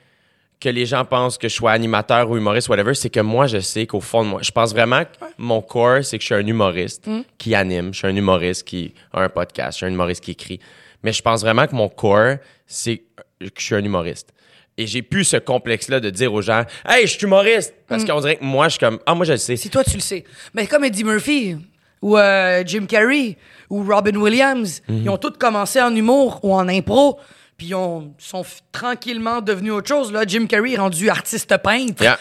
[0.62, 3.58] que les gens pensent que je sois animateur ou humoriste, whatever, c'est que moi, je
[3.60, 6.34] sais qu'au fond de moi, je pense vraiment que mon core, c'est que je suis
[6.34, 7.20] un humoriste Mm.
[7.38, 10.30] qui anime, je suis un humoriste qui a un podcast, je suis un humoriste qui
[10.32, 10.60] écrit.
[11.02, 12.36] Mais je pense vraiment que mon core,
[12.66, 12.98] c'est
[13.40, 14.32] que je suis un humoriste.
[14.78, 17.74] Et j'ai plus ce complexe-là de dire aux gens, hey, je suis humoriste!
[17.88, 19.56] Parce qu'on dirait que moi, je suis comme, ah, moi, je le sais.
[19.56, 20.24] Si toi, tu le sais.
[20.54, 21.56] Mais comme Eddie Murphy,
[22.00, 23.36] ou euh, Jim Carrey,
[23.68, 25.02] ou Robin Williams, Mhm.
[25.04, 27.18] ils ont tous commencé en humour ou en impro,
[27.62, 30.10] puis ils ont- sont tranquillement devenus autre chose.
[30.10, 32.02] Là, Jim Carrey est rendu artiste peintre.
[32.02, 32.18] Yeah.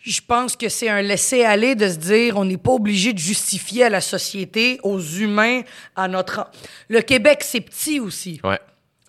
[0.00, 3.84] Je pense que c'est un laisser-aller de se dire on n'est pas obligé de justifier
[3.84, 5.60] à la société, aux humains,
[5.94, 6.46] à notre...
[6.88, 8.40] Le Québec, c'est petit aussi.
[8.42, 8.58] Ouais.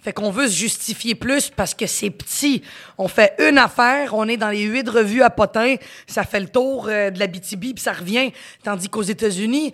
[0.02, 2.62] Fait qu'on veut se justifier plus parce que c'est petit.
[2.98, 5.76] On fait une affaire, on est dans les huit revues à potin,
[6.08, 8.32] ça fait le tour euh, de la BTB puis ça revient.
[8.64, 9.74] Tandis qu'aux États-Unis,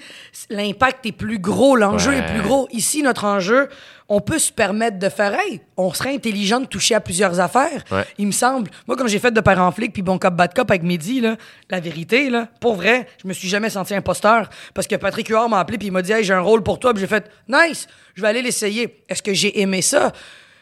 [0.50, 2.18] l'impact est plus gros, l'enjeu Ouais.
[2.20, 2.68] est plus gros.
[2.72, 3.70] Ici, notre enjeu,
[4.08, 7.84] on peut se permettre de faire, hey, on serait intelligent de toucher à plusieurs affaires.
[7.92, 8.06] Ouais.
[8.20, 8.70] Il me semble.
[8.88, 11.22] Moi, quand j'ai fait de père en flic puis bon cop, bad cop avec Mehdi,
[11.22, 11.38] là,
[11.72, 15.50] la vérité, là, pour vrai, je me suis jamais senti imposteur parce que Patrick Huard
[15.50, 16.94] m'a appelé puis il m'a dit, hey, j'ai un rôle pour toi.
[16.94, 19.04] Puis j'ai fait, nice, je vais aller l'essayer.
[19.10, 20.12] Est-ce que j'ai aimé ça?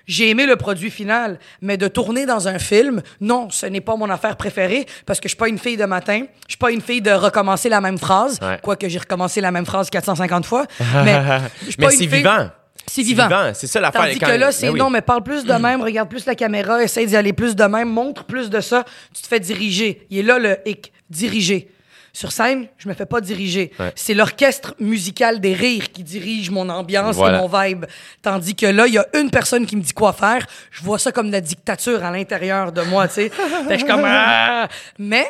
[0.06, 3.96] J'ai aimé le produit final, mais de tourner dans un film, non, ce n'est pas
[3.96, 6.72] mon affaire préférée parce que je suis pas une fille de matin, je suis pas
[6.72, 8.60] une fille de recommencer la même phrase, Ouais.
[8.62, 10.66] quoique j'ai recommencé la même phrase 450 fois,
[11.06, 11.22] mais
[11.62, 12.50] je suis pas une fille- vivant.
[12.88, 13.30] C'est vivant.
[13.54, 14.02] C'est ça l'affaire.
[14.02, 14.80] Tandis que là, c'est Ben oui.
[14.80, 17.64] non, mais parle plus de même, regarde plus la caméra, essaye d'y aller plus de
[17.64, 20.06] même, montre plus de ça, tu te fais diriger.
[20.10, 21.70] Il est là le hic, diriger.
[22.16, 23.72] Sur scène, je me fais pas diriger.
[23.80, 23.92] Ouais.
[23.96, 27.40] C'est l'orchestre musical des rires qui dirige mon ambiance Voilà.
[27.40, 27.86] et mon vibe.
[28.22, 30.46] Tandis que là, il y a une personne qui me dit quoi faire.
[30.70, 33.32] Je vois ça comme la dictature à l'intérieur de moi, tu sais.
[33.80, 34.04] Je comme...
[34.06, 34.68] Ah!
[35.00, 35.26] Mais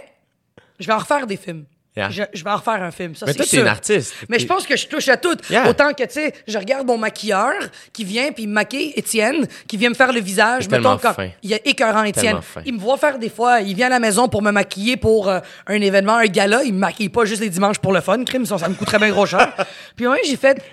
[0.78, 1.64] je vais en refaire des films.
[1.96, 2.10] Yeah.
[2.10, 4.16] Je, je vais en refaire un film, ça Mais toi, t'es une artiste.
[4.28, 5.38] Mais je pense que je touche à tout.
[5.50, 5.70] Yeah.
[5.70, 7.54] Autant que, tu sais, je regarde mon maquilleur
[7.91, 10.68] qui vient puis me maquille, Étienne, qui vient me faire le visage.
[10.70, 11.30] Mettons, quand fin.
[11.44, 12.39] il y a écœurant Étienne.
[12.66, 15.30] Il me voit faire des fois, il vient à la maison pour me maquiller pour
[15.30, 16.64] euh, un événement, un gala.
[16.64, 18.98] Il me maquille pas juste les dimanches pour le fun, crime, ça, ça me coûterait
[18.98, 19.54] bien gros cher.
[19.96, 20.64] puis ouais, j'ai fait,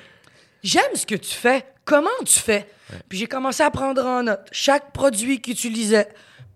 [0.63, 1.65] j'aime ce que tu fais.
[1.85, 2.67] Comment tu fais?
[3.09, 6.09] Puis j'ai commencé à prendre en note chaque produit qu'il utilisait.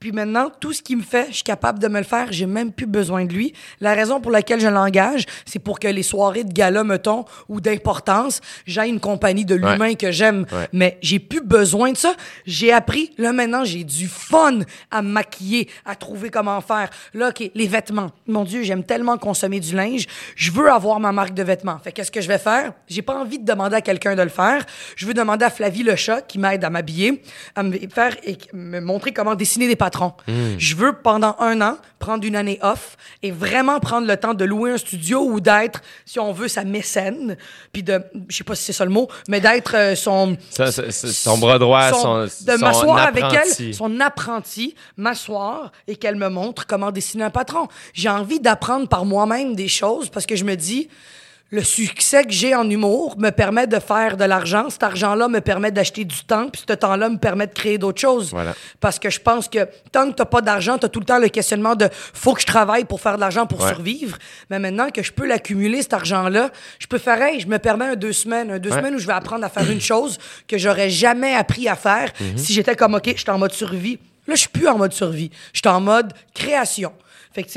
[0.05, 2.31] Puis maintenant, tout ce qu'il me fait, je suis capable de me le faire.
[2.31, 3.55] J'ai même plus besoin de lui.
[3.81, 7.63] La raison pour laquelle je l'engage, c'est pour que les soirées de gala, mettons, ou
[7.63, 10.45] d'importance, j'aille une compagnie de l'humain que j'aime.
[10.53, 10.69] Ouais.
[10.75, 12.15] Mais j'ai plus besoin de ça.
[12.45, 13.13] J'ai appris.
[13.17, 14.59] Là, maintenant, j'ai du fun
[14.91, 16.91] à me maquiller, à trouver comment faire.
[17.15, 18.11] Là, OK, les vêtements.
[18.27, 20.05] Mon Dieu, j'aime tellement consommer du linge.
[20.37, 21.79] Je veux avoir ma marque de vêtements.
[21.79, 22.75] Fait qu'est-ce que je vais faire?
[22.89, 24.67] J'ai pas envie de demander à quelqu'un de le faire.
[24.97, 27.23] Je veux demander à Flavie le chat qui m'aide à m'habiller,
[27.57, 30.13] à me faire et me montrer comment dessiner des patrons.
[30.59, 34.45] Je veux, pendant un an, prendre une année off et vraiment prendre le temps de
[34.45, 37.37] louer un studio ou d'être, si on veut, sa mécène.
[37.73, 40.71] Puis de, je sais pas si c'est ça le mot, mais d'être euh, son, Ça,
[40.71, 46.17] ça, ça, son bras droit, son, de m'asseoir avec elle, son apprenti, m'asseoir et qu'elle
[46.17, 47.69] me montre comment dessiner un patron.
[47.93, 50.89] J'ai envie d'apprendre par moi-même des choses parce que je me dis,
[51.55, 54.71] le succès que j'ai en humour me permet de faire de l'argent.
[54.71, 58.01] Cet argent-là me permet d'acheter du temps, puis ce temps-là me permet de créer d'autres
[58.01, 58.31] choses.
[58.31, 58.55] Voilà.
[58.81, 61.29] Parce que je pense que tant que t'as pas d'argent, t'as tout le temps le
[61.29, 63.69] questionnement de faut que je travaille pour faire de l'argent pour Ouais.
[63.69, 64.19] survivre.
[64.51, 66.51] Mais maintenant que je peux l'accumuler, cet argent-là,
[66.81, 68.77] je peux faire, hey, je me permets un deux semaines, un deux Ouais.
[68.79, 72.11] semaines où je vais apprendre à faire une chose que j'aurais jamais appris à faire
[72.21, 72.37] Mhm.
[72.37, 74.01] si j'étais comme, OK, je suis en mode survie.
[74.27, 75.31] Là, je suis plus en mode survie.
[75.53, 76.93] Je suis en mode création.
[77.33, 77.51] Fait que,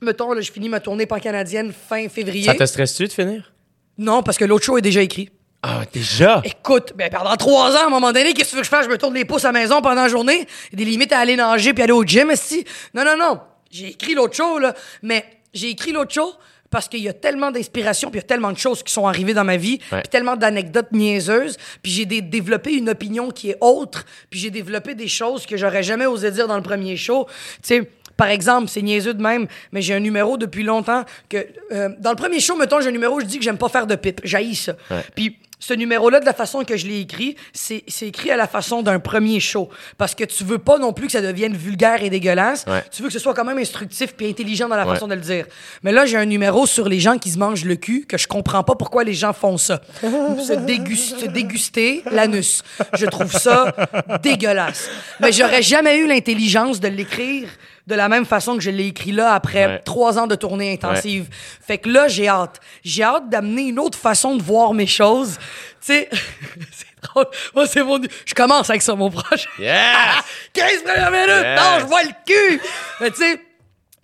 [0.00, 2.44] mettons, là, je finis ma tournée pan-canadienne fin février.
[2.46, 3.52] Ça te stresse-tu de finir?
[3.98, 5.30] Non, parce que l'autre show est déjà écrit.
[5.62, 6.42] Ah, déjà?
[6.44, 8.70] Écoute, ben pendant trois ans, à un moment donné, qu'est-ce que tu veux que je
[8.70, 8.84] fasse?
[8.84, 10.46] Je me tourne les pouces à la maison pendant la journée.
[10.72, 12.64] Il y a des limites à aller nager puis aller au gym, si.
[12.92, 13.40] Non, non, non.
[13.70, 14.74] J'ai écrit l'autre show, là.
[15.02, 15.24] Mais
[15.54, 16.32] j'ai écrit l'autre show
[16.70, 19.06] parce qu'il y a tellement d'inspiration puis il y a tellement de choses qui sont
[19.06, 20.00] arrivées dans ma vie Ouais.
[20.00, 24.50] puis tellement d'anecdotes niaiseuses puis j'ai dé- développé une opinion qui est autre puis j'ai
[24.50, 27.26] développé des choses que j'aurais jamais osé dire dans le premier show.
[27.62, 31.46] Tu sais, par exemple, c'est niaiseux de même, mais j'ai un numéro depuis longtemps que...
[31.72, 33.86] euh, dans le premier show, mettons, j'ai un numéro, je dis que j'aime pas faire
[33.86, 34.20] de pipe.
[34.24, 34.74] J'haïs ça.
[34.90, 35.04] Ouais.
[35.14, 38.82] Puis ce numéro-là, de la façon que je l'ai écrit, c'est écrit à la façon
[38.82, 39.70] d'un premier show.
[39.96, 42.66] Parce que tu veux pas non plus que ça devienne vulgaire et dégueulasse.
[42.68, 42.84] Ouais.
[42.92, 44.92] Tu veux que ce soit quand même instructif puis intelligent dans la Ouais.
[44.92, 45.46] façon de le dire.
[45.82, 48.26] Mais là, j'ai un numéro sur les gens qui se mangent le cul que je
[48.28, 49.80] comprends pas pourquoi les gens font ça.
[50.02, 50.06] se,
[50.46, 52.62] se déguster l'anus.
[52.98, 53.74] Je trouve ça
[54.22, 54.90] dégueulasse.
[55.20, 57.48] Mais j'aurais jamais eu l'intelligence de l'écrire
[57.86, 59.78] de la même façon que je l'ai écrit là après Ouais.
[59.80, 61.28] trois ans de tournée intensive.
[61.60, 62.60] Fait que là, j'ai hâte.
[62.82, 65.38] J'ai hâte d'amener une autre façon de voir mes choses.
[65.84, 66.08] Tu sais,
[66.72, 67.26] c'est drôle.
[67.54, 68.00] Moi, c'est mon...
[68.24, 69.50] Je commence avec ça, mon prochain.
[69.58, 70.24] Yes!
[70.54, 71.28] 15 premières minutes!
[71.28, 71.60] Yes.
[71.60, 72.60] Non, je vois le cul!
[73.02, 73.38] Mais tu sais,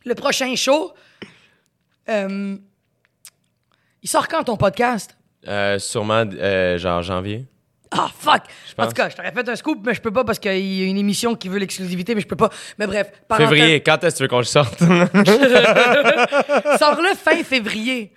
[0.04, 0.92] le prochain show,
[2.10, 2.56] euh,
[4.02, 5.16] il sort quand ton podcast?
[5.48, 7.46] Euh, sûrement, euh, genre janvier.
[7.92, 8.42] Ah, fuck!
[8.78, 10.82] En tout cas, je t'aurais fait un scoop, mais je peux pas parce qu'il y
[10.84, 12.48] a une émission qui veut l'exclusivité, mais je peux pas.
[12.78, 14.78] Mais bref, parenthèse- Février, quand est-ce que tu veux qu'on le sorte?
[16.78, 18.12] Sors-le fin février.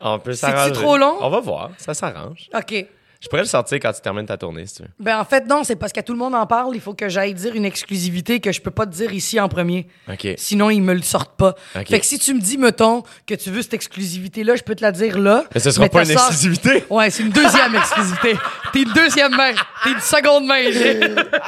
[0.00, 0.72] On peut C'est-tu s'arranger.
[0.72, 1.16] trop long?
[1.20, 2.48] On va voir, ça s'arrange.
[2.54, 2.86] OK.
[3.20, 4.88] Je pourrais le sortir quand tu termines ta tournée, si tu veux.
[5.00, 6.74] Ben, en fait, non, c'est parce que tout le monde en parle.
[6.74, 9.48] Il faut que j'aille dire une exclusivité que je peux pas te dire ici en
[9.48, 9.86] premier.
[10.10, 10.28] OK.
[10.36, 11.54] Sinon, ils me le sortent pas.
[11.74, 11.88] Ok.
[11.88, 14.82] Fait que si tu me dis, mettons, que tu veux cette exclusivité-là, je peux te
[14.82, 15.44] la dire là.
[15.54, 16.84] Mais ce sera pas une exclusivité.
[16.90, 18.36] Ouais, c'est une deuxième exclusivité.
[18.72, 19.52] T'es une deuxième main.
[19.84, 20.56] T'es une seconde main.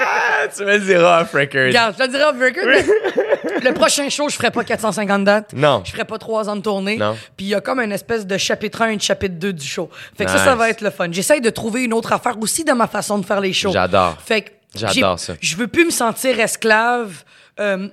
[0.01, 1.67] Ah, tu me le diras off record.
[1.67, 5.53] Regarde, je te le dirai off record, Le prochain show, je ferai pas 450 dates.
[5.53, 5.83] Non.
[5.85, 6.97] Je ferai pas trois ans de tournée.
[6.97, 7.17] Non.
[7.37, 9.67] Puis il y a comme une espèce de chapitre 1 et de chapitre 2 du
[9.67, 9.91] show.
[10.17, 11.09] Fait que ça, ça va être le fun.
[11.11, 13.73] J'essaye de trouver une autre affaire aussi dans ma façon de faire les shows.
[13.73, 14.17] J'adore.
[14.25, 15.35] Fait que J'adore ça.
[15.41, 17.25] Je veux plus me sentir esclave.
[17.61, 17.89] euh,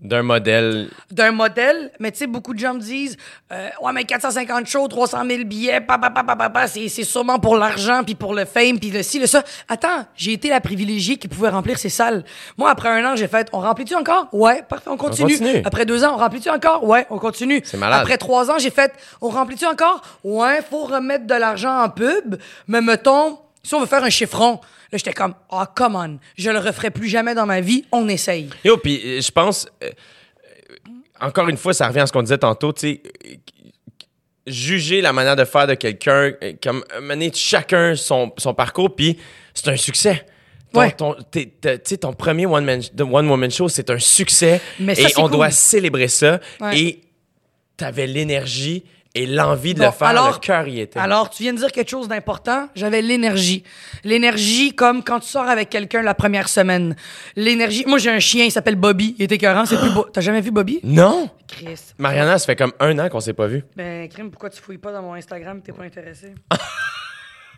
[0.00, 0.90] D'un modèle.
[1.10, 3.16] d'un modèle, mais tu sais, beaucoup de gens me disent
[3.52, 6.88] euh, Ouais, mais 450 shows, 300 000 billets, pa, pa, pa, pa, pa, pa, c'est
[6.88, 9.42] c'est sûrement pour l'argent, puis pour le fame, puis le ci, le ça.
[9.68, 12.24] Attends, j'ai été la privilégiée qui pouvait remplir ces salles.
[12.56, 14.28] Moi, après un an, j'ai fait On remplit-tu encore?
[14.32, 15.36] Ouais, parfait, on continue.
[15.36, 15.62] continue.
[15.64, 16.84] Après deux ans, on remplit-tu encore?
[16.84, 17.60] Ouais, on continue.
[17.64, 18.00] C'est malade.
[18.00, 20.02] Après trois ans, j'ai fait On remplit-tu encore?
[20.22, 22.36] Ouais, faut remettre de l'argent en pub,
[22.68, 24.60] mais mettons, si on veut faire un chiffron.
[24.90, 28.08] Là, j'étais comme, ah, come on, je le referai plus jamais dans ma vie, on
[28.08, 28.48] essaye.
[28.64, 29.66] Yo, puis euh, je pense.
[29.84, 30.70] euh, euh,
[31.20, 33.02] encore une fois, ça revient à ce qu'on disait tantôt, tu sais.
[34.46, 36.32] Juger la manière de faire de quelqu'un,
[36.62, 39.18] comme mener chacun son, son parcours, puis
[39.52, 40.24] c'est un succès.
[40.72, 40.92] Ton, Ouais.
[40.92, 44.60] ton, tu ton premier one, man, one woman show, c'est un succès.
[44.80, 45.32] Mais ça, et on cool.
[45.32, 46.40] doit célébrer ça.
[46.60, 46.78] Ouais.
[46.80, 47.00] Et
[47.76, 48.84] t'avais l'énergie
[49.14, 50.08] et l'envie de Bon, le faire.
[50.08, 50.98] alors- le cœur y était.
[50.98, 52.68] Alors, tu viens de dire quelque chose d'important.
[52.74, 53.64] J'avais l'énergie.
[54.04, 56.94] L'énergie comme quand tu sors avec quelqu'un la première semaine.
[57.34, 57.84] L'énergie.
[57.86, 59.16] Moi, j'ai un chien, il s'appelle Bobby.
[59.18, 60.06] Il est écœurant, c'est plus beau.
[60.12, 60.80] T'as jamais vu Bobby?
[60.84, 61.30] non!
[61.48, 61.80] Chris.
[61.96, 63.64] Mariana, ça fait comme un an qu'on s'est pas vu.
[63.74, 65.62] Ben, Crime, pourquoi tu fouilles pas dans mon Instagram?
[65.62, 66.34] T'es pas intéressé?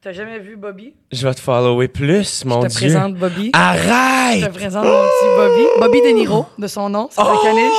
[0.00, 0.94] T'as jamais vu Bobby?
[1.10, 2.80] Je vais te follower plus, mon Je te Dieu.
[2.88, 3.50] présente Bobby.
[3.54, 4.44] Je Arrête!
[4.44, 5.66] te présente mon petit Bobby.
[5.80, 7.08] Bobby De Niro, de son nom.
[7.10, 7.72] C'est un caniche.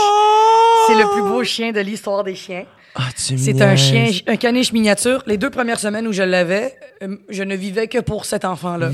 [0.89, 0.93] Oh!
[0.97, 2.63] C'est le plus beau chien de l'histoire des chiens.
[2.95, 5.21] Ah, tu C'est un chien, un caniche miniature.
[5.27, 6.73] Les deux premières semaines où je l'avais,
[7.03, 8.89] euh, je ne vivais que pour cet enfant-là.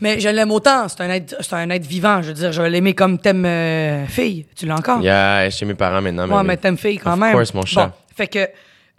[0.00, 0.88] Mais je l'aime autant.
[0.88, 2.22] C'est un être, c'est un être vivant.
[2.22, 4.46] Je veux dire, je vais l'aimer comme t'aimes euh, fille.
[4.56, 5.00] Tu l'as encore?
[5.02, 6.28] Yeah, chez mes parents maintenant.
[6.28, 7.32] Ouais, mais mais t'aimes fille quand Of même.
[7.36, 7.86] course, mon chat.
[7.86, 8.48] Bon, fait que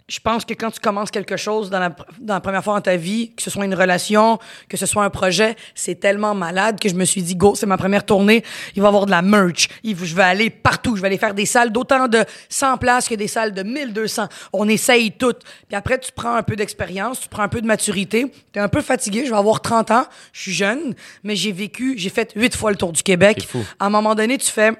[0.08, 2.74] je pense que quand tu commences quelque chose dans la, pr- dans la première fois
[2.76, 4.38] dans ta vie, que ce soit une relation,
[4.68, 7.66] que ce soit un projet, c'est tellement malade que je me suis dit, go, c'est
[7.66, 8.42] ma première tournée,
[8.74, 9.68] il va y avoir de la merch.
[9.82, 10.96] Il- je vais aller partout.
[10.96, 14.28] Je vais aller faire des salles d'autant de 100 places que des salles de 1200.
[14.54, 15.42] On essaye toutes.
[15.68, 18.32] Puis après, tu prends un peu d'expérience, tu prends un peu de maturité.
[18.52, 19.26] Tu es un peu fatigué.
[19.26, 20.06] Je vais avoir 30 ans.
[20.32, 23.46] Je suis jeune, mais j'ai vécu, j'ai fait huit fois le tour du Québec.
[23.46, 23.62] Fou.
[23.78, 24.72] À un moment donné, tu fais,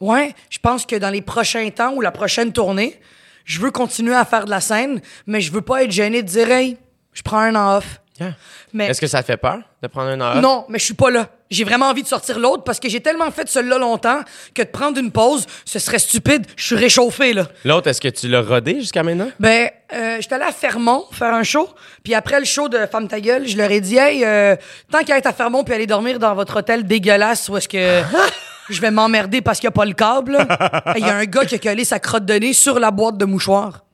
[0.00, 3.00] ouais, je pense que dans les prochains temps ou la prochaine tournée,
[3.46, 6.28] je veux continuer à faire de la scène, mais je veux pas être gêné de
[6.28, 6.76] dire, hey,
[7.14, 8.00] je prends un an off.
[8.20, 8.32] Yeah.
[8.72, 10.42] Mais Est-ce que ça te fait peur de prendre un an off?
[10.42, 11.28] non, mais je suis pas là.
[11.48, 14.20] J'ai vraiment envie de sortir l'autre parce que j'ai tellement fait celui-là longtemps
[14.52, 16.44] que de prendre une pause, ce serait stupide.
[16.56, 17.46] Je suis réchauffé, là.
[17.64, 19.30] L'autre, est-ce que tu l'as rodé jusqu'à maintenant?
[19.38, 21.68] Ben, euh, j'étais allé à Fermont faire un show.
[22.02, 24.56] Puis après le show de Femme ta gueule, je leur ai dit, hey, euh,
[24.90, 28.02] tant qu'à être à Fermont puis aller dormir dans votre hôtel dégueulasse où est-ce que
[28.68, 30.38] je vais m'emmerder parce qu'il n'y a pas le câble,
[30.96, 33.18] il y a un gars qui a collé sa crotte de nez sur la boîte
[33.18, 33.84] de mouchoirs.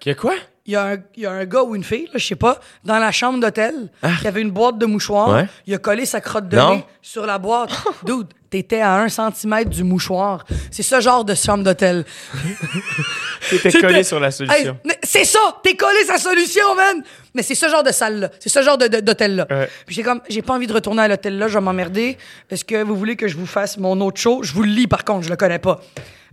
[0.00, 0.34] Que quoi?
[0.68, 2.34] Il y, a un, il y a un gars ou une fille, là, je sais
[2.34, 3.88] pas, dans la chambre d'hôtel,
[4.20, 5.28] qui avait une boîte de mouchoirs.
[5.30, 5.46] Ouais.
[5.66, 6.74] Il a collé sa crotte de Non.
[6.76, 7.70] nez sur la boîte.
[8.04, 10.44] Dude, t'étais à un centimètre du mouchoir.
[10.72, 12.04] C'est ce genre de chambre d'hôtel.
[13.50, 14.78] T'étais C'était- collé sur la Hey, solution.
[14.84, 15.38] mais c'est ça!
[15.62, 17.02] T'es collé sa solution, man!
[17.34, 18.30] Mais c'est ce genre de salle-là.
[18.40, 19.46] C'est ce genre de- de- d'hôtel-là.
[19.48, 19.68] Ouais.
[19.86, 22.16] Puis j'ai comme, j'ai pas envie de retourner à l'hôtel-là, je vais m'emmerder.
[22.50, 24.42] Est-ce que vous voulez que je vous fasse mon autre show?
[24.42, 25.80] Je vous le lis, par contre, je le connais pas.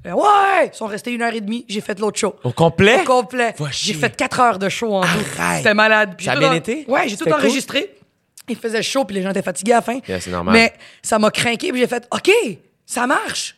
[0.06, 0.70] Euh, ouais!
[0.74, 2.36] Ils sont restés une heure et demie, j'ai fait l'autre show.
[2.44, 3.02] Au complet?
[3.02, 3.54] Au complet.
[3.72, 5.08] J'ai fait quatre heures de show en tout.
[5.58, 6.16] C'était malade.
[6.18, 6.86] Puis Ça a bien en- été?
[6.88, 7.34] Ouais, j'ai tout cool?
[7.34, 7.96] enregistré.
[8.50, 10.00] Il faisait chaud, puis les gens étaient fatigués à la fin.
[10.08, 10.54] Yeah, c'est normal.
[10.54, 12.30] Mais ça m'a craqué, puis j'ai fait, OK,
[12.86, 13.56] ça marche.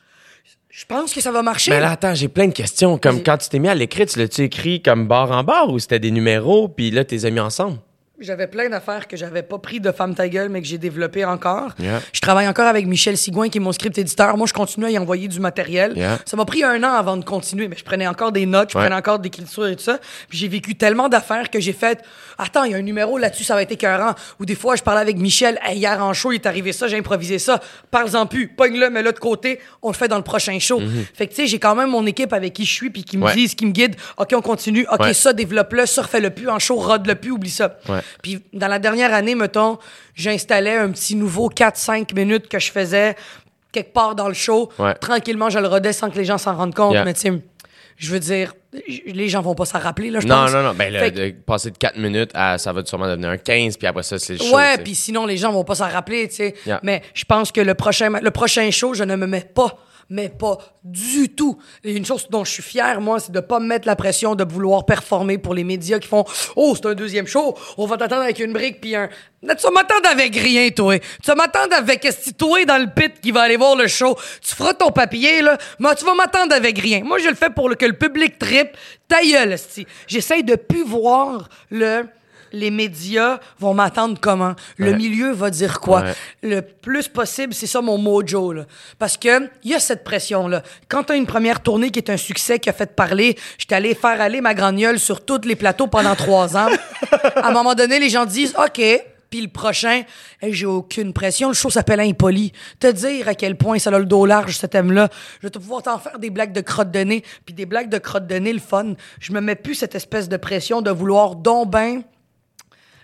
[0.70, 1.72] Je pense que ça va marcher.
[1.72, 2.98] Mais là, attends, j'ai plein de questions.
[3.00, 5.80] Comme quand tu t'es mis à l'écrit, tu l'as-tu écrit comme barre en barre ou
[5.80, 7.78] c'était des numéros, puis là, tu les as mis ensemble?
[8.18, 11.26] J'avais plein d'affaires que j'avais pas pris de Femme ta gueule, mais que j'ai développé
[11.26, 11.72] encore.
[11.80, 12.00] Yeah.
[12.14, 14.38] Je travaille encore avec Michel Sigouin, qui est mon script éditeur.
[14.38, 15.92] Moi, je continue à y envoyer du matériel.
[15.98, 16.20] Yeah.
[16.26, 18.78] Ça m'a pris un an avant de continuer, mais je prenais encore des notes, je
[18.78, 18.86] Ouais.
[18.86, 20.00] prenais encore de l'écriture et tout ça.
[20.30, 22.02] Puis j'ai vécu tellement d'affaires que j'ai fait
[22.38, 24.14] Attends, il y a un numéro là-dessus, ça va être écœurant.
[24.42, 26.88] Ou des fois, je parlais avec Michel Hey, hier en show, il est arrivé ça,
[26.90, 27.62] j'ai improvisé ça.
[27.92, 30.82] Parle-en plus, pogne-le, mets-le de côté, on le fait dans le prochain show.
[31.14, 33.18] Fait que tu sais, j'ai quand même mon équipe avec qui je suis, puis qui
[33.18, 33.24] me.
[33.26, 33.34] Ouais.
[33.34, 34.86] disent, qui me guident OK, on continue.
[34.92, 35.14] OK, Ouais.
[35.14, 37.78] ça, développe-le, ça, refais-le plus en show, rode-le plus, oublie ça.
[38.22, 39.78] Puis dans la dernière année, mettons,
[40.16, 43.16] j'installais un petit nouveau 4-5 minutes que je faisais
[43.72, 44.70] quelque part dans le show.
[44.80, 44.94] Ouais.
[44.96, 46.94] Tranquillement, je le rodais sans que les gens s'en rendent compte.
[46.94, 47.04] Yeah.
[47.06, 47.34] Mais tu sais,
[47.98, 48.54] je veux dire,
[49.06, 50.54] les gens vont pas s'en rappeler, là, je Non, pense.
[50.54, 50.74] non, non.
[50.74, 53.88] Ben, que- de passer de 4 minutes à ça va sûrement devenir un 15, puis
[53.88, 54.56] après ça, c'est le show.
[54.56, 56.56] Ouais, puis sinon, les gens vont pas s'en rappeler, tu sais.
[56.66, 56.80] Yeah.
[56.84, 59.78] Mais je pense que le prochain, le prochain show, je ne me mets pas,
[60.10, 61.58] mais pas du tout.
[61.84, 64.36] Et une chose dont je suis fier, moi, c'est de pas me mettre la pression
[64.36, 66.26] de vouloir performer pour les médias qui font
[66.56, 69.10] «Oh, c'est un deuxième show, on va t'attendre avec une brique puis un...»
[69.42, 70.98] Tu vas m'attendre avec rien, toi.
[70.98, 74.18] Tu vas m'attendre avec esti, toi dans le pit qui va aller voir le show.
[74.42, 75.58] Tu feras ton papier, là.
[75.78, 77.04] Moi, tu vas m'attendre avec rien.
[77.04, 78.76] Moi, je le fais pour que le public tripe.
[79.08, 79.56] Ta gueule.
[80.08, 82.08] J'essaye de plus voir le
[82.56, 84.56] les médias vont m'attendre comment?
[84.78, 84.98] Le Ouais.
[84.98, 86.02] milieu va dire quoi?
[86.02, 86.14] Ouais.
[86.42, 88.54] Le plus possible, c'est ça mon mojo.
[88.54, 88.66] Là.
[88.98, 90.64] Parce que il y a cette pression-là.
[90.88, 93.76] Quand tu as une première tournée qui est un succès, qui a fait parler, j'étais
[93.76, 96.70] allé faire aller ma gragnole sur tous les plateaux pendant trois ans.
[97.36, 98.82] à un moment donné, les gens disent OK.
[99.32, 100.04] Puis le prochain,
[100.42, 101.50] hey, j'ai aucune pression.
[101.50, 102.54] Le show s'appelle Impoli.
[102.80, 105.10] Te dire à quel point ça a le dos large, ce thème-là.
[105.42, 107.24] Je vais te pouvoir t'en faire des blagues de crotte de nez.
[107.46, 108.94] Puis des blagues de crotte de nez, le fun.
[109.20, 112.04] Je me mets plus cette espèce de pression de vouloir donc ben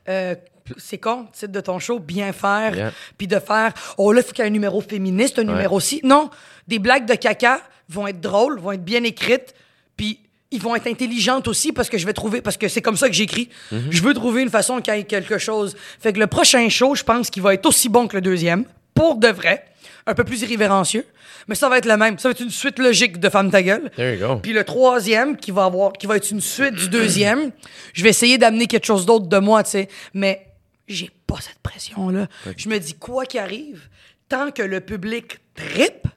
[0.10, 0.36] euh,
[0.78, 2.92] c'est con, titre de ton show, bien faire, Yeah.
[3.18, 5.80] puis de faire, oh là, il faut qu'il y ait un numéro féministe, un numéro
[5.80, 6.00] ci.
[6.04, 6.30] Non,
[6.68, 9.54] des blagues de caca vont être drôles, vont être bien écrites,
[9.98, 10.20] puis
[10.52, 13.08] ils vont être intelligentes aussi parce que je vais trouver, parce que c'est comme ça
[13.08, 13.50] que j'écris.
[13.72, 15.76] Je veux trouver une façon qu'il y ait quelque chose.
[16.00, 18.66] Fait que le prochain show, je pense qu'il va être aussi bon que le deuxième,
[18.94, 19.66] pour de vrai,
[20.08, 21.06] un peu plus irrévérencieux,
[21.48, 22.18] mais ça va être le même.
[22.18, 23.90] Ça va être une suite logique de Femme ta gueule.
[23.96, 24.36] There you go.
[24.38, 27.52] Puis le troisième, qui va avoir, qui va être une suite du deuxième,
[27.94, 29.88] je vais essayer d'amener quelque chose d'autre de moi, tu sais.
[30.14, 30.48] Mais
[30.88, 32.28] j'ai pas cette pression-là.
[32.58, 33.88] Je me dis, quoi qu'il arrive,
[34.28, 36.08] tant que le public tripe,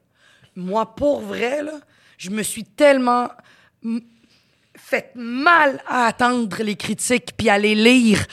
[0.56, 1.80] moi, pour vrai, là,
[2.18, 3.28] je me suis tellement
[4.76, 8.24] fait mal à attendre les critiques puis à les lire.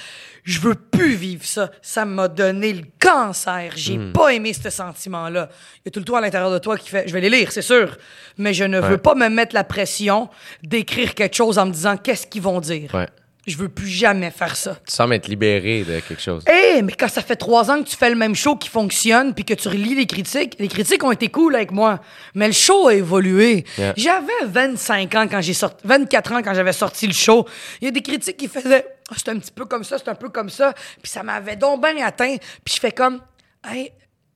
[0.43, 1.71] Je veux plus vivre ça.
[1.81, 3.73] Ça m'a donné le cancer.
[3.75, 5.49] J'ai pas aimé ce sentiment-là.
[5.77, 7.29] Il y a tout le temps à l'intérieur de toi qui fait je vais les
[7.29, 7.97] lire, c'est sûr,
[8.37, 10.29] mais je ne veux pas me mettre la pression
[10.63, 12.93] d'écrire quelque chose en me disant qu'est-ce qu'ils vont dire?
[12.93, 13.07] Ouais.
[13.47, 14.75] Je veux plus jamais faire ça.
[14.87, 16.43] Tu sembles être libéré de quelque chose.
[16.47, 19.33] Eh, mais quand ça fait trois ans que tu fais le même show qui fonctionne,
[19.33, 21.99] puis que tu relis les critiques, les critiques ont été cool avec moi,
[22.35, 23.65] mais le show a évolué.
[23.79, 23.93] Yeah.
[23.97, 27.47] J'avais 25 ans quand j'ai sorti, 24 ans quand j'avais sorti le show.
[27.81, 30.09] Il y a des critiques qui faisaient, Ah, c'est un petit peu comme ça, c'est
[30.09, 32.35] un peu comme ça, puis ça m'avait donc bien atteint.
[32.63, 33.21] Puis je fais comme,
[33.67, 33.91] hey,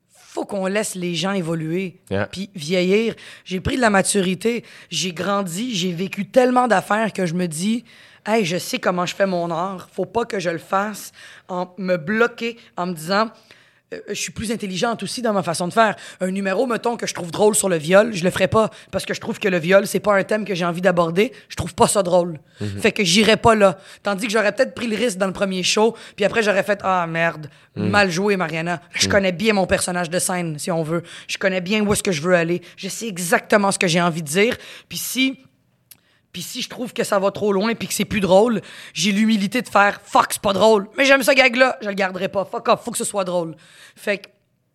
[0.10, 2.26] faut qu'on laisse les gens évoluer, Yeah.
[2.26, 3.14] puis vieillir.
[3.46, 7.86] J'ai pris de la maturité, j'ai grandi, j'ai vécu tellement d'affaires que je me dis,
[8.26, 9.90] hey, je sais comment je fais mon art.
[9.92, 11.12] Faut pas que je le fasse
[11.48, 13.30] en me bloquer, en me disant,
[13.94, 15.96] euh, je suis plus intelligente aussi dans ma façon de faire.
[16.20, 19.06] Un numéro, mettons, que je trouve drôle sur le viol, je le ferai pas parce
[19.06, 21.32] que je trouve que le viol, c'est pas un thème que j'ai envie d'aborder.
[21.50, 22.40] Je trouve pas ça drôle.
[22.80, 23.78] Fait que j'irai pas là.
[24.02, 26.80] Tandis que j'aurais peut-être pris le risque dans le premier show, puis après j'aurais fait
[26.84, 28.82] ah merde, mal joué Mariana.
[28.94, 31.04] Je connais bien mon personnage de scène si on veut.
[31.28, 32.62] Je connais bien où est-ce que je veux aller.
[32.78, 34.58] Je sais exactement ce que j'ai envie de dire.
[34.90, 35.45] Puis si
[36.36, 38.60] puis si je trouve que ça va trop loin puis que c'est plus drôle,
[38.94, 40.90] j'ai l'humilité de faire fuck, c'est pas drôle.
[40.98, 42.44] Mais j'aime ce gag-là, je le garderai pas.
[42.44, 43.56] Fuck off, faut que ce soit drôle.
[43.96, 44.28] Fait que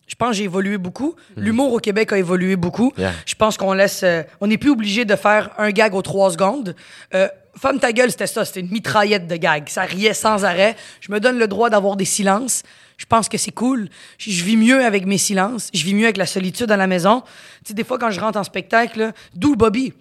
[0.07, 1.17] je pense que j'ai évolué beaucoup.
[1.37, 2.95] L'humour au Québec a évolué beaucoup.
[2.97, 3.13] Yeah.
[3.27, 4.03] Je pense qu'on laisse.
[4.05, 6.75] euh, on n'est plus obligé de faire un gag aux trois secondes.
[7.15, 8.47] Euh, Femme ta gueule, c'était ça.
[8.47, 9.69] C'était une mitraillette de gags.
[9.69, 10.77] Ça riait sans arrêt.
[11.03, 12.63] Je me donne le droit d'avoir des silences.
[12.97, 13.91] Je pense que c'est cool.
[14.17, 15.69] Je, je vis mieux avec mes silences.
[15.75, 17.21] Je vis mieux avec la solitude à la maison.
[17.21, 19.93] Tu sais, des fois, quand je rentre en spectacle, d'où Bobby?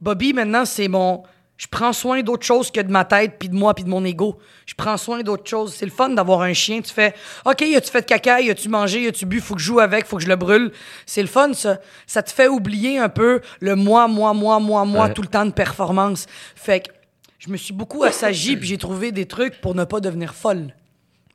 [0.00, 1.22] Bobby, maintenant, c'est mon.
[1.56, 4.04] Je prends soin d'autre chose que de ma tête, puis de moi, puis de mon
[4.04, 4.36] ego.
[4.66, 5.72] Je prends soin d'autre chose.
[5.72, 6.80] C'est le fun d'avoir un chien.
[6.80, 7.14] Tu fais,
[7.46, 10.16] OK, as-tu fait de caca, as-tu mangé, as-tu bu, faut que je joue avec, faut
[10.16, 10.72] que je le brûle.
[11.06, 11.78] C'est le fun, ça.
[12.08, 15.12] Ça te fait oublier un peu le moi, moi, moi, moi, moi, Ouais.
[15.14, 16.26] tout le temps de performance.
[16.56, 16.92] Fait que
[17.38, 20.74] je me suis beaucoup assagi, puis j'ai trouvé des trucs pour ne pas devenir folle.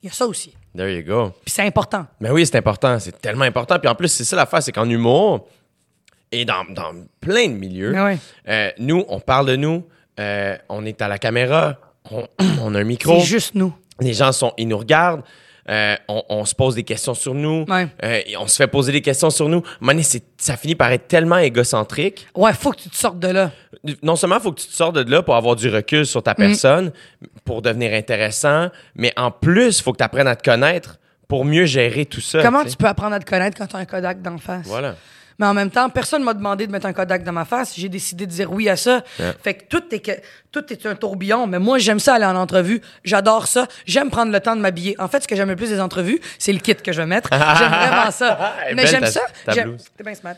[0.03, 0.53] Il y a ça aussi.
[0.75, 1.31] There you go.
[1.45, 2.05] Puis c'est important.
[2.19, 2.99] Ben oui, c'est important.
[2.99, 3.79] C'est tellement important.
[3.79, 5.47] Puis en plus, c'est ça l'affaire, c'est qu'en humour
[6.31, 8.17] et dans, dans plein de milieux, Ah ouais.
[8.47, 9.85] euh, nous, on parle de nous,
[10.19, 11.77] euh, on est à la caméra,
[12.11, 12.27] on,
[12.61, 13.19] on a un micro.
[13.19, 13.73] C'est juste nous.
[13.99, 15.23] Les gens sont, ils nous regardent.
[15.69, 17.87] euh, on, on se pose des questions sur nous, Ouais.
[18.03, 19.61] euh, et on se fait poser des questions sur nous.
[20.01, 22.27] C'est- ça finit par être tellement égocentrique.
[22.35, 23.51] Ouais, faut que tu te sortes de là.
[24.01, 26.21] Non seulement il faut que tu te sortes de là pour avoir du recul sur
[26.21, 26.23] Mm.
[26.23, 26.91] ta personne,
[27.45, 30.97] pour devenir intéressant, mais en plus, il faut que tu apprennes à te connaître
[31.27, 32.41] pour mieux gérer tout ça.
[32.41, 34.65] Comment tu peux apprendre à te connaître quand tu as un Kodak d'en face?
[34.65, 34.95] Voilà.
[35.39, 37.73] Mais en même temps, personne m'a demandé de mettre un Kodak dans ma face.
[37.75, 39.01] J'ai décidé de dire oui à ça.
[39.17, 39.33] Yeah.
[39.41, 40.11] Fait que tout est, que
[40.51, 41.47] tout est un tourbillon.
[41.47, 42.81] Mais moi, j'aime ça aller en entrevue.
[43.05, 43.67] J'adore ça.
[43.85, 44.95] J'aime prendre le temps de m'habiller.
[44.99, 47.07] En fait, ce que j'aime le plus des entrevues, c'est le kit que je vais
[47.07, 47.29] mettre.
[47.57, 48.55] J'aime vraiment ça.
[48.67, 49.21] Est Mais belle, j'aime ça.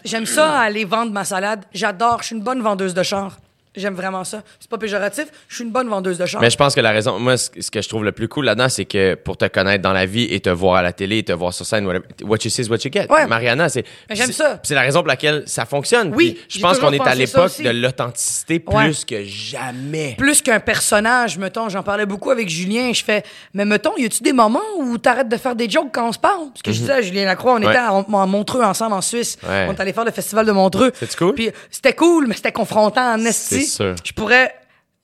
[0.06, 1.66] J'aime ça aller vendre ma salade.
[1.74, 2.20] J'adore.
[2.22, 3.38] Je suis une bonne vendeuse de char.
[3.76, 4.44] J'aime vraiment ça.
[4.60, 5.28] C'est pas péjoratif.
[5.48, 6.42] Je suis une bonne vendeuse de char.
[6.42, 8.68] Mais je pense que la raison, moi, ce que je trouve le plus cool là-dedans,
[8.68, 11.24] c'est que pour te connaître dans la vie et te voir à la télé et
[11.24, 13.08] te voir sur scène, whatever, what you see is what you get.
[13.10, 13.26] Ouais.
[13.28, 13.86] Mariana, c'est.
[14.10, 14.60] Mais j'aime ça.
[14.64, 16.14] C'est la raison pour laquelle ça fonctionne.
[16.14, 18.92] Oui, Puis je pense qu'on est à l'époque de l'authenticité plus Ouais.
[19.08, 20.16] que jamais.
[20.18, 23.24] plus qu'un personnage, mettons, j'en parlais beaucoup avec Julien, je fais,
[23.54, 26.20] mais mettons, y a-tu des moments où t'arrêtes de faire des jokes quand on se
[26.20, 26.50] parle?
[26.50, 27.66] Parce que je disais à Julien Lacroix, on Mhm.
[27.66, 27.72] Ouais.
[27.72, 27.90] était à,
[28.22, 29.38] à Montreux ensemble en Suisse.
[29.44, 30.92] On est allé faire le festival de Montreux.
[31.00, 31.34] C'était cool?
[31.36, 33.61] Puis c'était cool, mais c'était confrontant en esti.
[33.66, 33.96] Sûr.
[34.04, 34.54] Je pourrais,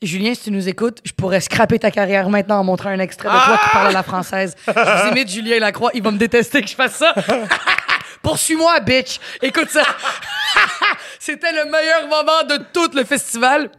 [0.01, 3.29] Julien, si tu nous écoutes, je pourrais scraper ta carrière maintenant en montrant un extrait
[3.29, 4.55] de toi qui parle à la française.
[4.67, 7.13] Je vous imite Julien Lacroix, il va me détester que je fasse ça.
[8.21, 9.19] Poursuis-moi, bitch.
[9.41, 9.83] Écoute ça.
[11.19, 13.69] C'était le meilleur moment de tout le festival.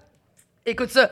[0.65, 1.11] Écoute ça.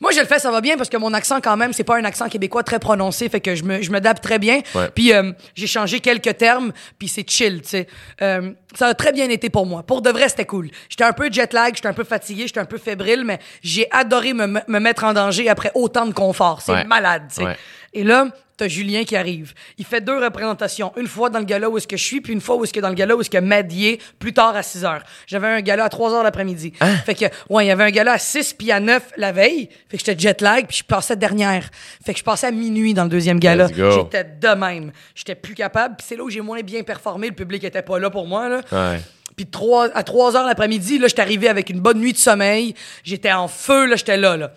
[0.00, 1.96] Moi, je le fais, ça va bien parce que mon accent, quand même, c'est pas
[1.96, 4.60] un accent québécois très prononcé, fait que je me, je m'adapte très bien.
[4.74, 4.88] Ouais.
[4.94, 7.86] Puis euh, j'ai changé quelques termes, puis c'est chill, tu sais.
[8.22, 9.82] Euh, ça a très bien été pour moi.
[9.82, 10.70] Pour de vrai, c'était cool.
[10.88, 13.86] J'étais un peu jet lag, j'étais un peu fatigué, j'étais un peu fébrile, mais j'ai
[13.90, 16.60] adoré me, me mettre en danger après autant de confort.
[16.62, 16.84] C'est Ouais.
[16.84, 17.44] malade, tu sais.
[17.44, 17.56] Ouais.
[17.94, 18.26] Et là,
[18.56, 19.52] t'as Julien qui arrive.
[19.78, 20.92] Il fait deux représentations.
[20.96, 22.72] Une fois dans le gala où est-ce que je suis, puis une fois où est-ce
[22.72, 25.02] que dans le gala où est-ce que Madier, plus tard à 6 heures.
[25.26, 26.72] J'avais un gala à 3 heures l'après-midi.
[26.80, 26.96] Hein?
[27.04, 29.68] Fait que, ouais, il y avait un gala à 6 puis à 9 la veille.
[29.88, 31.68] Fait que j'étais jet lag, puis je passais dernière.
[32.04, 33.68] Fait que je passais à minuit dans le deuxième gala.
[33.92, 34.92] J'étais de même.
[35.14, 37.28] J'étais plus capable, puis c'est là où j'ai moins bien performé.
[37.28, 38.60] Le public était pas là pour moi, là.
[38.72, 39.00] Ouais.
[39.36, 42.74] Puis trois- à 3 heures l'après-midi, là, j'étais arrivé avec une bonne nuit de sommeil.
[43.04, 44.52] J'étais en feu, là, j'étais là, là.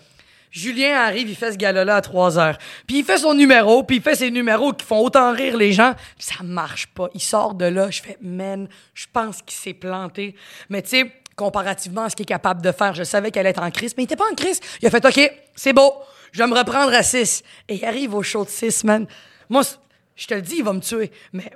[0.50, 2.58] Julien arrive, il fait ce gala-là à 3 heures.
[2.86, 5.72] Puis il fait son numéro, puis il fait ses numéros qui font autant rire les
[5.72, 5.94] gens.
[6.18, 7.08] Puis ça marche pas.
[7.14, 10.34] Il sort de là, je fais, man, je pense qu'il s'est planté.
[10.68, 13.50] Mais tu sais, comparativement à ce qu'il est capable de faire, je savais qu'elle allait
[13.50, 14.60] être en crise, mais il était pas en crise.
[14.82, 15.94] Il a fait, OK, c'est beau,
[16.32, 17.42] je vais me reprendre à 6.
[17.68, 19.06] Et il arrive au show de 6, man.
[19.48, 19.62] Moi,
[20.16, 21.10] je te le dis, il va me tuer.
[21.32, 21.50] Mais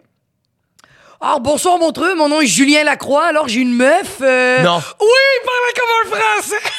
[1.21, 2.15] alors, bonsoir, Montreux.
[2.15, 3.27] Mon nom est Julien Lacroix.
[3.27, 4.19] Alors, j'ai une meuf.
[4.21, 4.77] euh, Non.
[5.01, 6.71] Oui, il parlait comme un Français.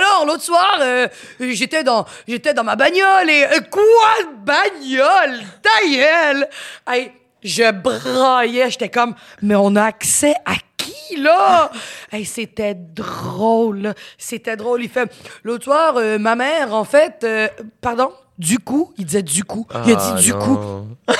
[0.00, 1.08] Alors, l'autre soir, euh,
[1.40, 3.44] j'étais dans, j'étais dans ma bagnole et...
[3.44, 3.82] euh, quoi
[4.22, 5.40] de bagnole?
[5.62, 6.48] Ta gueule!
[6.88, 7.12] Hey,
[7.42, 8.70] je braillais.
[8.70, 11.70] J'étais comme, mais on a accès à qui, là?
[12.12, 13.94] hey, c'était drôle.
[14.16, 14.82] C'était drôle.
[14.82, 15.10] Il fait,
[15.44, 17.20] l'autre soir, euh, ma mère, en fait...
[17.24, 17.48] euh,
[17.82, 18.10] pardon?
[18.38, 18.94] Du coup?
[18.96, 19.66] Il disait du coup.
[19.84, 20.38] Il a Ah, dit du non.
[20.38, 20.86] coup.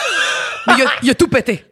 [0.66, 1.64] Mais il a, il a tout pété.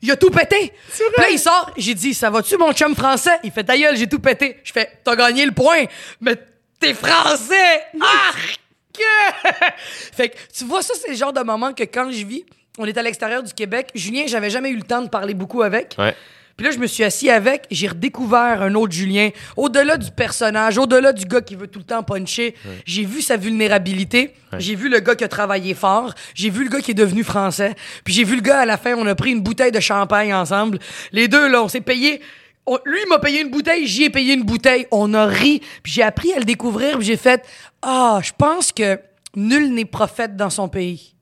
[0.00, 0.72] Il a tout pété.
[0.92, 1.72] Puis là, il sort.
[1.76, 3.38] J'ai dit, ça va-tu, mon chum français?
[3.42, 4.58] Il fait, ta gueule, j'ai tout pété.
[4.62, 5.84] Je fais, t'as gagné le point,
[6.20, 6.36] mais
[6.78, 7.82] t'es français.
[8.00, 8.60] Arc!
[10.12, 12.44] fait que, tu vois, ça, c'est le genre de moment que quand je vis,
[12.78, 13.90] on est à l'extérieur du Québec.
[13.94, 15.94] Julien, j'avais jamais eu le temps de parler beaucoup avec.
[15.98, 16.14] Ouais.
[16.58, 19.30] Puis là, je me suis assis avec, j'ai redécouvert un autre Julien.
[19.56, 22.54] Au-delà du personnage, au-delà du gars qui veut tout le temps puncher,
[22.84, 24.34] j'ai vu sa vulnérabilité.
[24.58, 26.14] J'ai vu le gars qui a travaillé fort.
[26.34, 27.74] J'ai vu le gars qui est devenu français.
[28.04, 30.34] Puis j'ai vu le gars à la fin, on a pris une bouteille de champagne
[30.34, 30.78] ensemble.
[31.12, 32.20] Les deux, là, on s'est payé.
[32.66, 34.86] on- lui, il m'a payé une bouteille, j'y ai payé une bouteille.
[34.90, 35.60] On a ri.
[35.82, 36.98] Puis j'ai appris à le découvrir.
[36.98, 37.44] Puis j'ai fait
[37.82, 38.98] Ah, je pense que
[39.36, 41.14] nul n'est prophète dans son pays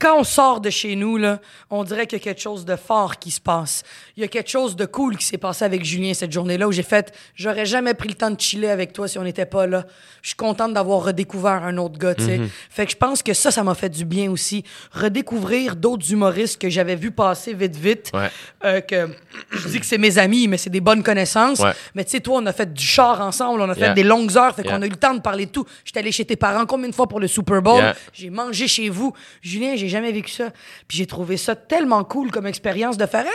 [0.00, 2.76] quand on sort de chez nous, là, on dirait qu'il y a quelque chose de
[2.76, 3.82] fort qui se passe.
[4.16, 6.72] Il y a quelque chose de cool qui s'est passé avec Julien cette journée-là où
[6.72, 9.66] j'ai fait j'aurais jamais pris le temps de chiller avec toi si on n'était pas
[9.66, 9.84] là.
[10.22, 12.40] Je suis contente d'avoir redécouvert un autre gars, tu sais.
[12.70, 14.62] Fait que je pense que ça, ça m'a fait du bien aussi.
[14.92, 18.10] Redécouvrir d'autres humoristes que j'avais vu passer vite, vite.
[18.14, 18.28] Ouais.
[18.64, 19.08] Euh, que
[19.50, 21.60] je dis que c'est mes amis, mais c'est des bonnes connaissances.
[21.60, 21.72] Ouais.
[21.94, 23.94] Mais tu sais, toi, on a fait du char ensemble, on a fait Yeah.
[23.94, 24.76] des longues heures, fait Yeah.
[24.76, 25.64] qu'on a eu le temps de parler de tout.
[25.84, 27.78] J'étais allé chez tes parents combien de fois pour le Super Bowl?
[27.78, 27.94] Yeah.
[28.12, 29.12] J'ai mangé chez vous.
[29.40, 30.50] Julien, j'ai jamais vécu ça.
[30.86, 33.26] Puis j'ai trouvé ça tellement cool comme expérience de faire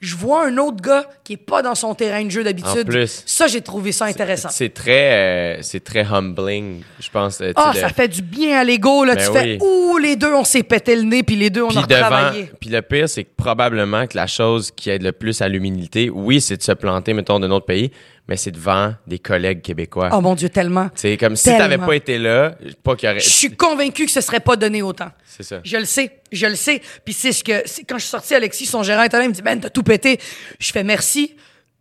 [0.00, 2.86] je vois un autre gars qui est pas dans son terrain de jeu d'habitude.
[2.86, 3.22] Plus.
[3.26, 4.48] Ça, j'ai trouvé ça intéressant.
[4.52, 5.12] C'est très,
[5.58, 7.40] euh, c'est très humbling, je pense.
[7.40, 9.14] euh, Ah, sais, ça de- fait du bien à l'ego, là.
[9.16, 9.38] Ben tu oui.
[9.38, 11.82] fais Ouh, les deux, on s'est pété le nez, puis les deux, on Puis a
[11.82, 12.50] devant, retravaillé.
[12.60, 16.10] puis le pire, c'est que probablement que la chose qui aide le plus à l'humilité,
[16.10, 17.90] oui, c'est de se planter, mettons, d'un autre pays,
[18.28, 20.10] mais c'est devant des collègues québécois.
[20.12, 20.90] Oh mon Dieu, tellement.
[20.94, 22.54] C'est comme si t'avais pas été là,
[22.84, 23.20] pas qu'il y aurait.
[23.20, 25.08] Je suis convaincu que ce serait pas donné autant.
[25.24, 25.60] C'est ça.
[25.64, 26.80] Je le sais, je le sais.
[27.04, 29.34] Puis c'est ce que quand je suis sorti, Alexis, son gérant était là, il me
[29.34, 30.18] dit Ben, t'as tout pété.
[30.58, 31.36] Je fais merci.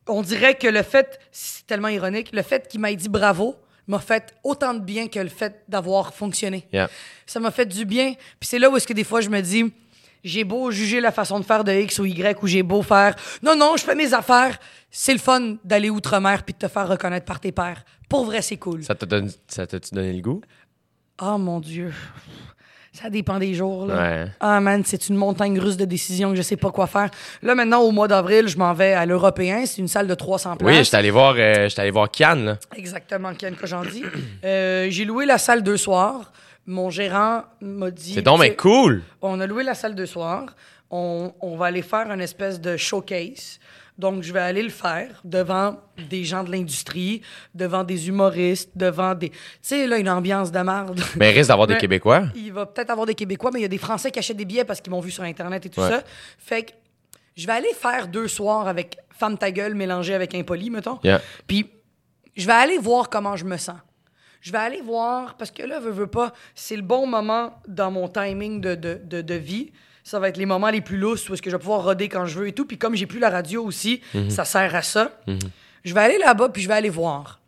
[0.07, 3.55] On dirait que le fait, c'est tellement ironique, le fait qu'il m'ait dit bravo
[3.87, 6.67] m'a fait autant de bien que le fait d'avoir fonctionné.
[6.73, 6.89] Yeah.
[7.25, 8.13] Ça m'a fait du bien.
[8.39, 9.71] Puis c'est là où est-ce que des fois je me dis,
[10.23, 13.15] j'ai beau juger la façon de faire de X ou Y, ou j'ai beau faire,
[13.41, 14.59] non, non, je fais mes affaires.
[14.91, 17.83] C'est le fun d'aller outre-mer puis de te faire reconnaître par tes pairs.
[18.09, 18.83] Pour vrai, c'est cool.
[18.83, 20.41] Ça t'a donné, ça t'a-tu donné le goût?
[21.21, 21.93] Oh mon Dieu.
[23.01, 23.85] Ça dépend des jours.
[23.85, 23.95] Là.
[23.95, 24.25] Ouais.
[24.39, 27.09] Ah man, c'est une montagne russe de décisions que je sais pas quoi faire.
[27.43, 29.65] Là maintenant, au mois d'avril, je m'en vais à l'Européen.
[29.65, 30.77] C'est une salle de 300 places.
[30.77, 32.57] Oui, j'étais allé voir, euh, j'étais allé voir là.
[32.75, 34.03] Exactement, Ken Kojandi.
[34.43, 36.31] Euh, j'ai loué la salle deux soirs.
[36.65, 38.13] Mon gérant m'a dit.
[38.13, 39.01] C'est donc mais cool!
[39.21, 40.45] On a loué la salle deux soirs.
[40.89, 43.59] On, on va aller faire une espèce de showcase.
[43.97, 45.79] Donc, je vais aller le faire devant
[46.09, 47.21] des gens de l'industrie,
[47.55, 49.29] devant des humoristes, devant des.
[49.31, 51.01] Tu sais, là, une ambiance de merde.
[51.15, 52.25] Mais il risque d'avoir des Québécois.
[52.35, 54.45] Il va peut-être avoir des Québécois, mais il y a des Français qui achètent des
[54.45, 55.89] billets parce qu'ils m'ont vu sur Internet et tout Ouais.
[55.89, 56.03] ça.
[56.37, 56.71] Fait que
[57.35, 60.99] je vais aller faire deux soirs avec Femme ta gueule mélangée avec Impoli, mettons.
[61.03, 61.21] Yeah.
[61.47, 61.67] Puis
[62.35, 63.77] je vais aller voir comment je me sens.
[64.41, 67.89] Je vais aller voir, parce que là, veux, veux pas, c'est le bon moment dans
[67.89, 69.71] mon timing de, de, de, de vie.
[70.07, 72.07] Ça va être les moments les plus lousses où est-ce que je vais pouvoir roder
[72.07, 72.63] quand je veux et tout.
[72.63, 75.11] Puis comme j'ai plus la radio aussi, ça sert à ça.
[75.83, 77.41] Je vais aller là-bas, puis je vais aller voir.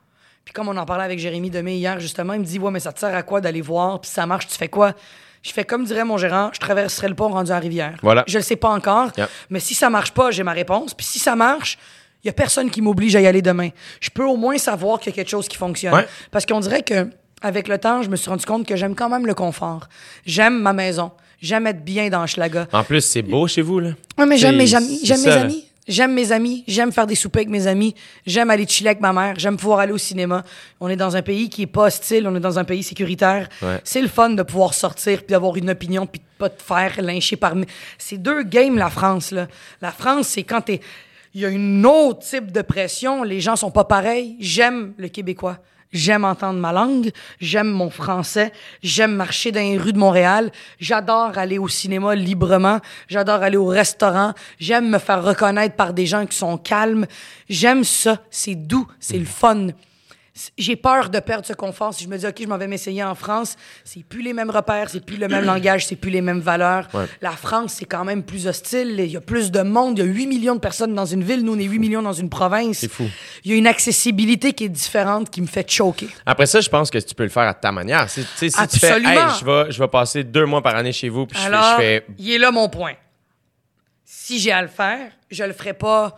[0.44, 2.82] Puis comme on en parlait avec Jérémy Demé hier, justement, il me dit Ouais, mais
[2.82, 4.02] ça te sert à quoi d'aller voir?
[4.02, 4.94] Puis ça marche, tu fais quoi?
[5.42, 7.98] Je fais comme dirait mon gérant Je traverserai le pont rendu à la rivière.
[8.02, 8.26] Voilà.
[8.28, 9.12] Je le sais pas encore.
[9.16, 9.30] Yeah.
[9.50, 10.94] Mais si ça marche pas, j'ai ma réponse.
[10.94, 11.78] Puis si ça marche,
[12.26, 13.70] il y a personne qui m'oblige à y aller demain.
[14.02, 15.94] Je peux au moins savoir qu'il y a quelque chose qui fonctionne.
[15.94, 16.08] Ouais.
[16.30, 17.08] Parce qu'on dirait que
[17.42, 19.88] avec le temps, je me suis rendu compte que j'aime quand même le confort.
[20.26, 21.12] J'aime ma maison.
[21.42, 22.68] J'aime être bien dans Schlaga.
[22.74, 23.92] En plus, c'est beau chez vous, là.
[24.18, 25.00] Ouais, mais j'aime mes amis.
[25.04, 25.66] J'aime mes amis.
[25.88, 26.64] J'aime mes amis.
[26.68, 27.96] J'aime faire des soupers avec mes amis.
[28.28, 29.36] J'aime aller chiller avec ma mère.
[29.40, 30.44] J'aime pouvoir aller au cinéma.
[30.80, 32.28] On est dans un pays qui est pas hostile.
[32.28, 33.48] On est dans un pays sécuritaire.
[33.62, 33.80] Ouais.
[33.84, 37.02] C'est le fun de pouvoir sortir puis d'avoir une opinion puis de pas te faire
[37.02, 37.56] lyncher par...
[37.98, 39.48] C'est deux games, la France, là.
[39.82, 40.82] La France, c'est quand t'es...
[41.34, 43.24] Il y a une autre type de pression.
[43.24, 44.36] Les gens sont pas pareils.
[44.40, 45.60] J'aime le Québécois.
[45.92, 47.12] J'aime entendre ma langue,
[47.42, 48.54] j'aime mon français,
[48.84, 53.66] j'aime marcher dans les rues de Montréal, j'adore aller au cinéma librement, j'adore aller au
[53.66, 57.08] restaurant, j'aime me faire reconnaître par des gens qui sont calmes.
[57.50, 59.70] J'aime ça, c'est doux, c'est le fun.
[60.58, 63.04] J'ai peur de perdre ce confort si je me dis OK, je m'en vais m'essayer
[63.04, 66.22] en France, c'est plus les mêmes repères, c'est plus le même langage, c'est plus les
[66.22, 66.88] mêmes valeurs.
[66.94, 67.06] Ouais.
[67.22, 70.08] La France, c'est quand même plus hostile, il y a plus de monde, il y
[70.08, 72.30] a 8 millions de personnes dans une ville, nous on est 8 millions dans une
[72.30, 72.78] province.
[72.80, 73.06] C'est fou.
[73.44, 76.10] Il y a une accessibilité qui est différente qui me fait choquer.
[76.26, 78.10] Après ça, je pense que tu peux le faire à ta manière.
[78.10, 80.76] Si, tu sais, si tu fais, hey, je vais, je vais passer deux mois par
[80.76, 82.94] année chez vous, puis je fais- je fais, il est là mon point.
[84.06, 86.16] Si j'ai à le faire, je le ferai pas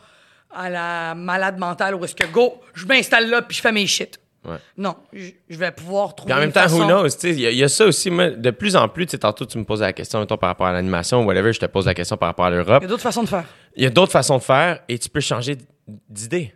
[0.54, 3.88] à la malade mentale où est-ce que go, je m'installe là puis je fais mes
[3.88, 4.20] shit.
[4.44, 4.56] Ouais.
[4.76, 6.80] Non, je vais pouvoir trouver Puis en même temps, façon.
[6.80, 7.08] who knows?
[7.24, 8.10] Il y, a- il y a ça aussi.
[8.10, 10.74] moi, de plus en plus, tantôt, tu me posais la question mettons, par rapport à
[10.74, 12.82] l'animation ou whatever, je te pose la question par rapport à l'Europe.
[12.82, 13.44] Il y a d'autres façons de faire.
[13.76, 15.58] Il y a d'autres façons de faire et tu peux changer
[16.10, 16.56] d'idée.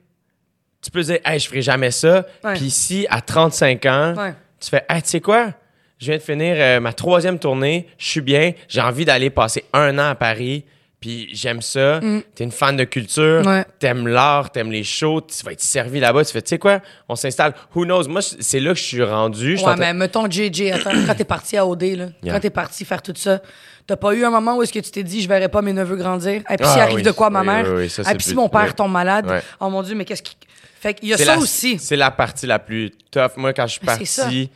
[0.81, 2.25] Tu peux dire, hey, je ferai jamais ça.
[2.55, 4.33] Puis si, à 35 ans, Ouais.
[4.59, 5.53] tu fais, hey, tu sais quoi?
[5.99, 9.63] Je viens de finir euh, ma troisième tournée, je suis bien, j'ai envie d'aller passer
[9.73, 10.65] un an à Paris,
[11.05, 11.99] puis j'aime ça.
[12.33, 13.47] T'es une fan de culture, Mm.
[13.47, 13.65] Ouais.
[13.79, 16.25] t'aimes l'art, t'aimes les shows, tu vas être servi là-bas.
[16.25, 16.79] Tu fais, tu sais quoi?
[17.07, 17.53] On s'installe.
[17.75, 18.07] Who knows?
[18.07, 19.57] Moi, c'est là que je suis rendu.
[19.57, 22.33] Je Ouais, mais mettons JJ, attends, quand t'es parti à OD, là, Yeah.
[22.33, 23.39] quand t'es parti faire tout ça,
[23.85, 25.73] t'as pas eu un moment où est-ce que tu t'es dit, je verrai pas mes
[25.73, 26.41] neveux grandir?
[26.49, 27.03] Et puis Ah s'il arrive oui.
[27.03, 27.65] de quoi ma Oui, mère?
[27.75, 29.27] oui, ça, puis si mon père tombe malade?
[29.29, 29.41] Ouais.
[29.59, 30.35] Oh mon Dieu, mais qu'est-ce qui.
[30.79, 31.77] Fait qu'il y a ça la- aussi.
[31.79, 33.37] C'est la partie la plus tough.
[33.37, 34.49] Moi, quand je suis c'est parti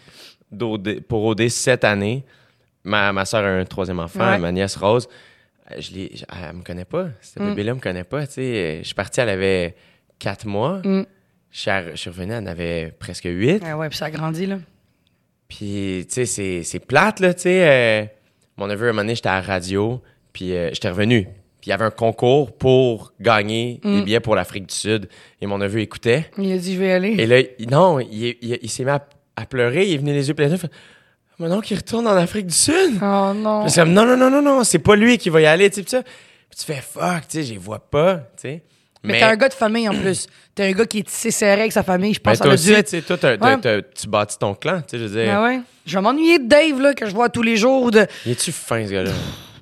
[1.08, 2.24] pour OD cette année,
[2.84, 5.08] ma, ma soeur a un troisième enfant, ma nièce Rose.
[5.72, 7.08] Euh, Je l'ai- je- elle me connaît pas.
[7.22, 7.50] Ce Mm.
[7.50, 8.26] bébé-là me connaît pas.
[8.28, 8.80] tu sais.
[8.82, 9.76] Je suis parti, elle avait
[10.20, 10.82] quatre mois.
[10.84, 11.06] Mm.
[11.52, 13.64] Je suis revenu, elle en avait presque huit.
[13.64, 14.60] Ouais, ouais, puis ça a grandi, là.
[15.48, 17.68] Puis, tu sais, c'est- c'est plate, là, tu sais.
[17.68, 18.06] euh,
[18.58, 20.02] mon neveu, à un moment donné, j'étais à la radio,
[20.34, 21.24] puis euh, j'étais revenu.
[21.24, 23.96] Puis il y avait un concours pour gagner Mm.
[23.98, 25.10] des billets pour l'Afrique du Sud.
[25.42, 26.30] Et mon neveu écoutait.
[26.38, 27.16] Il a dit, je vais y aller.
[27.18, 27.42] Et là,
[27.72, 29.06] non, il, il- il s'est mis à,
[29.36, 30.54] à pleurer, il est venu les yeux pleins
[31.40, 33.00] Mon oncle, il retourne en Afrique du Sud.
[33.02, 33.62] Oh non.
[33.64, 35.70] Puis c'est comme, non, non, non, non, non, c'est pas lui qui va y aller,
[35.70, 38.64] tu sais, tu fais, fuck, tu sais, je les vois pas, tu sais.
[39.02, 40.28] Mais, t'es un gars de famille en plus.
[40.54, 42.14] T'es un gars qui est tissé serré avec sa famille.
[42.14, 43.82] Je ben, pense que toi aussi, tu sais, toi, Ouais.
[43.96, 45.34] tu bâtis ton clan, tu sais, je veux dire.
[45.34, 45.62] Ah ouais.
[45.86, 47.92] Je vais m'ennuyer de Dave, là, que je vois tous les jours.
[47.92, 48.06] De...
[48.26, 49.12] Il est-tu fin, ce gars-là?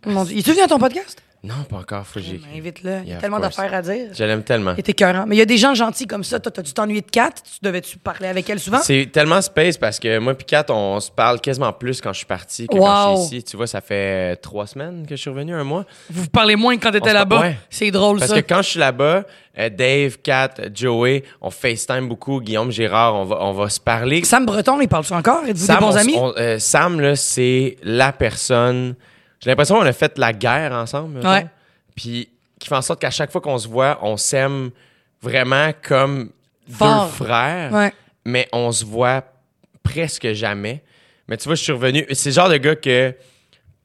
[0.08, 0.40] Mon Dieu.
[0.40, 1.22] Es-tu venu à ton podcast?
[1.48, 2.26] Non, pas encore, faut que.
[2.58, 3.00] Invite-le.
[3.04, 3.56] Il y a of tellement course.
[3.56, 4.08] d'affaires à dire.
[4.14, 4.74] Je l'aime tellement.
[4.76, 5.26] Il était écœurant.
[5.28, 6.40] Mais il y a des gens gentils comme ça.
[6.40, 7.30] Toi, t'as-tu t'ennuyer de Kat?
[7.44, 8.80] Tu devais-tu parler avec elle souvent?
[8.82, 12.18] C'est tellement space parce que moi puis Kat, on se parle quasiment plus quand je
[12.18, 13.28] suis parti que quand je Wow.
[13.28, 13.44] suis ici.
[13.46, 15.86] Tu vois, ça fait trois semaines que je suis revenu, un mois.
[16.10, 17.36] Vous vous parlez moins que quand On t'étais se là-bas?
[17.38, 17.58] par- ouais.
[17.70, 18.42] C'est drôle, Parce ça.
[18.42, 19.24] que quand je suis là-bas,
[19.60, 22.40] euh, Dave, Kat, Joey, on FaceTime beaucoup.
[22.42, 24.24] Guillaume Gérard, on va, on va se parler.
[24.24, 25.42] Sam Breton, il parle-tu encore?
[25.46, 26.16] Êtes-vous des Sam, bons on s- amis?
[26.18, 28.96] on- euh, Sam, là, c'est la personne.
[29.40, 31.26] J'ai l'impression qu'on a fait la guerre ensemble.
[31.26, 31.46] Ouais.
[31.96, 34.72] Puis qui fait en sorte qu'à chaque fois qu'on se voit, on s'aime
[35.22, 36.32] vraiment comme
[36.72, 37.06] Fort.
[37.06, 37.72] deux frères.
[37.72, 37.94] Ouais.
[38.26, 39.24] Mais on se voit
[39.84, 40.84] presque jamais.
[41.28, 42.06] Mais tu vois, je suis revenu.
[42.12, 43.14] C'est le genre de gars que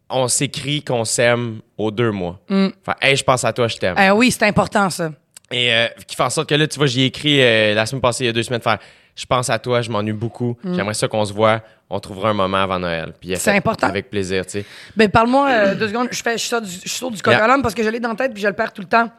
[0.09, 2.39] on s'écrit qu'on s'aime aux deux mois.
[2.51, 3.95] Enfin, hey, je pense à toi, je t'aime.
[3.97, 5.13] Ah oui, c'est important, ça.
[5.51, 7.87] Et euh, qui fait en sorte que là, tu vois, j'y ai écrit euh, la
[7.87, 8.79] semaine passée, il y a deux semaines, faire
[9.15, 10.57] Je pense à toi, je m'ennuie beaucoup.
[10.65, 11.61] J'aimerais ça qu'on se voit.
[11.91, 13.13] On trouvera un moment avant Noël.
[13.21, 13.37] Puis Mm.
[13.37, 13.87] C'est important.
[13.87, 14.65] Avec plaisir, tu sais.
[14.97, 16.09] Ben, parle-moi euh, deux secondes.
[16.11, 17.59] Je, fais, je, sors du, je sors du coq Yeah.
[17.63, 19.11] parce que je l'ai dans la tête puis je le perds tout le temps.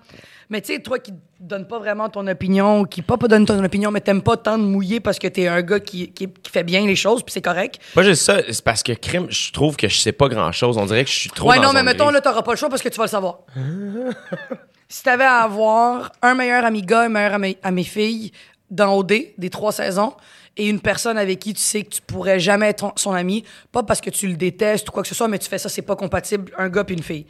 [0.49, 3.45] Mais tu sais, toi qui donnes pas vraiment ton opinion, ou qui pas, pas donne
[3.45, 6.27] ton opinion, mais t'aimes pas tant de mouiller parce que t'es un gars qui, qui,
[6.27, 7.79] qui fait bien les choses, puis c'est correct.
[7.95, 10.77] Pas juste ça, c'est parce que crime, je trouve que je sais pas grand chose.
[10.77, 11.49] On dirait que je suis trop.
[11.49, 12.15] ouais, dans non, mais mettons, grise.
[12.15, 13.39] là, t'auras pas le choix parce que tu vas le savoir.
[14.89, 18.31] si t'avais à avoir un meilleur ami gars, un meilleur ami, ami fille
[18.69, 20.13] dans OD, des trois saisons,
[20.57, 23.83] et une personne avec qui tu sais que tu pourrais jamais être son ami, pas
[23.83, 25.81] parce que tu le détestes ou quoi que ce soit, mais tu fais ça, c'est
[25.81, 27.25] pas compatible, un gars puis une fille.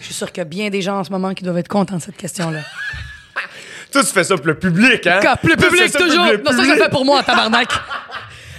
[0.00, 1.68] Je suis sûr qu'il y a bien des gens en ce moment qui doivent être
[1.68, 2.60] contents de cette question-là.
[3.92, 5.20] Toi, tu fais ça pour le public, hein?
[5.44, 6.26] Le public, ça toujours.
[6.26, 7.68] le Non, ça, je le fais pour moi, tabarnak.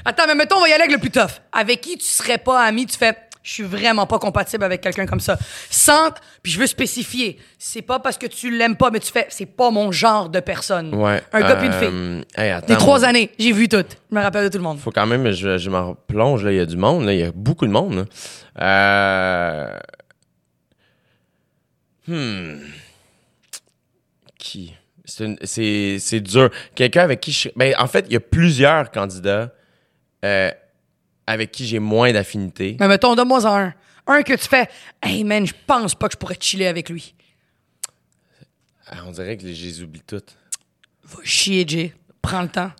[0.05, 1.41] Attends, mais mettons, on va y aller avec le plus tough.
[1.51, 5.05] Avec qui tu serais pas ami, tu fais, je suis vraiment pas compatible avec quelqu'un
[5.05, 5.37] comme ça.
[5.69, 6.09] Sans,
[6.41, 9.45] puis je veux spécifier, c'est pas parce que tu l'aimes pas, mais tu fais, c'est
[9.45, 10.93] pas mon genre de personne.
[10.95, 11.21] Ouais.
[11.31, 11.79] Un gars puis une euh,
[12.21, 12.25] fille.
[12.43, 13.97] hey, attends, Des trois moi, années, j'ai vu toutes.
[14.11, 14.79] Je me rappelle de tout le monde.
[14.79, 16.51] Faut quand même, je, je m'en plonge, là.
[16.51, 17.13] Il y a du monde, là.
[17.13, 18.05] Il y a beaucoup de monde, là.
[18.61, 19.77] Euh...
[22.07, 22.59] Hmm.
[24.37, 24.73] Qui?
[25.05, 26.49] C'est une- C'est c'est dur.
[26.73, 27.49] Quelqu'un avec qui je.
[27.55, 29.51] Ben, en fait, il y a plusieurs candidats
[30.23, 30.51] euh,
[31.27, 32.77] avec qui j'ai moins d'affinité.
[32.79, 33.73] Mais mettons, donne-moi un.
[34.07, 34.67] Un que tu fais,
[35.01, 37.15] hey man, je pense pas que je pourrais chiller avec lui.
[38.87, 40.37] Ah, On dirait que les oublie toutes.
[41.03, 41.93] Va chier, Jay.
[42.21, 42.71] Prends le temps.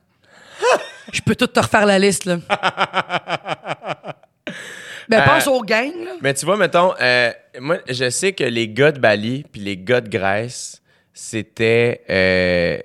[1.12, 2.38] Je peux tout te refaire la liste, là.
[5.08, 6.12] Ben, Euh, pense aux gangs, là.
[6.22, 9.78] Mais tu vois, mettons, euh, moi, je sais que les gars de Bali puis les
[9.78, 10.82] gars de Grèce,
[11.14, 12.04] c'était.
[12.10, 12.80] euh,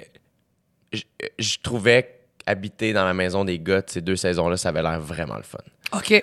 [1.38, 2.19] je trouvais
[2.50, 5.42] habiter dans la maison des gars de ces deux saisons-là, ça avait l'air vraiment le
[5.42, 5.58] fun.
[5.96, 6.22] OK.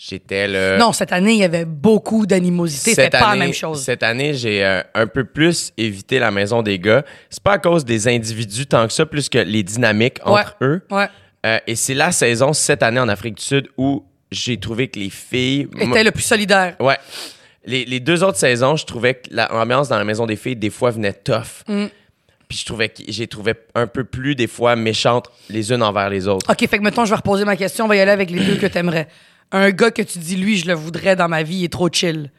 [0.00, 0.76] J'étais le.
[0.78, 2.90] Non, cette année, il y avait beaucoup d'animosité.
[2.94, 3.82] C'était pas la même chose.
[3.82, 7.04] Cette année, j'ai euh, un peu plus évité la maison des gars.
[7.30, 10.82] C'est pas à cause des individus tant que ça, plus que les dynamiques entre eux.
[10.90, 11.08] Ouais.
[11.46, 15.00] Euh, et c'est la saison cette année en Afrique du Sud où j'ai trouvé que
[15.00, 15.66] les filles.
[15.80, 16.76] Était le plus solidaire.
[16.78, 16.98] Ouais.
[17.64, 20.54] Les, les deux autres saisons, je trouvais que la- l'ambiance dans la maison des filles,
[20.56, 21.64] des fois, venait tough.
[21.66, 21.86] Mm.
[22.48, 26.26] Puis je trouvais j'ai trouvé un peu plus, des fois, méchantes les unes envers les
[26.28, 26.50] autres.
[26.50, 27.84] OK, fait que mettons, je vais reposer ma question.
[27.84, 29.08] On va y aller avec les deux que t'aimerais.
[29.52, 31.88] Un gars que tu dis, lui, je le voudrais dans ma vie, il est trop
[31.90, 32.30] chill.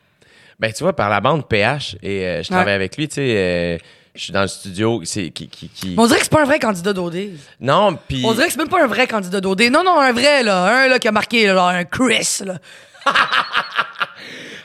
[0.60, 2.72] Ben, tu vois, par la bande PH, et euh, je travaille Ouais.
[2.73, 3.77] avec lui, tu sais, euh,
[4.14, 5.48] je suis dans le studio, c'est qui...
[5.48, 7.30] qui, qui- on dirait que c'est pas un vrai candidat d'OD.
[7.61, 8.23] Non, puis...
[8.26, 9.61] On dirait que c'est même pas un vrai candidat d'OD.
[9.72, 10.84] Non, non, un vrai, là.
[10.84, 12.57] Un là, qui a marqué, là, un Chris, là.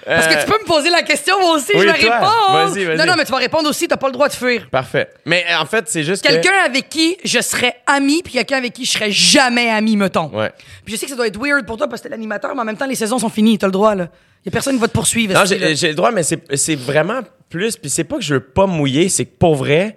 [0.06, 2.18] Parce que tu peux me poser la question, moi aussi, Euh, oui, je vais toi.
[2.18, 2.52] répondre.
[2.74, 2.96] Vas-y, vas-y.
[2.96, 4.68] Non, non, mais tu vas répondre aussi, t'as pas le droit de fuir.
[4.70, 5.08] Parfait.
[5.24, 6.28] Mais euh, en fait, c'est juste que...
[6.32, 10.28] Quelqu'un avec qui je serais ami, puis quelqu'un avec qui je serais jamais ami, mettons.
[10.28, 10.50] Ouais.
[10.84, 12.62] Puis je sais que ça doit être weird pour toi parce que t'es l'animateur, mais
[12.62, 14.08] en même temps, les saisons sont finies, t'as le droit, là.
[14.44, 15.32] Y a personne qui va te poursuivre.
[15.32, 17.76] Non, j'ai j'ai le droit, mais c'est c'est vraiment plus...
[17.76, 19.96] Puis c'est pas que je veux pas mouiller, c'est que pour vrai,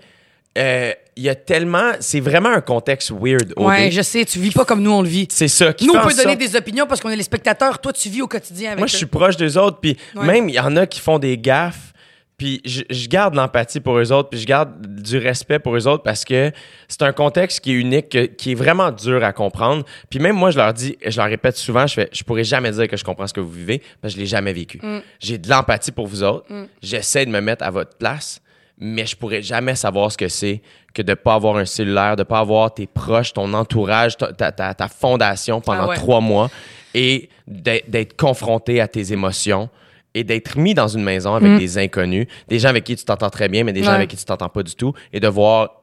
[0.57, 1.91] euh, il y a tellement...
[1.99, 3.53] C'est vraiment un contexte weird.
[3.55, 3.65] OD.
[3.65, 5.27] Ouais, je sais, tu vis pas comme nous, on le vit.
[5.31, 7.79] C'est ça qui Nous, on peut donner sorte- des opinions parce qu'on est les spectateurs.
[7.79, 8.89] Toi, tu vis au quotidien avec Moi, eux.
[8.89, 10.25] je suis proche des autres, puis Ouais.
[10.25, 11.93] même, il y en a qui font des gaffes,
[12.37, 15.87] puis je, je garde l'empathie pour eux autres, puis je garde du respect pour eux
[15.87, 16.51] autres parce que
[16.87, 19.83] c'est un contexte qui est unique, que- qui est vraiment dur à comprendre.
[20.11, 22.69] Puis même moi, je leur dis, je leur répète souvent, je fais, je pourrais jamais
[22.69, 24.79] dire que je comprends ce que vous vivez parce que je l'ai jamais vécu.
[24.83, 24.99] Mm.
[25.19, 26.45] J'ai de l'empathie pour vous autres.
[26.83, 28.39] J'essaie de me mettre à votre place.
[28.79, 30.61] Mais je pourrais jamais savoir ce que c'est
[30.93, 34.51] que de pas avoir un cellulaire, de pas avoir tes proches, ton entourage, ta, ta-
[34.51, 35.95] ta- ta fondation pendant Ah ouais.
[35.95, 36.49] trois mois
[36.93, 39.69] et d'être confronté à tes émotions
[40.13, 43.29] et d'être mis dans une maison avec des inconnus, des gens avec qui tu t'entends
[43.29, 43.95] très bien, mais des gens Mm.
[43.95, 45.76] Avec qui tu t'entends pas du tout, et de voir,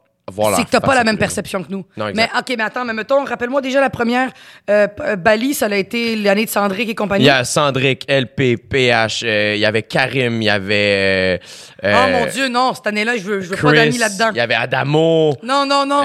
[0.56, 1.84] C'est que t'as pas la même perception que nous.
[1.98, 2.28] Non, mais.
[2.38, 4.30] OK, mais attends, mais mettons, rappelle-moi déjà la première.
[4.70, 7.26] euh, euh, Bali, ça a été l'année de Sandrick et Il compagnie.
[7.26, 11.40] y a Sandrick, LP, PH, euh, il y avait Karim, il y avait.
[11.82, 14.30] Oh euh, mon Dieu, non, cette année-là, je veux, je veux pas d'amis là-dedans.
[14.32, 15.36] Il y avait Adamo.
[15.42, 16.00] Non, non, non.
[16.00, 16.04] Non,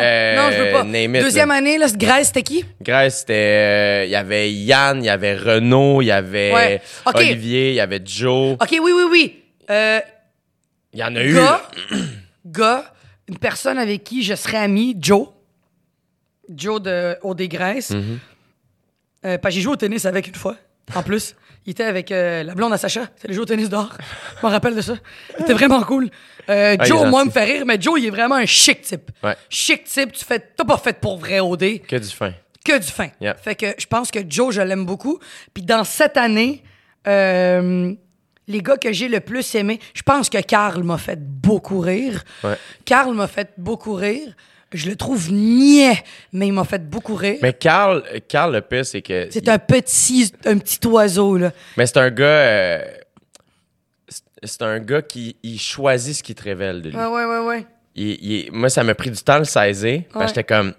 [0.51, 0.83] je veux pas.
[0.85, 1.55] it, Deuxième là.
[1.55, 2.65] année, là, Grèce, c'était qui?
[2.81, 4.05] Grèce, c'était.
[4.07, 6.81] Il y avait Yann, il y avait Renaud, il y avait Ouais.
[7.05, 8.57] Olivier, il y avait Joe.
[8.61, 9.43] OK, oui, oui, oui.
[10.93, 11.35] Il y en a eu.
[11.35, 11.61] gars,
[12.45, 12.83] gars,
[13.29, 15.27] une personne avec qui je serais ami, Joe.
[16.49, 17.91] Joe de OD Grèce.
[17.91, 18.17] Mm-hmm.
[19.25, 20.55] Euh, parce que j'ai joué au tennis avec une fois,
[20.95, 21.35] en plus.
[21.65, 23.09] Il était avec euh, la blonde à Sacha.
[23.17, 23.95] C'est joué au tennis dehors.
[24.41, 24.95] Je me rappelle de ça.
[25.37, 26.09] C'était vraiment cool.
[26.49, 29.11] Euh, Ah, Joe, moi, me fait rire, mais Joe, il est vraiment un chic type.
[29.21, 29.35] Ouais.
[29.49, 32.33] Chic type, tu fais, t'as pas fait pour vrai OD, Que du fin.
[32.65, 33.09] que du fin.
[33.21, 33.35] Yeah.
[33.35, 35.19] Fait que je pense que Joe, je l'aime beaucoup.
[35.53, 36.63] Puis dans cette année,
[37.07, 37.93] euh,
[38.49, 42.23] les gars que j'ai le plus aimé, je pense que Carl m'a fait beaucoup rire.
[42.43, 42.57] Ouais.
[42.83, 44.33] Carl m'a fait beaucoup rire.
[44.73, 46.03] Je le trouve niais,
[46.33, 47.37] mais il m'a fait beaucoup rire.
[47.41, 49.27] Mais Carl, Carl le pire, c'est que.
[49.31, 51.51] C'est un petit, un petit oiseau, là.
[51.77, 52.25] Mais c'est un gars.
[52.25, 52.85] euh,
[54.43, 56.97] c'est- un gars qui il choisit ce qui te révèle de lui.
[56.97, 57.65] Ouais, ouais, ouais, ouais.
[57.95, 60.03] Il- il- moi, ça m'a pris du temps de le saisir.
[60.03, 60.27] parce que Ouais.
[60.27, 60.73] J'étais comme.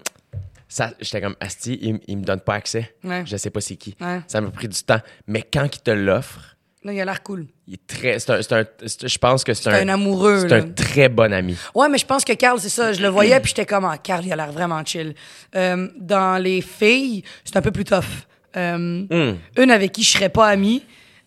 [0.68, 2.94] ça- J'étais comme, Asti, il, il me donne pas accès.
[3.02, 3.24] Ouais.
[3.26, 3.96] Je sais pas c'est qui.
[4.28, 5.00] Ça m'a pris du temps.
[5.26, 6.49] Mais quand il te l'offre,
[6.82, 7.46] Là, il a l'air cool.
[7.66, 8.18] il est très.
[8.18, 10.56] c'est un- c'est un- c'est- je pense que c'est C'est un amoureux, C'est là.
[10.56, 11.54] un très bon ami.
[11.74, 12.92] Ouais, mais je pense que Carl, c'est ça.
[12.94, 15.14] Je le voyais, puis j'étais comme, ah, Carl, il a l'air vraiment chill.
[15.54, 18.04] Euh, dans les filles, c'est un peu plus tough.
[18.56, 18.78] Euh,
[19.10, 19.36] Hmm.
[19.58, 20.82] Une avec qui je serais pas amie,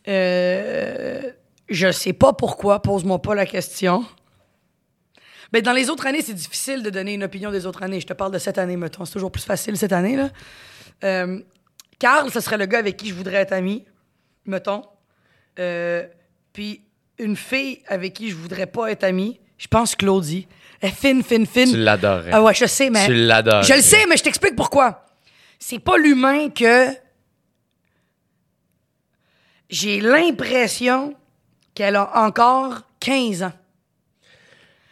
[0.08, 1.22] euh,
[1.70, 4.04] je sais pas pourquoi, pose-moi pas la question.
[5.54, 8.00] Mais dans les autres années, c'est difficile de donner une opinion des autres années.
[8.02, 9.06] Je te parle de cette année, mettons.
[9.06, 10.30] C'est toujours plus facile cette année, là.
[11.04, 11.40] Euh,
[12.00, 13.86] Carl, ce serait le gars avec qui je voudrais être ami,
[14.48, 14.82] mettons.
[15.60, 16.06] Euh,
[16.52, 16.82] puis
[17.20, 20.48] une fille avec qui je voudrais pas être amie, je pense Claudie.
[20.82, 21.72] Elle est fine, fine, fine.
[21.72, 22.32] Tu l'adorerais.
[22.34, 23.06] Ah ouais, je sais, mais.
[23.06, 23.64] Tu l'adores.
[23.64, 25.06] Je le sais, mais je t'explique pourquoi.
[25.60, 26.90] C'est pas l'humain que.
[29.70, 31.16] J'ai l'impression
[31.74, 33.54] qu'elle a encore 15 ans.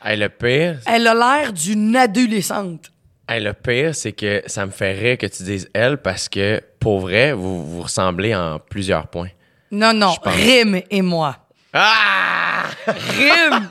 [0.04, 2.92] Hey, le pire, Elle a l'air d'une adolescente.
[3.30, 6.62] hey, le pire, c'est que ça me fait rire que tu dises elle parce que,
[6.80, 9.30] pour vrai, vous vous ressemblez en plusieurs points.
[9.72, 10.36] Non, non, Je pense.
[10.36, 11.38] Rim et moi.
[11.74, 12.64] Ah!
[12.88, 13.70] Rim!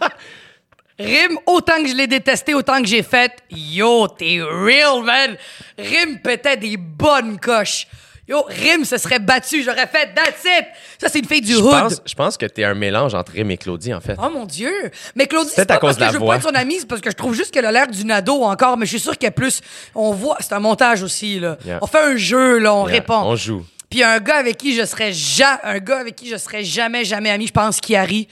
[0.99, 5.37] Rim, autant que je l'ai détesté, autant que j'ai fait Yo, t'es real, man!
[5.79, 7.87] Rim pétait des bonnes coches.
[8.29, 10.67] Yo, Rim se serait battu, j'aurais fait That's it!
[11.01, 11.71] Ça, c'est une fille du Je hood.
[11.71, 14.17] pense, je pense que t'es un mélange entre Rim et Claudie, en fait.
[14.23, 14.73] Oh mon Dieu!
[15.17, 16.35] Mais Claudie, C'est peut-être à pas parce cause de que la je veux voix.
[16.35, 18.43] pas être son amie, c'est parce que je trouve juste qu'elle a l'air d'une ado
[18.45, 19.61] encore, mais je suis sûr qu'elle est plus.
[19.95, 21.57] On voit, c'est un montage aussi, là.
[21.65, 21.79] Yeah.
[21.83, 23.21] On fait un jeu, là, on Yeah, répond.
[23.25, 23.65] On joue.
[23.91, 27.05] Puis un gars avec qui je serais ja un gars avec qui je serais jamais,
[27.05, 28.29] jamais ami, je pense Kiari.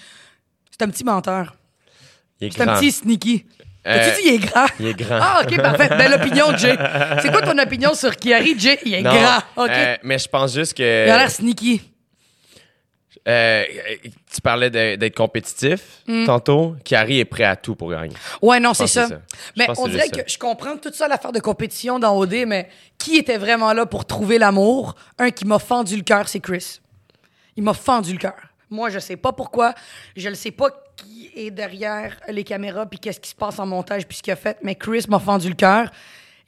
[0.70, 1.56] C'est un petit menteur.
[2.40, 3.44] C'est un petit sneaky.
[3.86, 4.66] Euh, T'as-tu dit il est grand?
[4.80, 5.18] il est grand.
[5.20, 5.88] Ah, OK, parfait.
[5.96, 6.76] Belle opinion, Jay.
[7.22, 8.78] C'est quoi ton opinion sur Kiari, Jay?
[8.84, 9.64] Il est Non, grand.
[9.64, 9.70] OK?
[9.70, 11.06] euh, mais je pense juste que.
[11.06, 11.80] il a l'air sneaky.
[13.28, 13.64] Euh,
[14.32, 16.76] tu parlais d'être compétitif tantôt.
[16.84, 18.14] Kiari est prêt à tout pour gagner.
[18.40, 19.08] Ouais, non, c'est ça.
[19.56, 20.24] Mais que on dirait que ça.
[20.26, 24.06] je comprends tout ça, l'affaire de compétition dans OD, mais qui était vraiment là pour
[24.06, 24.94] trouver l'amour?
[25.18, 26.80] Un qui m'a fendu le cœur, c'est Chris.
[27.56, 28.36] Il m'a fendu le cœur.
[28.70, 29.74] Moi, je sais pas pourquoi.
[30.16, 33.66] Je ne sais pas qui est derrière les caméras puis qu'est-ce qui se passe en
[33.66, 35.90] montage puis ce qu'il a fait, mais Chris m'a fendu le cœur.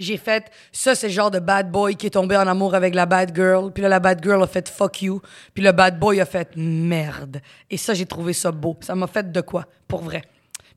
[0.01, 2.95] J'ai fait ça, c'est le genre de bad boy qui est tombé en amour avec
[2.95, 3.71] la bad girl.
[3.73, 5.21] Puis là, la bad girl a fait fuck you.
[5.55, 7.41] Puis le bad boy a fait merde.
[7.71, 8.77] Et ça, j'ai trouvé ça beau.
[8.81, 10.23] Ça m'a fait de quoi, pour vrai.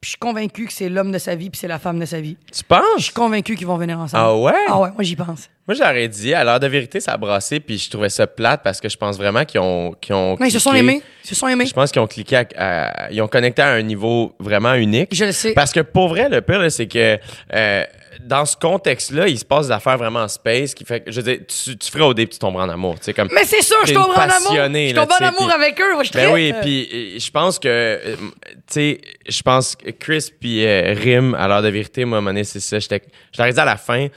[0.01, 2.03] Puis je suis convaincu que c'est l'homme de sa vie puis c'est la femme de
[2.03, 2.35] sa vie.
[2.51, 2.81] Tu Je penses?
[3.01, 4.21] suis convaincu qu'ils vont venir ensemble.
[4.21, 4.51] Ah ouais?
[4.67, 5.49] Ah ouais, moi j'y pense.
[5.65, 8.61] Moi, j'aurais dit, à l'heure de vérité, ça a brassé, puis je trouvais ça plate
[8.65, 10.35] parce que je pense vraiment qu'ils ont, qu'ils ont.
[10.37, 11.01] Non, ils se sont aimés.
[11.23, 11.65] Ils se sont aimés.
[11.65, 15.15] Je pense qu'ils ont cliqué, à- à- ils ont connecté à un niveau vraiment unique.
[15.15, 15.53] Je le sais.
[15.53, 17.17] Parce que pour vrai, le pire, là, c'est que
[17.53, 17.83] euh,
[18.21, 21.21] dans ce contexte-là, il se passe des affaires vraiment en space qui fait que, je
[21.21, 22.95] veux dire, tu, tu ferais au début, tu tomberas en amour.
[22.99, 23.29] Tu sais, comme.
[23.33, 24.53] Mais c'est sûr, je tombe en amour.
[24.53, 25.93] Je tombe en amour avec eux.
[25.93, 28.21] Moi, je Ben oui, puis euh, je pense que, euh, tu
[28.69, 32.21] sais, je pense que Chris puis euh, Rim, à l'heure de vérité, moi, à un
[32.21, 32.79] moment donné, c'est ça.
[32.79, 34.07] Je dit à la fin.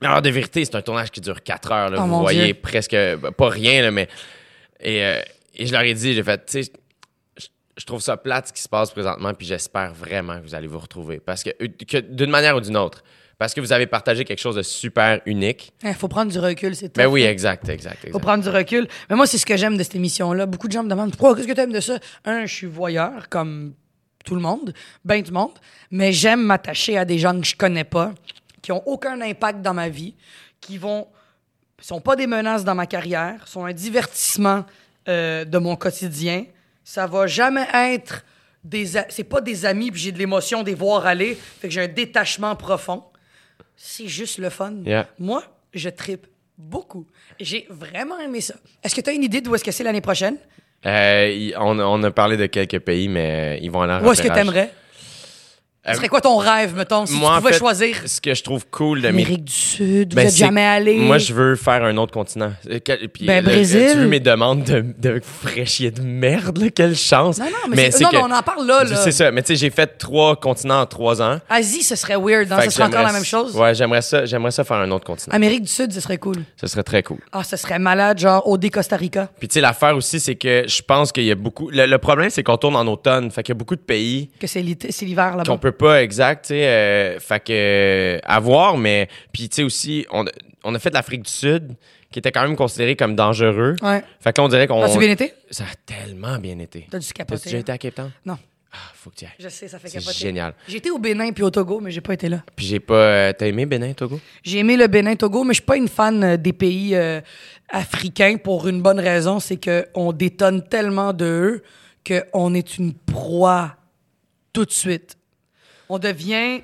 [0.00, 1.90] Mais à l'heure de vérité, c'est un tournage qui dure 4 heures.
[1.90, 2.54] Là, Oh, vous voyez Dieu.
[2.60, 2.96] presque,
[3.36, 4.08] pas rien, là, mais.
[4.80, 5.22] Et, euh,
[5.54, 6.72] et je leur ai dit, j'ai fait, tu sais,
[7.76, 10.66] je- trouve ça plate ce qui se passe présentement, puis j'espère vraiment que vous allez
[10.66, 11.20] vous retrouver.
[11.20, 13.02] Parce que, euh, que d'une manière ou d'une autre.
[13.38, 15.72] Parce que vous avez partagé quelque chose de super unique.
[15.82, 16.98] Il faut prendre du recul, c'est tout.
[17.00, 18.20] Ben oui, exact, exact, faut exact.
[18.22, 18.86] prendre du recul.
[19.10, 20.46] Mais moi, c'est ce que j'aime de cette émission-là.
[20.46, 21.98] Beaucoup de gens me demandent pourquoi, qu'est-ce que tu aimes de ça?
[22.24, 23.74] Un, je suis voyeur, comme
[24.24, 24.72] tout le monde,
[25.04, 25.58] ben du monde,
[25.90, 28.12] mais j'aime m'attacher à des gens que je connais pas,
[28.60, 30.14] qui ont aucun impact dans ma vie,
[30.60, 31.08] qui vont
[31.80, 34.64] sont pas des menaces dans ma carrière, sont un divertissement
[35.08, 36.44] euh, de mon quotidien.
[36.84, 38.24] Ça va jamais être
[38.64, 41.82] des c'est pas des amis puis j'ai de l'émotion des voir aller, fait que j'ai
[41.82, 43.04] un détachement profond.
[43.76, 44.74] C'est juste le fun.
[44.84, 45.08] Yeah.
[45.18, 45.42] Moi,
[45.74, 46.26] je tripe
[46.56, 47.06] beaucoup.
[47.40, 48.54] J'ai vraiment aimé ça.
[48.82, 50.36] Est-ce que tu as une idée d'où est-ce que c'est l'année prochaine?
[50.84, 54.12] Euh, on, on a parlé de quelques pays, mais euh, ils vont aller en Où
[54.12, 54.72] est-ce que tu aimerais?
[55.84, 57.96] Euh, Ce serait quoi ton rêve, mettons, si moi, tu en pouvais fait, choisir?
[58.06, 60.94] Ce que je trouve cool de Amérique du Sud, Ben, vous êtes jamais allé?
[61.00, 62.52] Moi, je veux faire un autre continent.
[62.70, 62.78] Euh,
[63.12, 63.88] puis, Ben, là, Brésil.
[63.90, 66.70] Tu veux mes demandes de, de fraîchier de merde, là?
[66.70, 67.38] Quelle chance.
[67.38, 68.84] Non, non, mais, c'est- non, que- mais on en parle là.
[68.84, 68.94] là.
[69.02, 69.32] C'est ça.
[69.32, 71.40] Mais tu sais, j'ai fait trois continents en trois ans.
[71.50, 72.52] Asie, ce serait weird.
[72.52, 72.60] hein?
[72.62, 73.56] Ce serait encore la même chose.
[73.56, 75.34] Ouais, j'aimerais ça, j'aimerais ça faire un autre continent.
[75.34, 76.36] Amérique du Sud, ce serait cool.
[76.60, 77.18] Ce serait très cool.
[77.32, 79.28] Ah, ce serait malade, genre OD Costa Rica.
[79.40, 81.70] Puis tu sais, l'affaire aussi, c'est que je pense qu'il y a beaucoup.
[81.70, 83.32] Le, le problème, c'est qu'on tourne en automne.
[83.32, 85.71] Fait qu'il y a beaucoup de pays Que c'est l'hiver là-bas.
[85.72, 86.66] Pas exact, tu sais.
[86.66, 90.24] euh, fait que euh, à voir, mais puis tu sais aussi, on,
[90.64, 91.74] on a fait l'Afrique du Sud,
[92.10, 93.76] qui était quand même considéré comme dangereux.
[93.82, 94.02] Ouais.
[94.20, 94.82] Fait que là, on dirait qu'on.
[94.82, 95.32] As-tu bien été?
[95.50, 96.86] Ça a tellement bien été.
[96.90, 97.44] T'as dû T'as capoter.
[97.44, 98.10] déjà été à Cape Town?
[98.26, 98.38] Non.
[98.74, 99.32] Ah, faut que tu ailles.
[99.38, 100.18] Je sais, ça fait C'est capoter.
[100.18, 100.54] génial.
[100.66, 102.42] J'ai été au Bénin puis au Togo, mais j'ai pas été là.
[102.56, 102.94] Puis j'ai pas.
[102.94, 104.18] euh, T'as aimé Bénin, Togo?
[104.42, 107.20] J'ai aimé le Bénin, Togo, mais je suis pas une fan euh, des pays euh,
[107.68, 111.62] africains pour une bonne raison, c'est qu'on détonne tellement de eux
[112.06, 113.76] qu'on est une proie
[114.52, 115.16] tout de suite.
[115.94, 116.62] On devient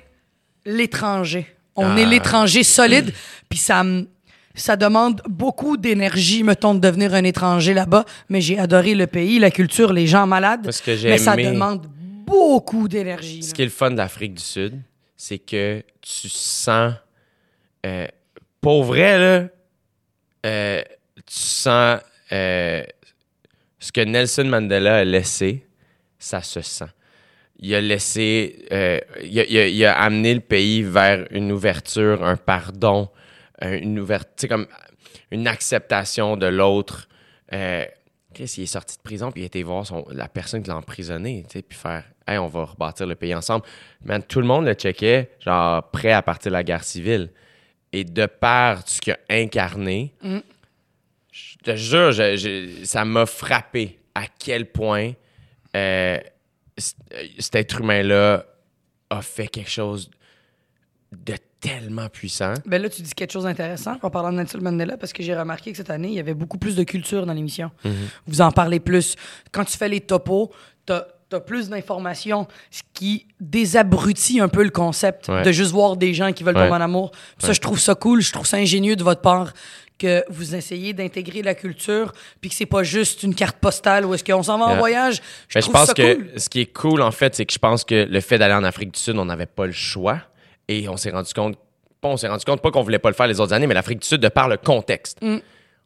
[0.65, 1.45] l'étranger.
[1.75, 1.99] On Ah.
[1.99, 3.13] est l'étranger solide,
[3.47, 3.83] puis ça
[4.55, 9.37] ça demande beaucoup d'énergie, mettons, de devenir un étranger là-bas, mais j'ai adoré le pays,
[9.39, 10.63] la culture, les gens malades.
[10.63, 11.85] Moi, ce que j'ai mais ça aimé- demande
[12.25, 13.43] beaucoup d'énergie.
[13.43, 14.81] Ce qui est le fun de l'Afrique du Sud,
[15.15, 16.93] c'est que tu sens.
[17.85, 18.07] Euh,
[18.59, 19.47] pour vrai, là,
[20.47, 20.81] euh,
[21.25, 21.99] tu sens
[22.31, 22.83] euh,
[23.77, 25.65] ce que Nelson Mandela a laissé,
[26.17, 26.89] ça se sent.
[27.59, 28.65] Il a laissé.
[28.71, 33.09] euh, il, a, il a- il a amené le pays vers une ouverture, un pardon,
[33.61, 34.67] un- une ouverture, comme
[35.31, 37.07] une acceptation de l'autre.
[37.53, 37.85] Euh,
[38.33, 40.69] Chris, il est sorti de prison, puis il a été voir son- la personne qui
[40.69, 43.65] l'a emprisonné, tu sais, puis faire Hey, on va rebâtir le pays ensemble.
[44.05, 47.31] Man, tout le monde le checkait, genre, prêt à partir de la guerre civile.
[47.91, 50.13] Et de par ce qu'il a incarné,
[51.31, 55.13] je te jure, je- je- ça m'a frappé à quel point
[55.75, 56.19] euh, euh,
[56.79, 58.45] cet être humain-là
[59.09, 60.09] a fait quelque chose
[61.11, 62.53] de tellement puissant.
[62.65, 65.35] Ben là, tu dis quelque chose d'intéressant en parlant de Nelson Mandela parce que j'ai
[65.35, 67.71] remarqué que cette année, il y avait beaucoup plus de culture dans l'émission.
[67.83, 67.93] Mhm.
[68.27, 69.15] Vous en parlez plus.
[69.51, 70.51] Quand tu fais les topos,
[70.85, 75.43] t'as as plus d'informations, ce qui désabrutit un peu le concept Ouais.
[75.43, 76.63] de juste voir des gens qui veulent Ouais.
[76.67, 77.11] tomber en amour.
[77.11, 79.53] Puis Ça, je trouve ça cool, je trouve ça ingénieux de votre part
[79.99, 84.13] que vous essayez d'intégrer la culture, puis que c'est pas juste une carte postale où
[84.15, 84.79] est-ce qu'on s'en va en Yeah.
[84.79, 85.21] voyage.
[85.49, 86.29] Je Ben, je pense ça que cool.
[86.39, 88.63] ce qui est cool, en fait, c'est que je pense que le fait d'aller en
[88.63, 90.21] Afrique du Sud, on n'avait pas le choix.
[90.67, 91.57] Et on s'est rendu compte,
[92.01, 93.73] pas on s'est rendu compte, pas qu'on voulait pas le faire les autres années, mais
[93.73, 95.19] l'Afrique du Sud, de par le contexte.
[95.21, 95.37] Mm.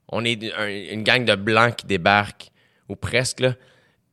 [0.10, 2.50] On est un- une gang de blancs qui débarquent,
[2.90, 3.54] ou presque, là,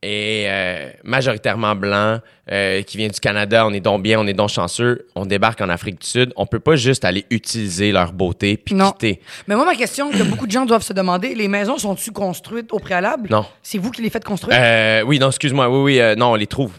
[0.03, 2.21] et euh, majoritairement blancs,
[2.51, 3.65] euh, qui vient du Canada.
[3.67, 5.07] On est donc bien, on est donc chanceux.
[5.15, 6.33] On débarque en Afrique du Sud.
[6.35, 8.91] On peut pas juste aller utiliser leur beauté puis Non.
[8.91, 9.21] quitter.
[9.47, 12.73] Mais moi, ma question que beaucoup de gens doivent se demander, les maisons sont-tu construites
[12.73, 13.29] au préalable?
[13.29, 13.45] Non.
[13.61, 14.57] C'est vous qui les faites construire?
[14.59, 15.69] Euh, oui, non, excuse-moi.
[15.69, 16.73] Oui, oui, euh, non, on les trouve.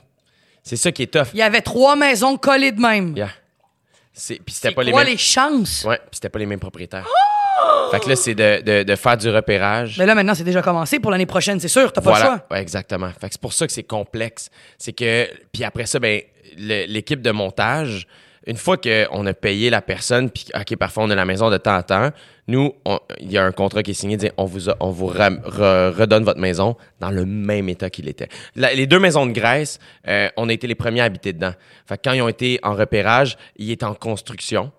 [0.65, 1.29] C'est ça qui est tough.
[1.33, 3.17] Il y avait trois maisons collées de même.
[3.17, 3.31] Yeah.
[4.13, 5.07] C'est- Puis c'était pas les mêmes.
[5.07, 5.85] les chances?
[5.89, 7.07] Ouais, puis c'était pas les mêmes propriétaires.
[7.91, 9.99] Fait que là, c'est de, de- de faire du repérage.
[9.99, 10.99] Mais là, maintenant, c'est déjà commencé.
[10.99, 11.93] Pour l'année prochaine, c'est sûr.
[11.93, 12.47] T'as pas le choix.
[12.51, 13.09] Ouais, exactement.
[13.21, 14.49] Fait que c'est pour ça que c'est complexe.
[14.79, 16.21] C'est que, puis après ça, ben,
[16.57, 18.07] l'équipe de montage,
[18.47, 21.59] une fois qu'on a payé la personne, puis OK, parfois on a la maison de
[21.59, 22.11] temps en temps,
[22.49, 22.73] nous,
[23.21, 25.31] il y a un contrat qui est signé, dit on vous, a- on vous ra-
[25.31, 28.29] re- redonne votre maison dans le même état qu'il était.
[28.57, 31.53] La- les deux maisons de Grèce, euh, on a été les premiers à habiter dedans.
[31.87, 34.73] Fait que quand ils ont été en repérage, ils étaient en construction.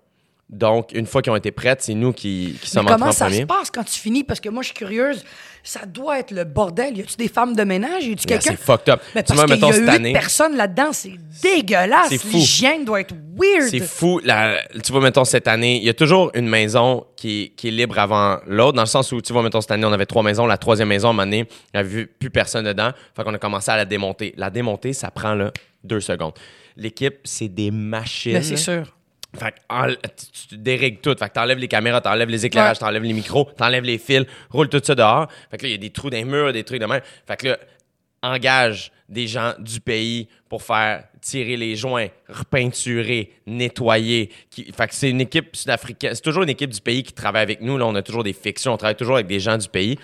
[0.50, 3.12] Donc, une fois qu'ils ont été prêtes, c'est nous qui, qui sommes Mais comment en
[3.12, 3.40] ça premier.
[3.40, 4.24] se passe quand tu finis?
[4.24, 5.24] Parce que moi, je suis curieuse.
[5.62, 6.96] Ça doit être le bordel.
[6.98, 8.04] Y a-tu des femmes de ménage?
[8.04, 8.50] Y a-tu quelqu'un?
[8.50, 9.00] c'est fucked up.
[9.14, 10.92] Mais Tu parce vois, qu'il y mettons, a huit année- personnes là-dedans.
[10.92, 11.12] C'est
[11.42, 12.08] dégueulasse.
[12.10, 12.28] C'est fou.
[12.36, 13.70] L'hygiène doit être weird.
[13.70, 14.20] C'est fou.
[14.22, 17.68] La- tu vois, mettons, cette année, il y a toujours une maison qui est, qui
[17.68, 20.06] est libre avant l'autre, dans le sens où, tu vois, mettons, cette année, on avait
[20.06, 20.46] trois maisons.
[20.46, 21.38] La troisième maison, à un moment donné,
[21.72, 22.90] il n'y avait plus personne dedans.
[23.16, 24.34] Fait qu'on a commencé à la démonter.
[24.36, 25.50] La démonter, ça prend, là,
[25.82, 26.34] deux secondes.
[26.76, 28.32] L'équipe, c'est des machines.
[28.34, 28.93] Mais c'est sûr.
[29.34, 31.14] Fait que en- tu, tu dérègles tout.
[31.18, 34.68] Fait que t'enlèves les caméras, t'enlèves les éclairages, t'enlèves les micros, t'enlèves les fils, roule
[34.68, 35.28] tout ça dehors.
[35.50, 37.00] Fait que là, il y a des trous dans les murs, des trucs de même.
[37.26, 37.58] Fait que là,
[38.22, 44.30] engage des gens du pays pour faire tirer les joints, repeinturer, nettoyer.
[44.50, 46.14] Qui, fait que c'est une équipe sud-africaine.
[46.14, 47.76] C'est toujours une équipe du pays qui travaille avec nous.
[47.76, 49.98] Là, on a toujours des fictions, on travaille toujours avec des gens du pays.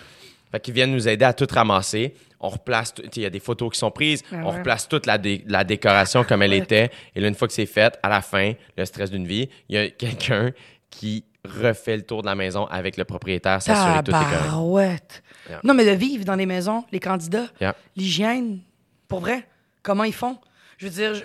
[0.51, 2.15] Fait qu'ils viennent nous aider à tout ramasser.
[2.41, 4.59] On replace, il y a des photos qui sont prises, Ah on ouais.
[4.59, 6.91] replace toute la, dé- la décoration comme elle était.
[7.15, 9.75] Et là, une fois que c'est fait, à la fin, le stress d'une vie, il
[9.75, 10.51] y a quelqu'un
[10.89, 15.23] qui refait le tour de la maison avec le propriétaire, s'assurer que tout est correct.
[15.49, 15.61] Yeah.
[15.65, 17.75] Non, mais de vivre dans les maisons, les candidats, Yeah.
[17.97, 18.61] l'hygiène,
[19.09, 19.47] pour vrai,
[19.83, 20.39] comment ils font?
[20.79, 21.23] Je veux dire, je-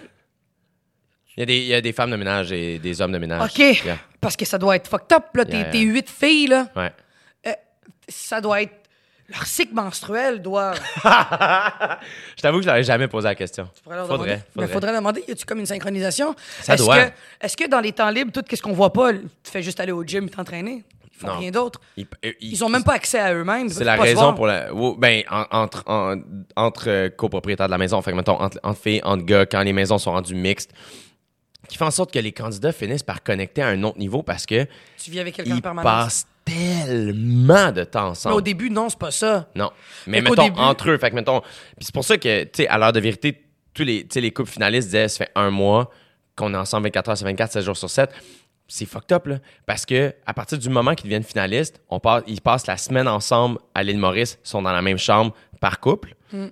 [1.38, 3.18] Il y, a des, il y a des femmes de ménage et des hommes de
[3.18, 3.50] ménage.
[3.52, 3.98] OK, Yeah.
[4.22, 5.44] parce que ça doit être fucked up, là.
[5.46, 6.92] Tes, huit filles, là, Ouais.
[8.08, 8.74] ça doit être...
[9.30, 10.74] Leur cycle menstruel doit...
[12.38, 13.68] Je t'avoue que je leur ai jamais posé la question.
[13.90, 14.32] Leur Faudrait, demander.
[14.56, 14.68] Mais faudrait.
[14.74, 16.36] faudrait demander, y a-tu comme une synchronisation?
[16.62, 17.06] Ça est-ce doit.
[17.08, 17.12] Que,
[17.42, 19.92] est-ce que dans les temps libres, tout ce qu'on voit pas, tu fais juste aller
[19.92, 20.84] au gym et t'entraîner?
[21.12, 21.38] Ils font Non.
[21.40, 21.80] rien d'autre.
[21.98, 23.70] Ils, euh, ils- Ils ont même pas accès à eux-mêmes.
[23.70, 24.68] C'est la raison pour la.
[24.98, 26.18] Ben, en- entre, en-
[26.56, 29.62] entre euh, copropriétaires de la maison, fait que, mettons, entre, entre filles, entre gars, quand
[29.64, 30.72] les maisons sont rendues mixtes,
[31.70, 34.46] qui fait en sorte que les candidats finissent par connecter à un autre niveau parce
[34.46, 34.68] que
[35.02, 35.84] Tu vis avec quelqu'un en permanence.
[36.04, 38.36] passent tellement de temps Mais ensemble.
[38.36, 39.50] au début, non, c'est pas ça.
[39.56, 39.72] Non.
[40.08, 40.98] Mais Fait mettons, début- entre eux.
[40.98, 41.42] Fait que, mettons.
[41.42, 43.42] Puis c'est pour ça que, tu sais, à l'heure de vérité,
[43.74, 45.90] tous les, les couples finalistes disaient, ça fait un mois
[46.36, 48.10] qu'on est ensemble 24 heures sur 24, 7 jours sur 7.
[48.68, 49.38] C'est fucked up, là.
[49.66, 53.08] Parce que, à partir du moment qu'ils deviennent finalistes, on passe, ils passent la semaine
[53.08, 56.16] ensemble à l'île Maurice, ils sont dans la même chambre par couple.
[56.34, 56.48] Hmm.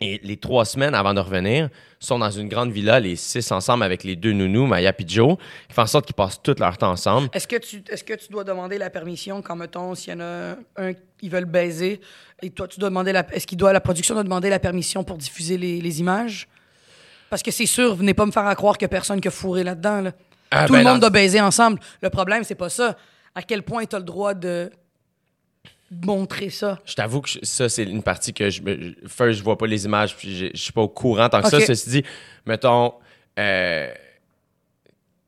[0.00, 1.68] Et les trois semaines avant de revenir,
[2.00, 5.36] sont dans une grande villa, les six ensemble avec les deux nounous, Maya et Joe,
[5.68, 7.28] qui font en sorte qu'ils passent tout leur temps ensemble.
[7.32, 10.20] Est-ce que, tu, est-ce que tu dois demander la permission quand, mettons, s'il y en
[10.20, 12.00] a un qui veut le baiser,
[12.42, 15.04] et toi, tu dois demander la, est-ce qu'il doit, la production doit demander la permission
[15.04, 16.48] pour diffuser les, les images?
[17.30, 19.64] Parce que c'est sûr, venez pas me faire à croire a personne qui a fourré
[19.64, 20.02] là-dedans.
[20.02, 20.12] là.
[20.50, 21.80] Ah, Tout ben le monde dans- doit baiser ensemble.
[22.02, 22.96] Le problème, c'est pas ça.
[23.34, 24.70] À quel point tu as le droit de
[26.04, 26.78] montrer ça?
[26.84, 28.60] Je t'avoue que je- ça, c'est une partie que je,
[29.06, 31.46] first, je vois pas les images, puis je, je suis pas au courant tant que
[31.46, 31.50] Ok.
[31.52, 31.60] ça.
[31.60, 32.02] Ceci dit,
[32.46, 32.94] mettons,
[33.38, 33.92] euh,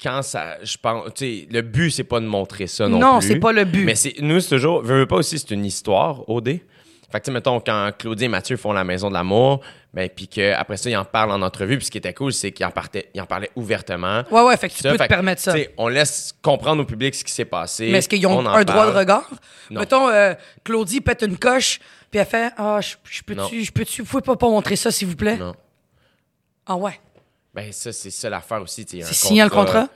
[0.02, 3.18] quand ça, je pense, tu sais, le but, c'est pas de montrer ça non, Non,
[3.18, 3.28] plus.
[3.28, 3.84] c'est pas le but.
[3.84, 6.58] Mais c'est, nous, c'est toujours, veux, veux pas aussi, c'est une histoire, OD.
[7.10, 9.60] Fait que, tu sais, mettons, quand Claudie et Mathieu font la maison de l'amour,
[9.94, 12.52] ben, puis qu'après ça, ils en parlent en entrevue, puis ce qui était cool, c'est
[12.52, 14.24] qu'ils en, partaient- ils en parlaient ouvertement.
[14.30, 15.54] Ouais, ouais, fait que tu Ça, peux te permettre ça.
[15.78, 17.88] On laisse comprendre au public ce qui s'est passé.
[17.90, 19.30] Mais est-ce qu'ils ont un droit de regard?
[19.70, 19.80] Non.
[19.80, 20.34] Mettons, euh,
[20.64, 21.78] Claudie pète une coche,
[22.10, 25.08] puis elle fait Ah, je peux-tu, je peux-tu, vous pouvez pas, pas montrer ça, s'il
[25.08, 25.36] vous plaît?
[25.36, 25.54] Non.
[26.66, 26.98] Ah ouais.
[27.54, 28.84] Ben, ça, c'est ça l'affaire aussi.
[28.88, 29.88] C'est signé le contrat?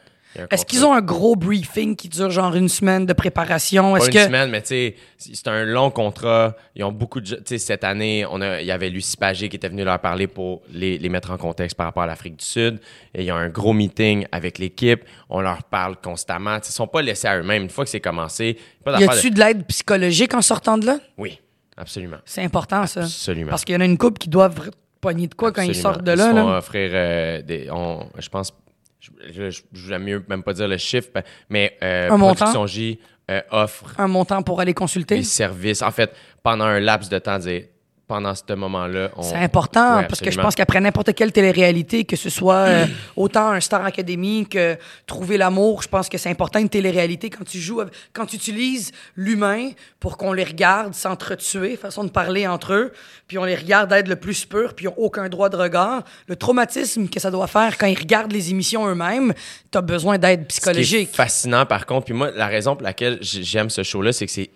[0.51, 3.95] Est-ce qu'ils ont un gros briefing qui dure genre une semaine de préparation?
[3.97, 4.25] Pas une que.
[4.25, 6.55] semaine, mais tu sais, c'est un long contrat.
[6.77, 7.35] Ils ont beaucoup de.
[7.35, 9.99] Tu sais, cette année, on a, il y avait Lucie Pagé qui était venu leur
[9.99, 12.79] parler pour les, les mettre en contexte par rapport à l'Afrique du Sud.
[13.15, 15.05] Et il y a un gros meeting avec l'équipe.
[15.29, 16.57] On leur parle constamment.
[16.59, 17.65] Ils sont pas laissés à eux-mêmes.
[17.65, 19.35] Une fois que c'est commencé, pas Y a-tu de...
[19.35, 20.99] de l'aide psychologique en sortant de là?
[21.19, 21.41] Oui,
[21.77, 22.19] absolument.
[22.25, 23.01] C'est important, ça.
[23.03, 23.51] Absolument.
[23.51, 24.71] Parce qu'il y en a une couple qui doivent
[25.01, 26.25] pogner de quoi quand ils sortent de Ils là.
[26.27, 26.59] se font là.
[26.59, 27.69] offrir euh, des.
[27.73, 28.53] on- je pense.
[29.01, 32.35] Je, j'aime mieux même pas dire le chiffre, ben, mais euh, Un montant?
[32.35, 32.99] Production J
[33.31, 35.17] euh, offre Un montant pour aller consulter?
[35.17, 35.83] des services.
[35.83, 37.65] En fait, pendant un laps de temps, dire,
[38.11, 39.23] pendant ce moment-là, on...
[39.23, 42.87] C'est important Ouais, parce que je pense qu'après n'importe quelle télé-réalité, que ce soit euh,
[43.17, 44.77] autant un Star Academy que
[45.07, 48.35] Trouver l'amour, je pense que c'est important une télé-réalité quand tu joues, avec- quand tu
[48.35, 49.71] utilises l'humain
[50.01, 52.93] pour qu'on les regarde s'entretuer, façon de parler entre eux,
[53.29, 56.03] puis on les regarde être le plus pur, puis ils n'ont aucun droit de regard.
[56.27, 59.33] Le traumatisme que ça doit faire quand ils regardent les émissions eux-mêmes,
[59.71, 61.11] tu as besoin d'aide Ce qui est psychologique.
[61.15, 64.51] fascinant, par contre, puis moi, la raison pour laquelle j'aime ce show-là, c'est que c'est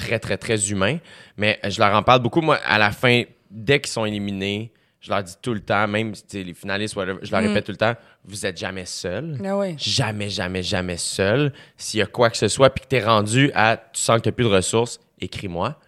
[0.00, 0.98] très, très, très humain.
[1.36, 2.40] Mais je leur en parle beaucoup.
[2.40, 6.12] Moi, à la fin, dès qu'ils sont éliminés, je leur dis tout le temps, même
[6.32, 7.94] les finalistes, whatever, je leur répète tout le temps,
[8.24, 9.38] vous êtes jamais seul.
[9.42, 9.74] Ah.
[9.78, 11.52] Jamais, jamais, jamais seul.
[11.76, 14.18] S'il y a quoi que ce soit, puis que tu es rendu à, tu sens
[14.18, 15.78] que tu n'as plus de ressources, écris-moi.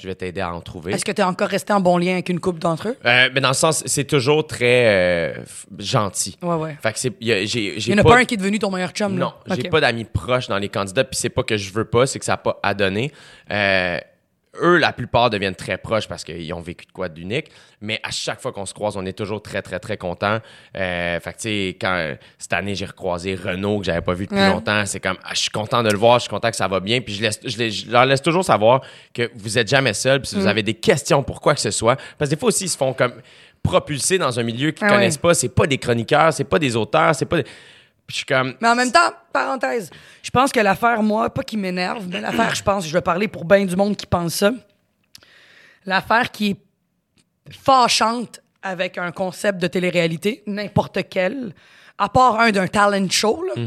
[0.00, 0.92] Je vais t'aider à en trouver.
[0.94, 2.96] Est-ce que tu es encore resté en bon lien avec une couple d'entre eux?
[3.04, 5.34] Euh, mais dans le sens, c'est toujours très euh,
[5.78, 6.38] gentil.
[6.42, 6.76] Ouais, ouais.
[6.82, 8.38] Fait que c'est, y a- j'ai, Il j'ai n'y en a pas un qui est
[8.38, 9.26] devenu ton meilleur chum, là?
[9.26, 9.70] non, j'ai Ok.
[9.70, 12.24] pas d'amis proches dans les candidats, puis c'est pas que je veux pas, c'est que
[12.24, 13.12] ça n'a pas à donner.
[13.50, 13.98] Euh,
[14.60, 17.50] eux, la plupart deviennent très proches parce qu'ils ont vécu de quoi d'unique,
[17.80, 20.38] mais à chaque fois qu'on se croise, on est toujours très, très, très contents.
[20.76, 24.26] Euh, fait que, tu sais, quand cette année, j'ai recroisé Renaud, que j'avais pas vu
[24.26, 24.48] depuis Ouais.
[24.48, 26.66] longtemps, c'est comme, ah, je suis content de le voir, je suis content que ça
[26.68, 28.80] va bien, puis je, laisse, je, les- je leur laisse toujours savoir
[29.14, 30.40] que vous êtes jamais seul, puis si Mm.
[30.40, 32.68] vous avez des questions pour quoi que ce soit, parce que des fois aussi, ils
[32.70, 33.14] se font comme
[33.62, 36.76] propulser dans un milieu qu'ils Ah connaissent pas, c'est pas des chroniqueurs, c'est pas des
[36.76, 37.44] auteurs, c'est pas des...
[38.10, 39.88] Puis je suis comme, Mais en même temps, parenthèse,
[40.20, 43.28] je pense que l'affaire, moi, pas qui m'énerve, mais l'affaire, je pense, je vais parler
[43.28, 44.50] pour bien du monde qui pense ça.
[45.86, 46.56] L'affaire qui est
[47.52, 51.54] fâchante avec un concept de télé-réalité, n'importe quel,
[51.98, 53.62] à part un d'un talent show, là,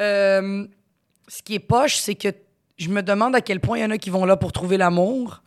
[0.00, 0.66] euh,
[1.26, 2.28] ce qui est poche, c'est que
[2.76, 4.76] je me demande à quel point il y en a qui vont là pour trouver
[4.76, 5.42] l'amour.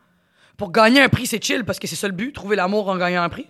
[0.57, 2.98] Pour gagner un prix, c'est chill parce que c'est ça le but, trouver l'amour en
[2.98, 3.45] gagnant un prix.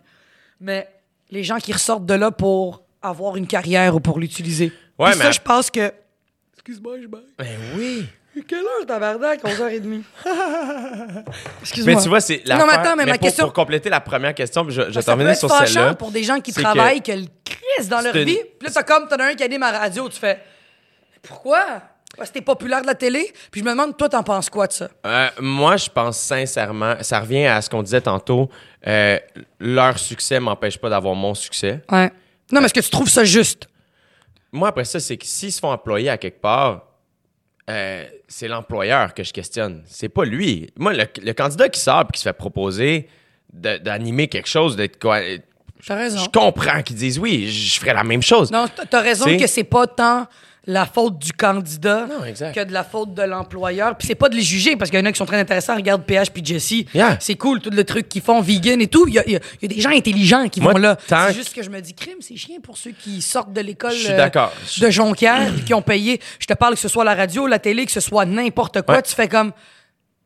[0.60, 0.90] Mais
[1.30, 4.72] les gens qui ressortent de là pour avoir une carrière ou pour l'utiliser.
[5.00, 5.92] Ouais, Puis mais- ça, je pense que.
[6.56, 7.22] Excuse-moi, je baille.
[7.38, 8.06] ben oui.
[8.48, 9.44] Quelle heure, tabarnak?
[9.44, 10.04] 11h30.
[11.62, 11.96] Excuse-moi.
[11.96, 14.00] Mais tu vois, c'est la Non, mais attends, mais ma pour, question- pour compléter la
[14.00, 15.96] première question, je, que être sur celle-là.
[15.96, 18.40] pour des gens qui travaillent, que, le crise dans leur une- vie.
[18.60, 20.40] Puis là, t'as comme, t'en as un qui anime à la radio, tu fais.
[21.22, 21.82] Pourquoi?
[22.18, 23.32] Parce que t'es populaire de la télé.
[23.52, 24.90] Puis je me demande, toi, t'en penses quoi de ça?
[25.06, 28.50] Euh, moi, je pense sincèrement, ça revient à ce qu'on disait tantôt,
[28.88, 29.18] euh,
[29.60, 31.82] leur succès m'empêche pas d'avoir mon succès.
[31.92, 32.12] Ouais.
[32.52, 33.68] Non, mais est-ce que tu trouves ça juste?
[34.52, 36.88] Moi, après ça, c'est que s'ils se font employer à quelque part,
[37.70, 39.84] euh, c'est l'employeur que je questionne.
[39.88, 40.70] C'est pas lui.
[40.78, 43.08] Moi, le, le candidat qui sort et qui se fait proposer
[43.54, 45.20] d'animer quelque chose, d'être quoi.
[45.86, 46.18] T'as raison.
[46.20, 48.52] Je comprends qu'ils disent oui, je ferais la même chose.
[48.52, 50.28] Non, t'as- raison que c'est pas tant
[50.68, 52.22] la faute du candidat Non,
[52.54, 53.98] que de la faute de l'employeur.
[53.98, 55.76] Puis c'est pas de les juger parce qu'il y en a qui sont très intéressants.
[55.76, 56.86] Regarde PH puis Jessie.
[56.94, 57.18] Yeah.
[57.20, 59.08] C'est cool, tout le truc qu'ils font, vegan et tout.
[59.08, 60.98] Il y a, y a- il y a des gens intelligents qui Moi, vont là.
[61.08, 63.94] C'est juste que je me dis, crime, c'est chien pour ceux qui sortent de l'école
[64.10, 64.30] euh,
[64.82, 66.20] de Jonquière qui ont payé.
[66.40, 68.96] Je te parle que ce soit la radio, la télé, que ce soit n'importe quoi.
[68.98, 69.02] Ouais.
[69.02, 69.52] Tu fais comme,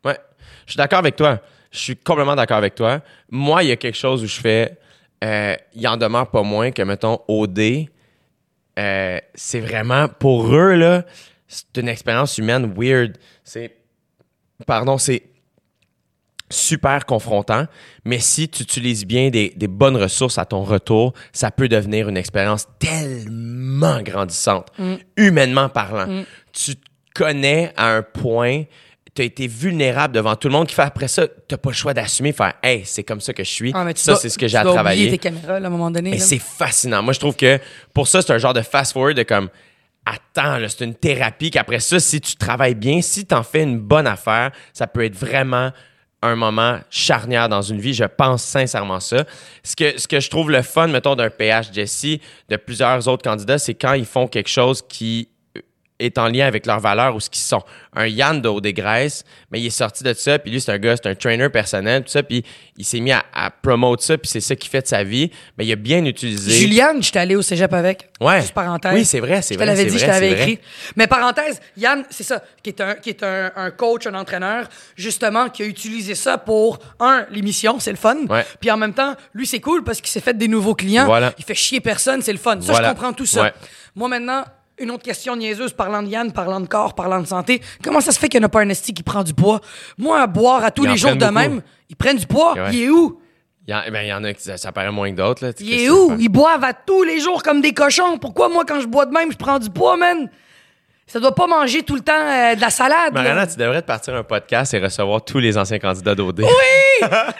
[0.04, 0.18] Ouais.
[0.66, 1.40] Je suis d'accord avec toi.
[1.72, 3.00] Je suis complètement d'accord avec toi.
[3.30, 4.78] Moi, il y a quelque chose où je fais.
[5.24, 7.88] euh, il en demeure pas moins que, mettons, OD,
[8.80, 11.06] euh, c'est vraiment, pour eux, là,
[11.48, 13.18] c'est une expérience humaine weird.
[13.44, 13.78] C'est.
[14.66, 15.24] Pardon, c'est.
[16.52, 17.66] super confrontant,
[18.06, 22.08] mais si tu utilises bien des, des bonnes ressources à ton retour, ça peut devenir
[22.08, 24.72] une expérience tellement grandissante,
[25.18, 26.24] humainement parlant.
[26.54, 26.86] Tu te
[27.16, 28.64] connais à un point,
[29.16, 31.76] tu as été vulnérable devant tout le monde qui fait après ça, tu pas le
[31.76, 33.72] choix d'assumer, faire «Hey, c'est comme ça que je suis.
[33.74, 35.10] Ah, ça, c'est ce que j'ai à travailler.
[35.10, 36.12] tes caméras, là, à un moment donné.
[36.12, 37.02] Mais c'est fascinant.
[37.02, 37.58] Moi, je trouve que
[37.94, 39.50] pour ça, c'est un genre de fast-forward de comme
[40.06, 43.80] attends, c'est une thérapie qu'après ça, si tu travailles bien, si tu en fais une
[43.80, 45.72] bonne affaire, ça peut être vraiment
[46.22, 47.94] un moment charnière dans une vie.
[47.94, 49.26] Je pense sincèrement ça.
[49.64, 52.18] Ce que, ce que je trouve le fun, mettons, d'un PH Jesse,
[52.50, 55.30] de plusieurs autres candidats, c'est quand ils font quelque chose qui
[56.00, 57.62] est en lien avec leurs valeurs ou ce qu'ils sont.
[57.96, 60.96] Un Yann de Haut-des-Graisses, mais il est sorti de ça, puis lui, c'est un gars,
[60.98, 62.44] c'est un trainer personnel, tout ça, puis
[62.78, 65.32] il s'est mis à, à promote ça, puis c'est ça qui fait de sa vie,
[65.58, 66.52] mais il a bien utilisé...
[66.52, 68.10] Juliane, j'étais allé au cégep avec.
[68.20, 68.42] Ouais.
[68.42, 68.94] Juste parenthèse.
[68.94, 70.60] Oui, c'est vrai, c'est Je te vrai, l'avais c'est dit, je t'avais écrit.
[70.98, 74.68] Mais parenthèse, Yann, c'est ça, qui est, un, qui est un, un coach, un entraîneur,
[74.98, 78.18] justement, qui a utilisé ça pour, un, l'émission, c'est le fun.
[78.30, 78.46] Ouais.
[78.60, 81.06] Puis en même temps, lui, c'est cool parce qu'il s'est fait des nouveaux clients.
[81.06, 81.32] Voilà.
[81.38, 82.60] Il fait chier personne, c'est le fun.
[82.60, 82.90] Ça, Voilà.
[82.90, 83.44] je comprends tout ça.
[83.44, 83.54] Ouais.
[83.96, 84.44] Moi, maintenant,
[84.78, 87.62] une autre question niaiseuse, parlant de Yann, parlant de corps, parlant de santé.
[87.84, 89.62] Comment ça se fait qu'il n'y en a pas un esti qui prend du poids?
[89.98, 91.38] Moi, à boire à tous Ils en les jours prennent de beaucoup.
[91.40, 92.54] même, ils prennent du poids.
[92.54, 92.70] Ouais.
[92.74, 93.20] Il est où?
[93.68, 95.44] Il y, en, ben, il y en a qui ça, ça paraît moins que d'autres.
[95.44, 95.52] Là.
[95.60, 96.16] Il est où?
[96.20, 98.20] Ils boivent à tous les jours comme des cochons.
[98.20, 100.30] Pourquoi moi, quand je bois de même, je prends du poids, man?
[101.08, 103.14] Ça doit pas manger tout le temps euh, de la salade.
[103.14, 103.22] là.
[103.22, 106.40] Mariana, tu devrais te partir un podcast et recevoir tous les anciens candidats d'OD.
[106.42, 106.48] Oui!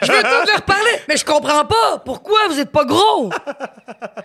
[0.02, 1.98] Je veux tous leur parler, mais je comprends pas.
[2.04, 3.30] Pourquoi vous êtes pas gros?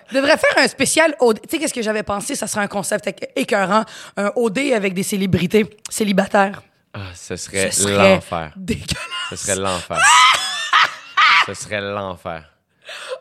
[0.10, 1.40] Je devrais faire un spécial OD.
[1.42, 2.36] Tu sais, qu'est-ce que j'avais pensé?
[2.36, 3.84] Ça serait un concept éc- écœurant.
[4.16, 6.62] Un OD avec des célébrités célibataires.
[6.94, 8.52] Ah, ce serait, Ce serait l'enfer.
[8.56, 8.96] dégueulasse.
[9.32, 9.98] Ce serait l'enfer.
[11.48, 12.44] ce serait l'enfer.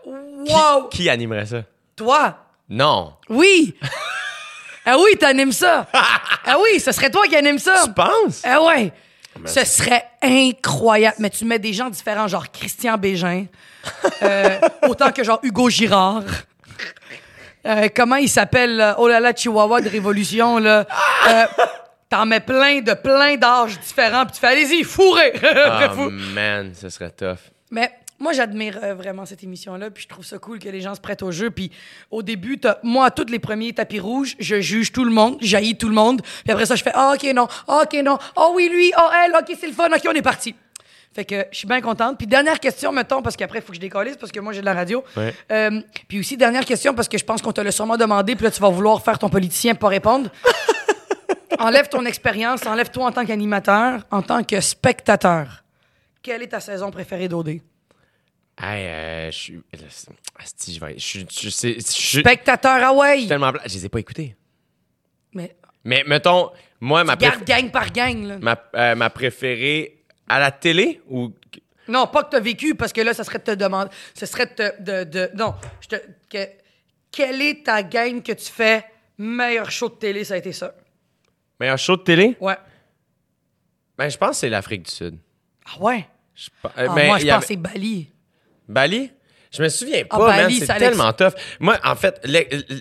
[0.05, 0.89] Wow!
[0.91, 1.63] Qui animerait ça?
[1.97, 2.37] Toi?
[2.69, 3.15] Non.
[3.31, 3.75] Oui!
[4.87, 5.87] Ah oui, t'animes ça!
[5.93, 7.83] ah oui, ce serait toi qui anime ça!
[7.85, 8.43] Tu penses?
[8.45, 8.93] Ah ouais!
[9.45, 11.17] Ce serait incroyable.
[11.21, 13.47] Mais tu mets des gens différents, genre Christian Bégin,
[14.23, 14.59] euh,
[14.89, 16.25] autant que genre Hugo Girard.
[17.67, 18.77] Euh, comment il s'appelle?
[18.77, 18.97] là?
[18.99, 20.87] Oh là là, Chihuahua de Révolution, là?
[21.29, 21.45] Euh,
[22.09, 25.33] T'en mets plein de plein d'âges différents, puis tu fais allez-y, fourrez!
[25.45, 27.39] Ah, Fou- man, ce serait tough.
[27.71, 30.95] mais moi, j'admire euh, vraiment cette émission-là, puis je trouve ça cool que les gens
[30.95, 31.51] se prêtent au jeu.
[31.51, 31.73] Puis
[32.11, 35.39] au début, t'as- moi, à tous les premiers tapis rouges, je juge tout le monde,
[35.41, 36.21] j'haïs tout le monde.
[36.23, 39.09] Puis après ça, je fais Ah, OK, non, Ah, OK, non, oh oui, lui, oh
[39.25, 40.55] elle, OK, c'est le fun, OK, on est parti.
[41.13, 42.19] Fait que je suis bien contente.
[42.19, 44.61] Puis dernière question, mettons, parce qu'après, il faut que je décollise, parce que moi, j'ai
[44.61, 45.03] de la radio.
[45.17, 45.35] Ouais.
[45.51, 48.45] Euh, puis aussi, dernière question, parce que je pense qu'on te l'a sûrement demandé, puis
[48.45, 50.31] là, tu vas vouloir faire ton politicien pour pas répondre.
[51.59, 55.65] enlève ton expérience, enlève-toi en tant qu'animateur, en tant que spectateur.
[56.23, 57.61] Quelle est ta saison préférée d'OD?
[58.63, 59.61] Hey, euh, je suis.
[60.39, 60.95] Asti, je vais.
[60.99, 61.27] Je suis.
[61.31, 61.49] Je.
[61.49, 63.27] Je Spectateur, ah ouais!
[63.27, 63.53] tellement.
[63.65, 64.37] Je les ai pas écoutés.
[65.33, 66.51] Mais Mais mettons,
[66.81, 68.39] moi, ma, préf- garde gang par gang, là.
[68.41, 71.33] ma, euh, ma préférée à la télé ou.
[71.89, 73.91] Non, pas que t'as vécu, parce que là, ça serait de te demander...
[74.15, 74.53] Ce serait de...
[74.53, 75.97] te- de, de- non, je te...
[76.29, 76.47] Que,
[77.11, 78.85] quelle est ta gang que tu fais
[79.19, 80.73] meilleur show de télé, ça a été ça?
[81.59, 82.37] Meilleur show de télé?
[82.41, 82.55] Ouais.
[83.99, 85.19] Ben, je pense que c'est l'Afrique du Sud.
[85.67, 86.07] Ah ouais?
[86.35, 88.13] Je euh, Ah, ben, moi, je pense avait- que c'est Bali.
[88.71, 89.11] Bali?
[89.53, 90.37] Je me souviens pas, Ah, man.
[90.45, 91.33] Bali, C'est tellement tough.
[91.59, 92.25] Moi, en fait,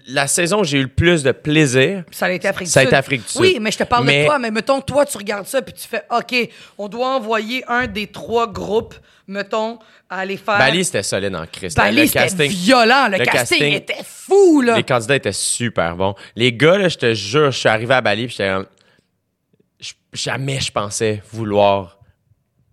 [0.08, 2.82] la saison où j'ai eu le plus de plaisir, Ça a été Afrique du Ça
[2.82, 2.90] a Sud.
[2.90, 3.42] été Afrique du Sud.
[3.42, 4.38] Oui, mais je te parle Mais- de toi.
[4.38, 6.36] Mais mettons, toi, tu regardes ça, puis tu fais, OK,
[6.78, 8.94] on doit envoyer un des trois groupes,
[9.28, 9.80] mettons,
[10.12, 10.60] à aller faire...
[10.60, 11.76] Bali, c'était solide en Christ.
[11.76, 13.08] Bali, Le c'était violent.
[13.08, 14.76] Le, le casting, casting- était fou, là.
[14.78, 16.14] Les candidats étaient super bons.
[16.36, 18.54] Les gars, là, je te jure, je suis arrivé à Bali, puis j'étais
[20.14, 21.99] jamais je pensais vouloir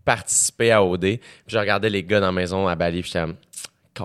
[0.07, 1.01] participer à OD.
[1.01, 3.37] Puis je regardais les gars dans la maison à Bali, puis j'étais comme,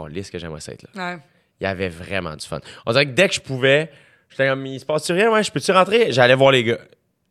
[0.07, 1.13] calisse que j'aimerais ça être là.
[1.13, 1.19] Ouais.
[1.61, 2.59] Il y avait vraiment du fun.
[2.85, 3.89] On dirait que dès que je pouvais,
[4.29, 5.31] j'étais comme, il se passe-tu rien?
[5.31, 6.11] Ouais, je peux-tu rentrer?
[6.11, 6.79] J'allais voir les gars.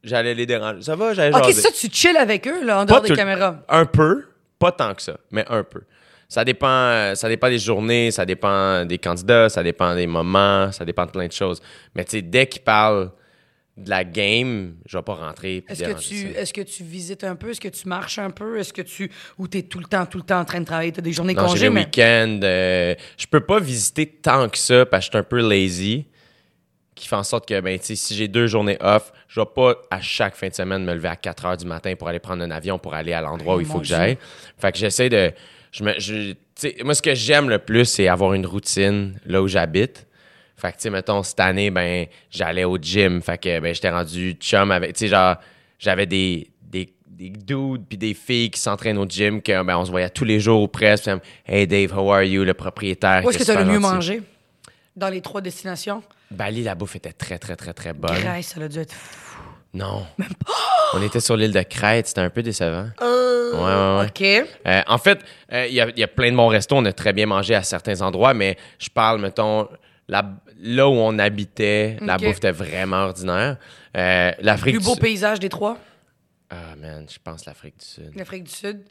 [0.03, 0.81] J'allais les déranger.
[0.83, 1.13] Ça va?
[1.13, 1.61] J'allais OK, jaser.
[1.61, 3.57] ça, tu chill avec eux, là, en dehors Pas des tout- caméras.
[3.69, 4.25] Un peu,
[4.59, 5.83] pas tant que ça, mais un peu.
[6.29, 10.71] Ça dépend, euh, ça dépend des journées, ça dépend des candidats, ça dépend des moments,
[10.71, 11.61] ça dépend de plein de choses.
[11.97, 13.11] Mais tu sais, dès qu'ils parlent
[13.83, 15.65] de la game, je vais pas rentrer.
[15.69, 17.51] Est-ce que, tu, est-ce que tu visites un peu?
[17.51, 18.59] Est-ce que tu marches un peu?
[18.59, 19.11] Est-ce que tu.
[19.39, 20.93] Ou t'es tout le temps, tout le temps en train de travailler?
[20.93, 21.81] T'as des journées Non, congés, mais.
[21.81, 22.41] week-ends.
[22.43, 26.07] euh, je peux pas visiter tant que ça parce que je suis un peu lazy.
[26.95, 29.75] Qui fait en sorte que, ben, tu si j'ai deux journées off, je vais pas
[29.91, 32.43] à chaque fin de semaine me lever à 4 heures du matin pour aller prendre
[32.43, 34.19] un avion pour aller à l'endroit où il faut que j'aille.
[34.59, 35.33] Fait que j'essaie de.
[35.73, 39.19] Je me, je- tu sais, moi, ce que j'aime le plus, c'est avoir une routine
[39.25, 40.07] là où j'habite.
[40.61, 43.23] Fait que, tu sais, mettons, cette année, ben, j'allais au gym.
[43.23, 44.93] Fait que, ben, j'étais rendu chum avec.
[44.95, 45.37] Tu sais, genre,
[45.79, 49.85] j'avais des, des, des dudes puis des filles qui s'entraînent au gym, que, ben, on
[49.85, 51.05] se voyait tous les jours ou presque.
[51.05, 53.25] Puis, Hey Dave, how are you, le propriétaire?
[53.25, 54.23] Où est-ce que était t'as le mieux mangé?
[54.97, 56.03] Dans les trois destinations?
[56.31, 58.19] Bali, la bouffe était très, très, très, très bonne.
[58.21, 58.95] Grèce, ça a dû être.
[59.73, 60.05] Non.
[60.95, 62.89] On était sur l'île de Crète, c'était un peu décevant.
[63.01, 64.07] Ouais, ouais, ouais.
[64.43, 64.49] OK.
[64.67, 65.21] Euh, en fait,
[65.53, 66.77] euh, il y, y a plein de bons restos.
[66.77, 69.69] On a très bien mangé à certains endroits, mais je parle, mettons,
[70.11, 73.57] la- là où on habitait, la bouffe était vraiment ordinaire.
[73.97, 75.01] Euh, L'Afrique Plus du beau Sud.
[75.01, 75.79] pays des trois,
[76.51, 78.11] Ah, man, je pense l'Afrique du Sud.
[78.17, 78.83] l'Afrique du Sud.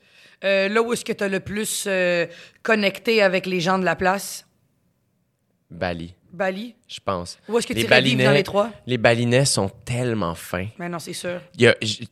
[0.46, 2.26] Euh, là où est-ce que tu as le plus euh,
[2.64, 4.46] connecté avec les gens de la place?
[5.70, 6.76] Bali, Bali?
[6.88, 7.38] je pense.
[7.48, 8.72] Où est-ce que tu vivre dans les trois?
[8.88, 10.68] Les Balinais sont tellement fins.
[10.80, 11.42] Mais non, c'est sûr.
[11.56, 12.08] Il y a j-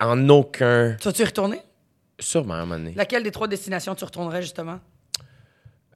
[0.00, 0.96] en aucun.
[1.00, 1.60] Tu vas-tu y retourner?
[2.20, 2.92] Sûrement, à un moment donné.
[2.94, 4.78] Laquelle des trois destinations tu retournerais, justement?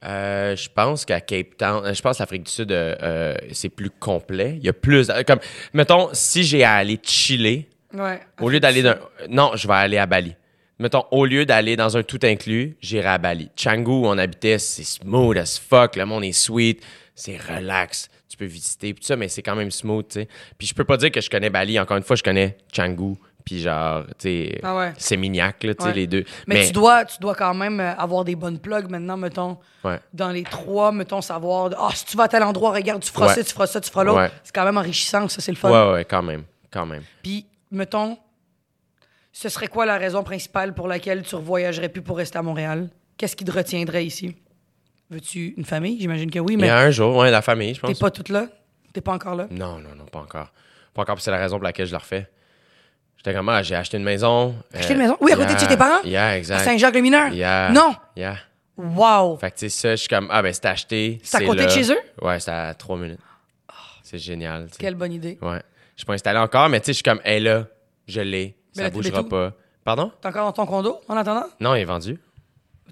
[0.05, 3.69] Euh, je pense qu'à Cape Town, euh, je pense que l'Afrique du Sud, euh, c'est
[3.69, 4.55] plus complet.
[4.57, 5.09] Il y a plus.
[5.25, 5.39] Comme,
[5.73, 8.19] mettons, si j'ai à aller chiller, Ouais.
[8.41, 8.97] au lieu d'aller d'un.
[9.29, 10.35] Non, je vais aller à Bali.
[10.77, 13.49] Mettons, au lieu d'aller dans un tout inclus, j'irai à Bali.
[13.61, 15.95] Canggu, où on habitait, c'est smooth as fuck.
[15.95, 16.83] Le monde est sweet.
[17.15, 18.09] C'est relax.
[18.27, 20.27] Tu peux visiter, tout ça, mais c'est quand même smooth, tu sais.
[20.57, 21.79] Puis je peux pas dire que je connais Bali.
[21.79, 23.15] Encore une fois, je connais Canggu,
[23.45, 24.93] puis genre, tu sais, Ah ouais.
[24.97, 25.95] c'est mignac, là, tu sais, Ouais.
[25.95, 26.25] les deux.
[26.47, 29.57] Mais, tu, dois, tu dois quand même euh, avoir des bonnes plugs maintenant, mettons.
[29.83, 29.99] Ouais.
[30.13, 31.69] Dans les trois, mettons, savoir.
[31.77, 33.89] Ah, si tu vas à tel endroit, regarde, tu feras ça, tu feras ça, tu
[33.91, 34.31] feras l'autre.
[34.43, 35.69] C'est quand même enrichissant, ça, c'est le fun.
[35.71, 36.43] Ouais, ouais, quand même.
[36.71, 37.03] Quand même.
[37.23, 38.17] Puis, mettons,
[39.31, 42.41] ce serait quoi la raison principale pour laquelle tu ne voyagerais plus pour rester à
[42.41, 42.89] Montréal?
[43.17, 44.35] Qu'est-ce qui te retiendrait ici?
[45.09, 45.99] Veux-tu une famille?
[45.99, 47.99] J'imagine que oui, Il y mais a un jour, ouais, la famille, je t'es pense.
[47.99, 48.47] pas toute là?
[48.91, 49.47] T'es pas encore là?
[49.51, 50.51] Non, non, non, pas encore.
[50.93, 52.27] Pas encore, c'est la raison pour laquelle je le refais.
[53.25, 54.53] J'étais comme, ah, j'ai acheté une maison.
[54.71, 55.17] Acheté une maison?
[55.19, 56.03] Oui, à côté de chez tes parents?
[56.03, 56.59] Yeah, À exact.
[56.59, 57.29] Saint-Jacques-le-Mineur?
[57.33, 57.71] Yeah.
[57.71, 57.95] Non!
[58.15, 58.37] Yeah.
[58.77, 59.37] Wow!
[59.37, 61.19] Fait que, tu sais, ça, je suis comme, ah, ben, c'est acheté.
[61.23, 61.97] C'est à côté de chez eux?
[62.21, 63.19] Ouais, c'est à trois minutes.
[64.03, 64.67] C'est génial.
[64.77, 65.39] Quelle bonne idée.
[65.41, 65.59] Ouais.
[65.95, 67.65] Je suis pas installé encore, mais tu sais, je suis comme, hé, là,
[68.07, 68.55] je l'ai.
[68.73, 69.53] Ça là, bougera pas.
[69.83, 70.11] Pardon?
[70.21, 71.47] T'es encore dans ton condo en attendant?
[71.59, 72.19] Non, il est vendu.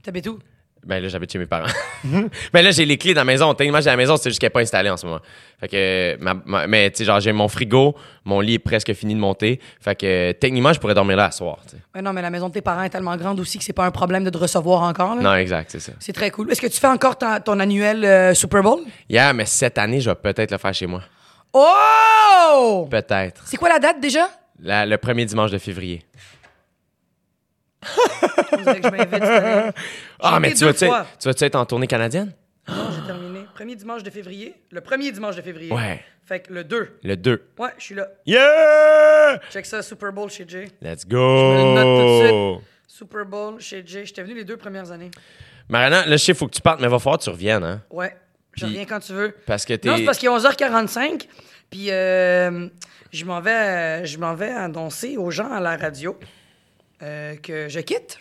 [0.02, 0.40] T'habites où?
[0.86, 1.68] Ben là, j'habite chez mes parents.
[2.04, 3.54] ben là, j'ai les clés dans la maison.
[3.54, 5.20] Techniquement, j'ai la maison, c'est juste qu'elle n'est pas installée en ce moment.
[5.60, 7.96] Fait que, ma- ma- mais tu sais, genre, j'ai mon frigo,
[8.26, 9.60] mon lit est presque fini de monter.
[9.80, 11.82] Fait que, techniquement, je pourrais dormir là à soir, tu sais.
[11.96, 13.86] Mais non, mais la maison de tes parents est tellement grande aussi que c'est pas
[13.86, 15.16] un problème de te recevoir encore.
[15.16, 15.22] là.
[15.22, 15.94] Non, exact, c'est ça.
[16.00, 16.52] C'est très cool.
[16.52, 18.82] Est-ce que tu fais encore ton annuel euh, Super Bowl?
[19.10, 21.02] Yeah, mais cette année, je vais peut-être le faire chez moi.
[21.54, 22.88] Oh!
[22.92, 23.42] Peut-être.
[23.46, 24.28] C'est quoi la date déjà?
[24.60, 26.04] La- le premier dimanche de février.
[28.52, 29.76] Je m'invite.
[30.24, 30.72] Ah, mais tu vas,
[31.24, 32.34] vas-tu être en tournée canadienne?
[32.68, 33.42] J'ai terminé.
[33.54, 34.56] Premier dimanche de février.
[34.72, 35.72] Le premier dimanche de février.
[35.72, 36.02] Ouais.
[36.26, 37.00] Fait que le 2.
[37.04, 37.50] Le 2.
[37.60, 38.08] Ouais, je suis là.
[38.26, 39.42] Yeah!
[39.52, 40.70] Check ça, Super Bowl chez Jay.
[40.82, 42.62] Let's me le note tout de go!
[42.88, 44.06] Super Bowl chez Jay.
[44.06, 45.12] J'étais venu les deux premières années.
[45.68, 47.64] Mariana, là, je sais, il faut que tu partes, mais va falloir que tu reviennes,
[47.64, 47.82] hein?
[47.90, 48.16] Ouais.
[48.54, 49.36] Je reviens quand tu veux.
[49.46, 49.90] Parce que t'es.
[49.90, 51.28] Non, c'est parce qu'il est 11h45.
[51.70, 52.70] Puis euh,
[53.12, 56.18] je m'en vais, je m'en vais annoncer aux gens à la radio
[57.02, 58.20] euh, que je quitte.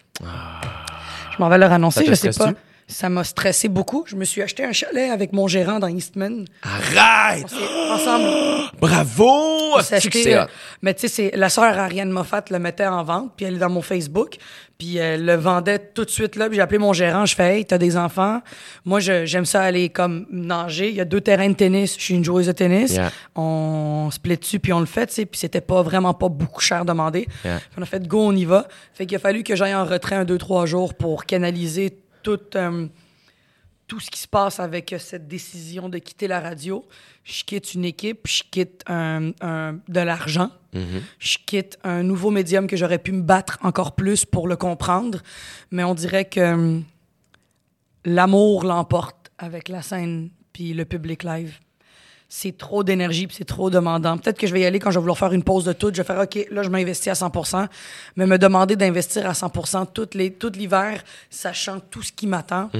[1.32, 2.52] Je m'en vais leur annoncer, je sais pas.
[2.86, 4.04] Ça m'a stressé beaucoup.
[4.06, 6.44] Je me suis acheté un chalet avec mon gérant dans Eastman.
[6.62, 7.46] Arrête!
[7.52, 8.70] On ensemble.
[8.80, 9.52] Bravo!
[9.74, 10.44] on acheté, euh,
[10.82, 13.58] mais tu sais, c'est la sœur Ariane Moffat le mettait en vente, puis elle est
[13.58, 14.36] dans mon Facebook,
[14.78, 16.48] puis elle le vendait tout de suite là.
[16.48, 18.40] Puis j'ai appelé mon gérant, je fais, hey, t'as des enfants?
[18.84, 20.88] Moi, j'aime ça aller comme nager.
[20.88, 21.96] Il y a deux terrains de tennis.
[21.96, 22.94] Je suis une joueuse de tennis.
[22.94, 23.12] Yeah.
[23.36, 25.26] On se plaît dessus, puis on le fait, tu sais.
[25.26, 27.28] Puis c'était pas vraiment pas beaucoup cher demandé.
[27.44, 27.60] Yeah.
[27.78, 28.66] On a fait go, on y va.
[28.92, 32.40] Fait qu'il a fallu que j'aille en retrait un, deux, trois jours pour canaliser tout.
[32.56, 32.86] euh,
[33.88, 36.86] tout ce qui se passe avec euh, cette décision de quitter la radio.
[37.24, 40.50] Je quitte une équipe, je quitte un- un- de l'argent,
[41.18, 45.20] je quitte un nouveau médium que j'aurais pu me battre encore plus pour le comprendre.
[45.70, 46.84] Mais on dirait que hum,
[48.06, 51.58] l'amour l'emporte avec la scène puis le public live.
[52.34, 54.16] C'est trop d'énergie puis c'est trop demandant.
[54.16, 55.90] Peut-être que je vais y aller quand je vais vouloir faire une pause de tout.
[55.92, 57.30] Je vais faire OK, là, je m'investis à 100
[58.16, 62.70] mais me demander d'investir à 100 tout les- tout l'hiver, sachant tout ce qui m'attend,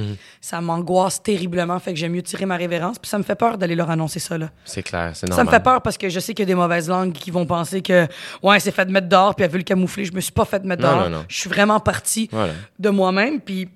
[0.41, 1.77] ça m'angoisse terriblement.
[1.77, 2.97] Fait que j'aime mieux tirer ma révérence.
[2.97, 4.39] Puis ça me fait peur d'aller leur annoncer ça.
[4.39, 4.49] Là.
[4.65, 5.45] C'est clair, c'est Ça normal.
[5.45, 7.45] me fait peur parce que je sais qu'il y a des mauvaises langues qui vont
[7.45, 8.07] penser que
[8.41, 10.05] ouais, c'est fait de mettre dehors puis elle veut le camoufler.
[10.05, 11.09] Je me suis pas fait de mettre Non, dehors.
[11.11, 11.25] non, non.
[11.29, 12.53] Je suis vraiment partie Voilà.
[12.79, 13.69] de moi-même puis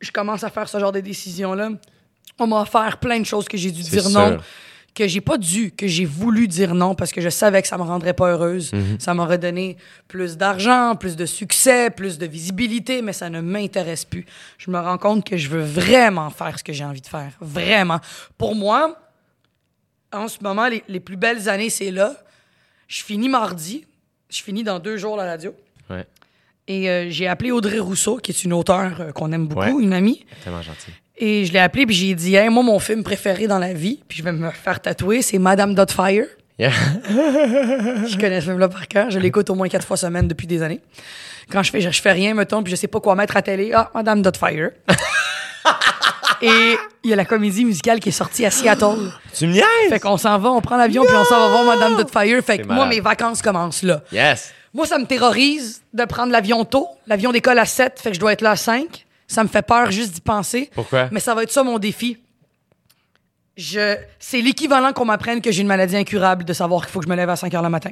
[0.00, 1.68] je commence à faire ce genre de décisions là.
[2.40, 4.38] On m'a offert plein de choses que j'ai dû C'est dire non.
[4.96, 7.76] Que j'ai pas dû, que j'ai voulu dire non parce que je savais que ça
[7.76, 8.72] me rendrait pas heureuse.
[8.72, 8.98] Mhm.
[8.98, 9.76] Ça m'aurait donné
[10.08, 14.24] plus d'argent, plus de succès, plus de visibilité, mais ça ne m'intéresse plus.
[14.56, 17.32] Je me rends compte que je veux vraiment faire ce que j'ai envie de faire.
[17.42, 18.00] Vraiment.
[18.38, 18.98] Pour moi,
[20.12, 22.14] en ce moment, les, les plus belles années, c'est là.
[22.88, 23.84] Je finis mardi.
[24.30, 25.54] Je finis dans deux jours la radio.
[25.90, 26.06] Ouais,
[26.68, 29.82] Et euh, j'ai appelé Audrey Rousseau, qui est une auteure euh, qu'on aime beaucoup, Ouais.
[29.84, 30.24] une amie.
[30.42, 30.90] tellement gentil.
[31.18, 34.00] Et je l'ai appelé, puis j'ai dit, hey, moi, mon film préféré dans la vie,
[34.06, 36.26] puis je vais me faire tatouer, c'est Madame Dotfire.
[36.58, 36.70] Yeah.
[37.10, 39.10] Je connais ce film-là par cœur.
[39.10, 40.80] Je l'écoute au moins quatre fois semaine depuis des années.
[41.50, 43.42] Quand je fais, je, je fais rien, mettons, puis je sais pas quoi mettre à
[43.42, 43.72] télé.
[43.74, 44.70] Ah, Madame Dotfire.
[46.42, 49.10] Et il y a la comédie musicale qui est sortie à Seattle.
[49.34, 49.64] tu me niaises?
[49.88, 52.42] Fait qu'on s'en va, on prend l'avion, puis on s'en va voir Madame Dotfire.
[52.42, 54.02] Fait que moi, mes vacances commencent là.
[54.12, 54.52] Yes.
[54.74, 56.88] Moi, ça me terrorise de prendre l'avion tôt.
[57.06, 59.05] L'avion décolle à 7, fait que je dois être là à 5.
[59.26, 60.70] Ça me fait peur juste d'y penser.
[60.74, 61.08] Pourquoi?
[61.10, 62.18] Mais ça va être ça mon défi.
[63.56, 63.96] Je...
[64.18, 67.10] C'est l'équivalent qu'on m'apprenne que j'ai une maladie incurable de savoir qu'il faut que je
[67.10, 67.90] me lève à 5 heures le matin.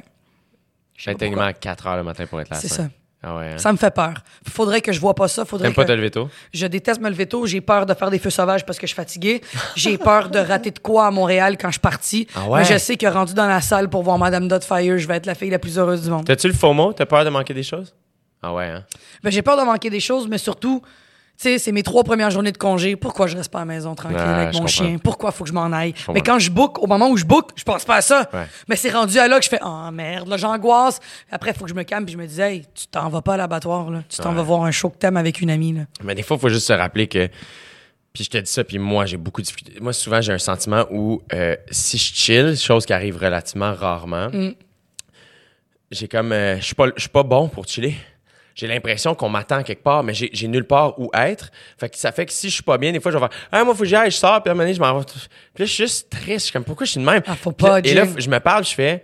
[1.03, 2.55] Techniquement à 4 heures le matin pour être là.
[2.55, 2.87] C'est ça.
[3.27, 3.53] Ah ouais.
[3.53, 3.57] hein?
[3.57, 4.13] Ça me fait peur.
[4.47, 5.45] Faudrait que je vois pas ça.
[5.45, 5.87] Faudrait T'aimes pas que...
[5.87, 6.29] te lever tôt?
[6.53, 7.47] Je déteste me lever tôt.
[7.47, 9.41] J'ai peur de faire des feux sauvages parce que je suis fatiguée.
[9.75, 12.27] J'ai peur de rater de quoi à Montréal quand je suis partie.
[12.35, 12.59] Ah ouais?
[12.59, 15.25] Mais je sais que rendu dans la salle pour voir Madame Dotfire, je vais être
[15.25, 16.25] la fille la plus heureuse du monde.
[16.25, 16.93] T'as-tu le FOMO?
[16.93, 17.95] T'as peur de manquer des choses?
[18.43, 18.85] Ah ouais, hein?
[19.23, 20.83] Ben, j'ai peur de manquer des choses, mais surtout,
[21.37, 22.95] sais, c'est mes trois premières journées de congé.
[22.95, 24.97] Pourquoi je reste pas à la maison tranquille avec mon chien?
[25.03, 25.93] Pourquoi faut que je m'en aille?
[26.13, 28.29] Mais quand je book, au moment où je book, je pense pas à ça.
[28.33, 28.45] Ouais.
[28.69, 30.99] Mais c'est rendu à là que je fais, oh merde, là, j'angoisse.
[31.31, 33.21] Après, il faut que je me calme puis je me dis, hey, tu t'en vas
[33.21, 34.03] pas à l'abattoir, là.
[34.09, 34.35] Tu t'en Ouais.
[34.35, 35.81] vas voir un show que t'aimes avec une amie, là.
[36.03, 37.27] Mais des fois, il faut juste se rappeler que.
[38.13, 39.77] Puis je te dis ça, puis moi, j'ai beaucoup de difficultés.
[39.81, 44.29] Moi, souvent, j'ai un sentiment où euh, si je chill, chose qui arrive relativement rarement,
[44.31, 44.51] Mm.
[45.91, 46.31] j'ai comme.
[46.31, 47.95] euh, je suis pas, je suis pas bon pour chiller.
[48.55, 51.51] J'ai l'impression qu'on m'attend quelque part, mais j'ai nulle part où être.
[51.77, 53.37] Fait que ça fait que si je suis pas bien, des fois, je vais faire
[53.51, 54.97] Ah, moi, faut que j'y aille, je sors, puis à un moment donné, je m'en
[54.97, 55.03] vais.
[55.05, 55.19] Puis
[55.59, 56.27] là, je suis juste triste.
[56.29, 57.21] Je suis comme, pourquoi je suis de même?
[57.27, 59.03] Ah, faut Puis pas, Et là, je me parle, je fais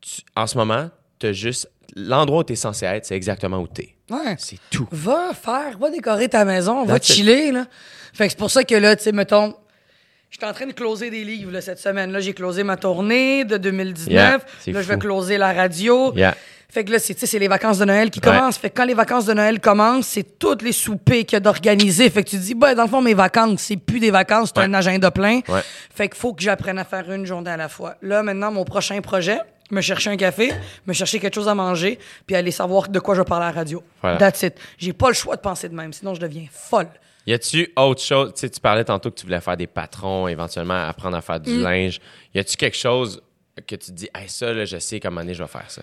[0.00, 1.68] tu- En ce moment, t'as juste.
[1.94, 3.94] L'endroit où t'es censé être, c'est exactement où t'es.
[4.08, 4.36] Ouais.
[4.38, 4.88] C'est tout.
[4.92, 7.04] Va faire, va décorer ta maison, va it.
[7.04, 7.66] chiller, là.
[8.14, 9.54] Fait que c'est pour ça que là, tu sais, mettons,
[10.30, 12.10] j'étais en train de closer des livres, là, cette semaine.
[12.12, 14.10] Là, j'ai closé ma tournée de 2019.
[14.10, 16.14] Yeah, c'est là, je vais closer la radio.
[16.14, 16.34] Yeah.
[16.72, 18.24] Fait que là, c'est, c'est les vacances de Noël qui Ouais.
[18.34, 18.56] commencent.
[18.56, 21.40] Fait que quand les vacances de Noël commencent, c'est toutes les soupers qu'il y a
[21.40, 22.08] d'organiser.
[22.08, 24.52] Fait que tu te dis, ben, dans le fond, mes vacances, c'est plus des vacances,
[24.54, 24.66] c'est Ouais.
[24.66, 25.40] un agenda plein.
[25.48, 25.60] Ouais.
[25.94, 27.96] Fait qu'il faut que j'apprenne à faire une journée à la fois.
[28.00, 29.38] Là, maintenant, mon prochain projet,
[29.70, 30.50] me chercher un café,
[30.86, 33.48] me chercher quelque chose à manger, puis aller savoir de quoi je vais parler à
[33.50, 33.82] la radio.
[34.00, 34.16] Voilà.
[34.16, 34.54] That's it.
[34.78, 36.88] J'ai pas le choix de penser de même, sinon je deviens folle.
[37.26, 38.32] Y a-tu autre chose?
[38.34, 41.38] Tu sais, tu parlais tantôt que tu voulais faire des patrons, éventuellement apprendre à faire
[41.38, 41.62] du Mm.
[41.62, 42.00] linge.
[42.34, 43.22] Y a-tu quelque chose
[43.66, 45.82] que tu te dis, hey, ça, là, je sais comment année je vais faire ça?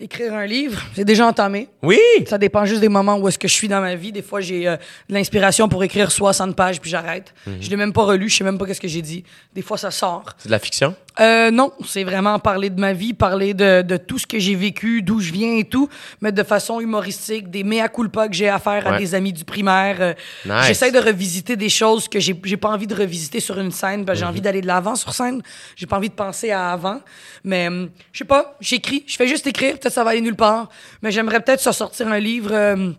[0.00, 1.68] Écrire un livre, c'est déjà entamé.
[1.82, 1.98] Oui!
[2.26, 4.10] Ça dépend juste des moments où est-ce que je suis dans ma vie.
[4.10, 4.76] Des fois, j'ai euh,
[5.08, 7.32] de l'inspiration pour écrire 60 pages, puis j'arrête.
[7.46, 7.58] Mhm.
[7.60, 9.22] Je l'ai même pas relu, je sais même pas qu'est-ce que j'ai dit.
[9.54, 10.24] Des fois, ça sort.
[10.38, 10.96] C'est de la fiction?
[11.20, 14.54] Euh, non, c'est vraiment parler de ma vie, parler de, de tout ce que j'ai
[14.54, 15.88] vécu, d'où je viens et tout,
[16.22, 19.44] mais de façon humoristique, des mea culpa que j'ai à faire à des amis du
[19.44, 19.96] primaire.
[20.00, 20.14] Euh,
[20.46, 20.68] Nice.
[20.68, 24.14] J'essaie de revisiter des choses que j'ai pas envie de revisiter sur une scène, que
[24.14, 24.28] j'ai Mhm.
[24.30, 25.42] envie d'aller de l'avant sur scène.
[25.76, 27.00] J'ai pas envie de penser à avant.
[27.44, 30.36] Mais hum, je sais pas, j'écris, je fais juste écrire, peut-être ça va aller nulle
[30.36, 30.68] part,
[31.02, 32.50] mais j'aimerais peut-être sortir un livre.
[32.52, 32.92] euh,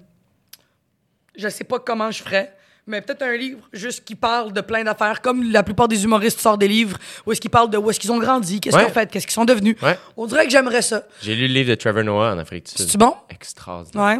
[1.35, 2.53] je sais pas comment je ferais.
[2.85, 6.41] Mais peut-être un livre juste qui parle de plein d'affaires, comme la plupart des humoristes
[6.41, 8.81] sortent des livres, où est-ce qu'ils parlent de où est-ce qu'ils ont grandi, qu'est-ce Ouais.
[8.83, 9.77] qu'ils ont fait, qu'est-ce qu'ils sont devenus.
[9.81, 9.97] Ouais.
[10.17, 11.03] On dirait que j'aimerais ça.
[11.21, 12.79] J'ai lu le livre de Trevor Noah en Afrique du Sud.
[12.81, 13.13] C'est-tu bon?
[13.29, 14.03] Extraordinaire.
[14.05, 14.19] Ouais.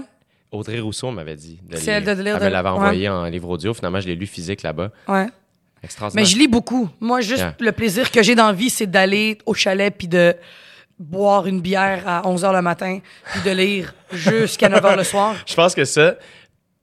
[0.54, 3.50] Audrey Rousseau m'avait dit de C'est elle de lire Elle me l'avait envoyé en livre
[3.50, 3.74] audio.
[3.74, 4.92] Finalement, je l'ai lu physique là-bas.
[5.10, 5.28] Ouais.
[5.84, 6.24] Extraordinaire.
[6.24, 6.90] Mais je lis beaucoup.
[7.02, 7.56] Moi, juste Yeah.
[7.60, 10.34] le plaisir que j'ai dans la vie, c'est d'aller au chalet puis de
[11.04, 13.00] boire une bière à 11 h le matin
[13.32, 15.36] puis de lire jusqu'à 9 h le soir?
[15.46, 16.16] Je pense que ça,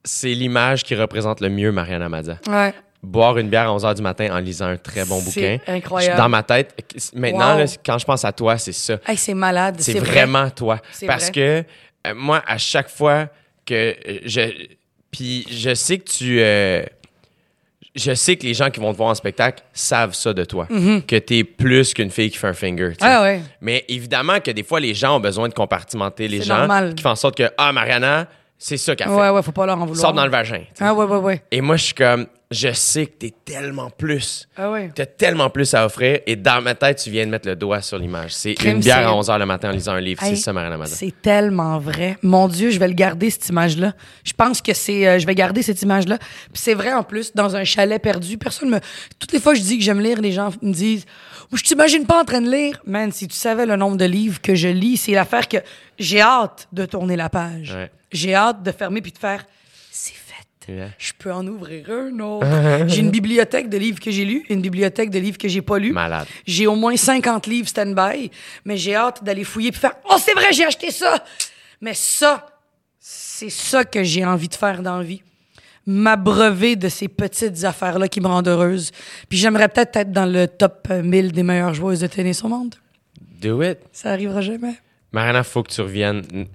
[0.05, 2.39] c'est l'image qui représente le mieux Mariana Mazza.
[2.49, 2.73] Ouais.
[3.03, 5.25] Boire une bière à 11h du matin en lisant un très bon C'est
[5.59, 5.73] bouquin.
[5.75, 6.19] incroyable.
[6.19, 6.75] Dans ma tête,
[7.15, 7.59] maintenant, Wow.
[7.61, 8.99] là, quand je pense à toi, c'est ça.
[9.07, 9.77] Hey, c'est malade.
[9.79, 10.11] C'est C'est vrai.
[10.13, 10.79] vraiment toi.
[11.07, 11.33] Parce vrai.
[11.33, 11.65] que
[12.09, 13.29] euh, moi, à chaque fois
[13.65, 14.67] que je.
[15.11, 16.41] Puis je sais que tu.
[16.41, 16.85] euh,
[17.95, 20.67] je sais que les gens qui vont te voir en spectacle savent ça de toi.
[21.07, 22.93] Que t'es plus qu'une fille qui fait un finger.
[23.01, 23.41] Ah ouais.
[23.61, 26.59] Mais évidemment que des fois, les gens ont besoin de compartimenter les gens.
[26.59, 26.95] normal.
[26.95, 28.29] Qui font en sorte que, ah, Mariana,
[28.63, 29.15] c'est ça qu'elle fait.
[29.15, 29.97] Ouais, ouais, faut pas leur en vouloir.
[29.97, 30.63] Sors dans le vagin.
[30.81, 31.43] Ah ouais, ouais, ouais.
[31.51, 34.47] Et moi, je suis comme, je sais que t'es tellement plus.
[34.55, 34.91] Ah ouais.
[34.95, 36.19] T'as tellement plus à offrir.
[36.27, 38.35] Et dans ma tête, tu viens de mettre le doigt sur l'image.
[38.35, 40.23] C'est une bière à 11h le matin en lisant un livre.
[40.23, 40.95] Hey, c'est ça, Mariana Mazza.
[40.97, 42.19] C'est tellement vrai.
[42.23, 43.95] Mon Dieu, je vais le garder, cette image-là.
[44.25, 45.07] Je pense que c'est.
[45.09, 46.19] euh, je vais garder cette image-là.
[46.19, 48.81] Puis c'est vrai, en plus, dans un chalet perdu, personne me.
[49.19, 51.07] Toutes les fois que je dis que j'aime lire, les gens me disent
[51.55, 52.79] Je t'imagine pas en train de lire.
[52.85, 55.59] Man, si tu savais le nombre de livres que je lis, c'est l'affaire que
[56.01, 57.75] j'ai hâte de tourner la page.
[57.75, 57.91] Ouais.
[58.11, 59.45] J'ai hâte de fermer puis de faire
[59.93, 60.73] C'est fait.
[60.73, 60.91] Yeah.
[60.99, 62.47] Je peux en ouvrir un autre.
[62.87, 65.79] j'ai une bibliothèque de livres que j'ai lus, une bibliothèque de livres que j'ai pas
[65.79, 65.93] lus.
[65.93, 66.27] Malade.
[66.47, 68.31] J'ai au moins 50 livres stand-by,
[68.65, 71.25] mais j'ai hâte d'aller fouiller puis faire Oh, c'est vrai, j'ai acheté ça!
[71.81, 72.47] Mais ça,
[72.99, 75.23] c'est ça que j'ai envie de faire dans la vie.
[75.87, 78.93] M'abreuver de ces petites affaires-là qui me rendent heureuse.
[79.29, 82.49] Puis j'aimerais peut-être être dans le top euh, 1000 des meilleures joueuses de tennis au
[82.49, 82.75] monde.
[83.41, 83.79] Do it.
[83.93, 84.77] Ça arrivera jamais.
[85.13, 86.47] Mariana, faut que tu reviennes.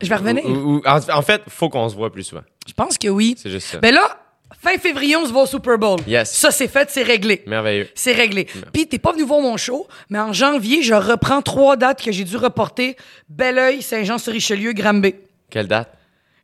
[0.00, 0.44] Je vais revenir.
[0.46, 2.42] Ou- ou- en, fait, faut qu'on se voit plus souvent.
[2.66, 3.34] Je pense que oui.
[3.38, 3.78] C'est juste ça.
[3.78, 4.18] Ben là,
[4.60, 6.00] fin février, on se va au Super Bowl.
[6.06, 6.30] Yes.
[6.32, 7.42] Ça, c'est fait, c'est réglé.
[7.46, 7.88] Merveilleux.
[7.94, 8.46] C'est réglé.
[8.72, 12.10] Puis t'es pas venu voir mon show, mais en janvier, je reprends trois dates que
[12.12, 12.96] j'ai dû reporter.
[13.28, 15.14] Belleuil, Saint-Jean-sur-Richelieu, Granby.
[15.50, 15.92] Quelle date?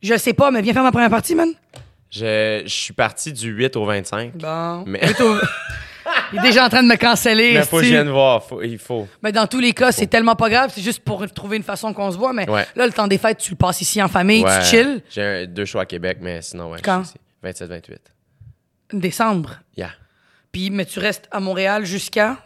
[0.03, 1.53] Je sais pas, mais viens faire ma première partie, man.
[2.11, 4.37] Je, je suis parti du 8 au 25.
[4.37, 4.85] Bon.
[4.87, 5.37] Mais- Huit au-
[6.33, 7.55] Il est déjà en train de me canceller.
[7.55, 8.43] Mais faut que je vienne voir.
[8.45, 9.09] Faut- il faut.
[9.23, 10.71] Mais dans tous les cas, c'est tellement pas grave.
[10.75, 12.33] C'est juste pour trouver une façon qu'on se voit.
[12.33, 12.67] Mais Ouais.
[12.77, 15.03] là, le temps des fêtes, tu le passes ici en famille, Ouais, tu chill.
[15.11, 16.79] J'ai deux choix à Québec, mais sinon, ouais.
[16.83, 17.05] Quand?
[17.05, 17.65] suis ici.
[17.65, 17.99] 27-28.
[18.93, 19.57] Décembre.
[19.77, 19.91] Yeah.
[20.53, 22.37] Puis, mais tu restes à Montréal jusqu'à?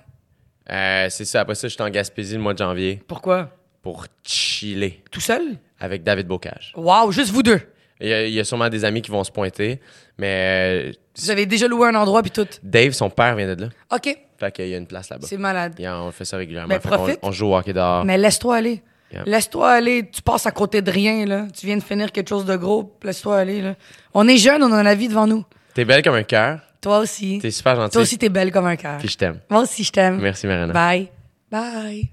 [0.70, 1.40] Euh, c'est ça.
[1.40, 3.50] Après ça, je suis en Gaspésie le mois de janvier Pourquoi?
[3.82, 5.42] pour chiller Tout seul?
[5.80, 6.72] avec David Bocage.
[6.76, 7.60] Wow, juste vous deux.
[8.04, 9.80] Il y, a, il y a sûrement des amis qui vont se pointer,
[10.18, 12.46] mais euh, Vous avez déjà loué un endroit, puis tout?
[12.62, 13.68] Dave, son père, vient de là.
[13.92, 15.26] OK, Fait qu'il y a une place là-bas.
[15.26, 15.74] c'est malade.
[15.78, 16.68] Yeah, on fait ça régulièrement.
[16.68, 17.18] Mais qu'on- profite.
[17.22, 18.04] on, joue au hockey dehors.
[18.04, 18.82] Mais laisse-toi aller.
[19.12, 19.22] Yeah.
[19.26, 20.10] Laisse-toi aller.
[20.10, 21.46] Tu passes à côté de rien, là.
[21.58, 22.96] Tu viens de finir quelque chose de gros.
[23.02, 23.74] Laisse-toi aller, là.
[24.12, 25.44] On est jeunes, on a la vie devant nous.
[25.72, 26.60] T'es belle comme un cœur.
[26.80, 27.38] Toi aussi.
[27.40, 27.92] T'es super gentil.
[27.92, 28.98] Toi aussi, t'es belle comme un cœur.
[28.98, 29.40] Puis je t'aime.
[29.48, 30.18] Moi aussi, je t'aime.
[30.20, 30.72] Merci, Marina.
[30.72, 31.08] Bye.
[31.50, 32.10] Bye.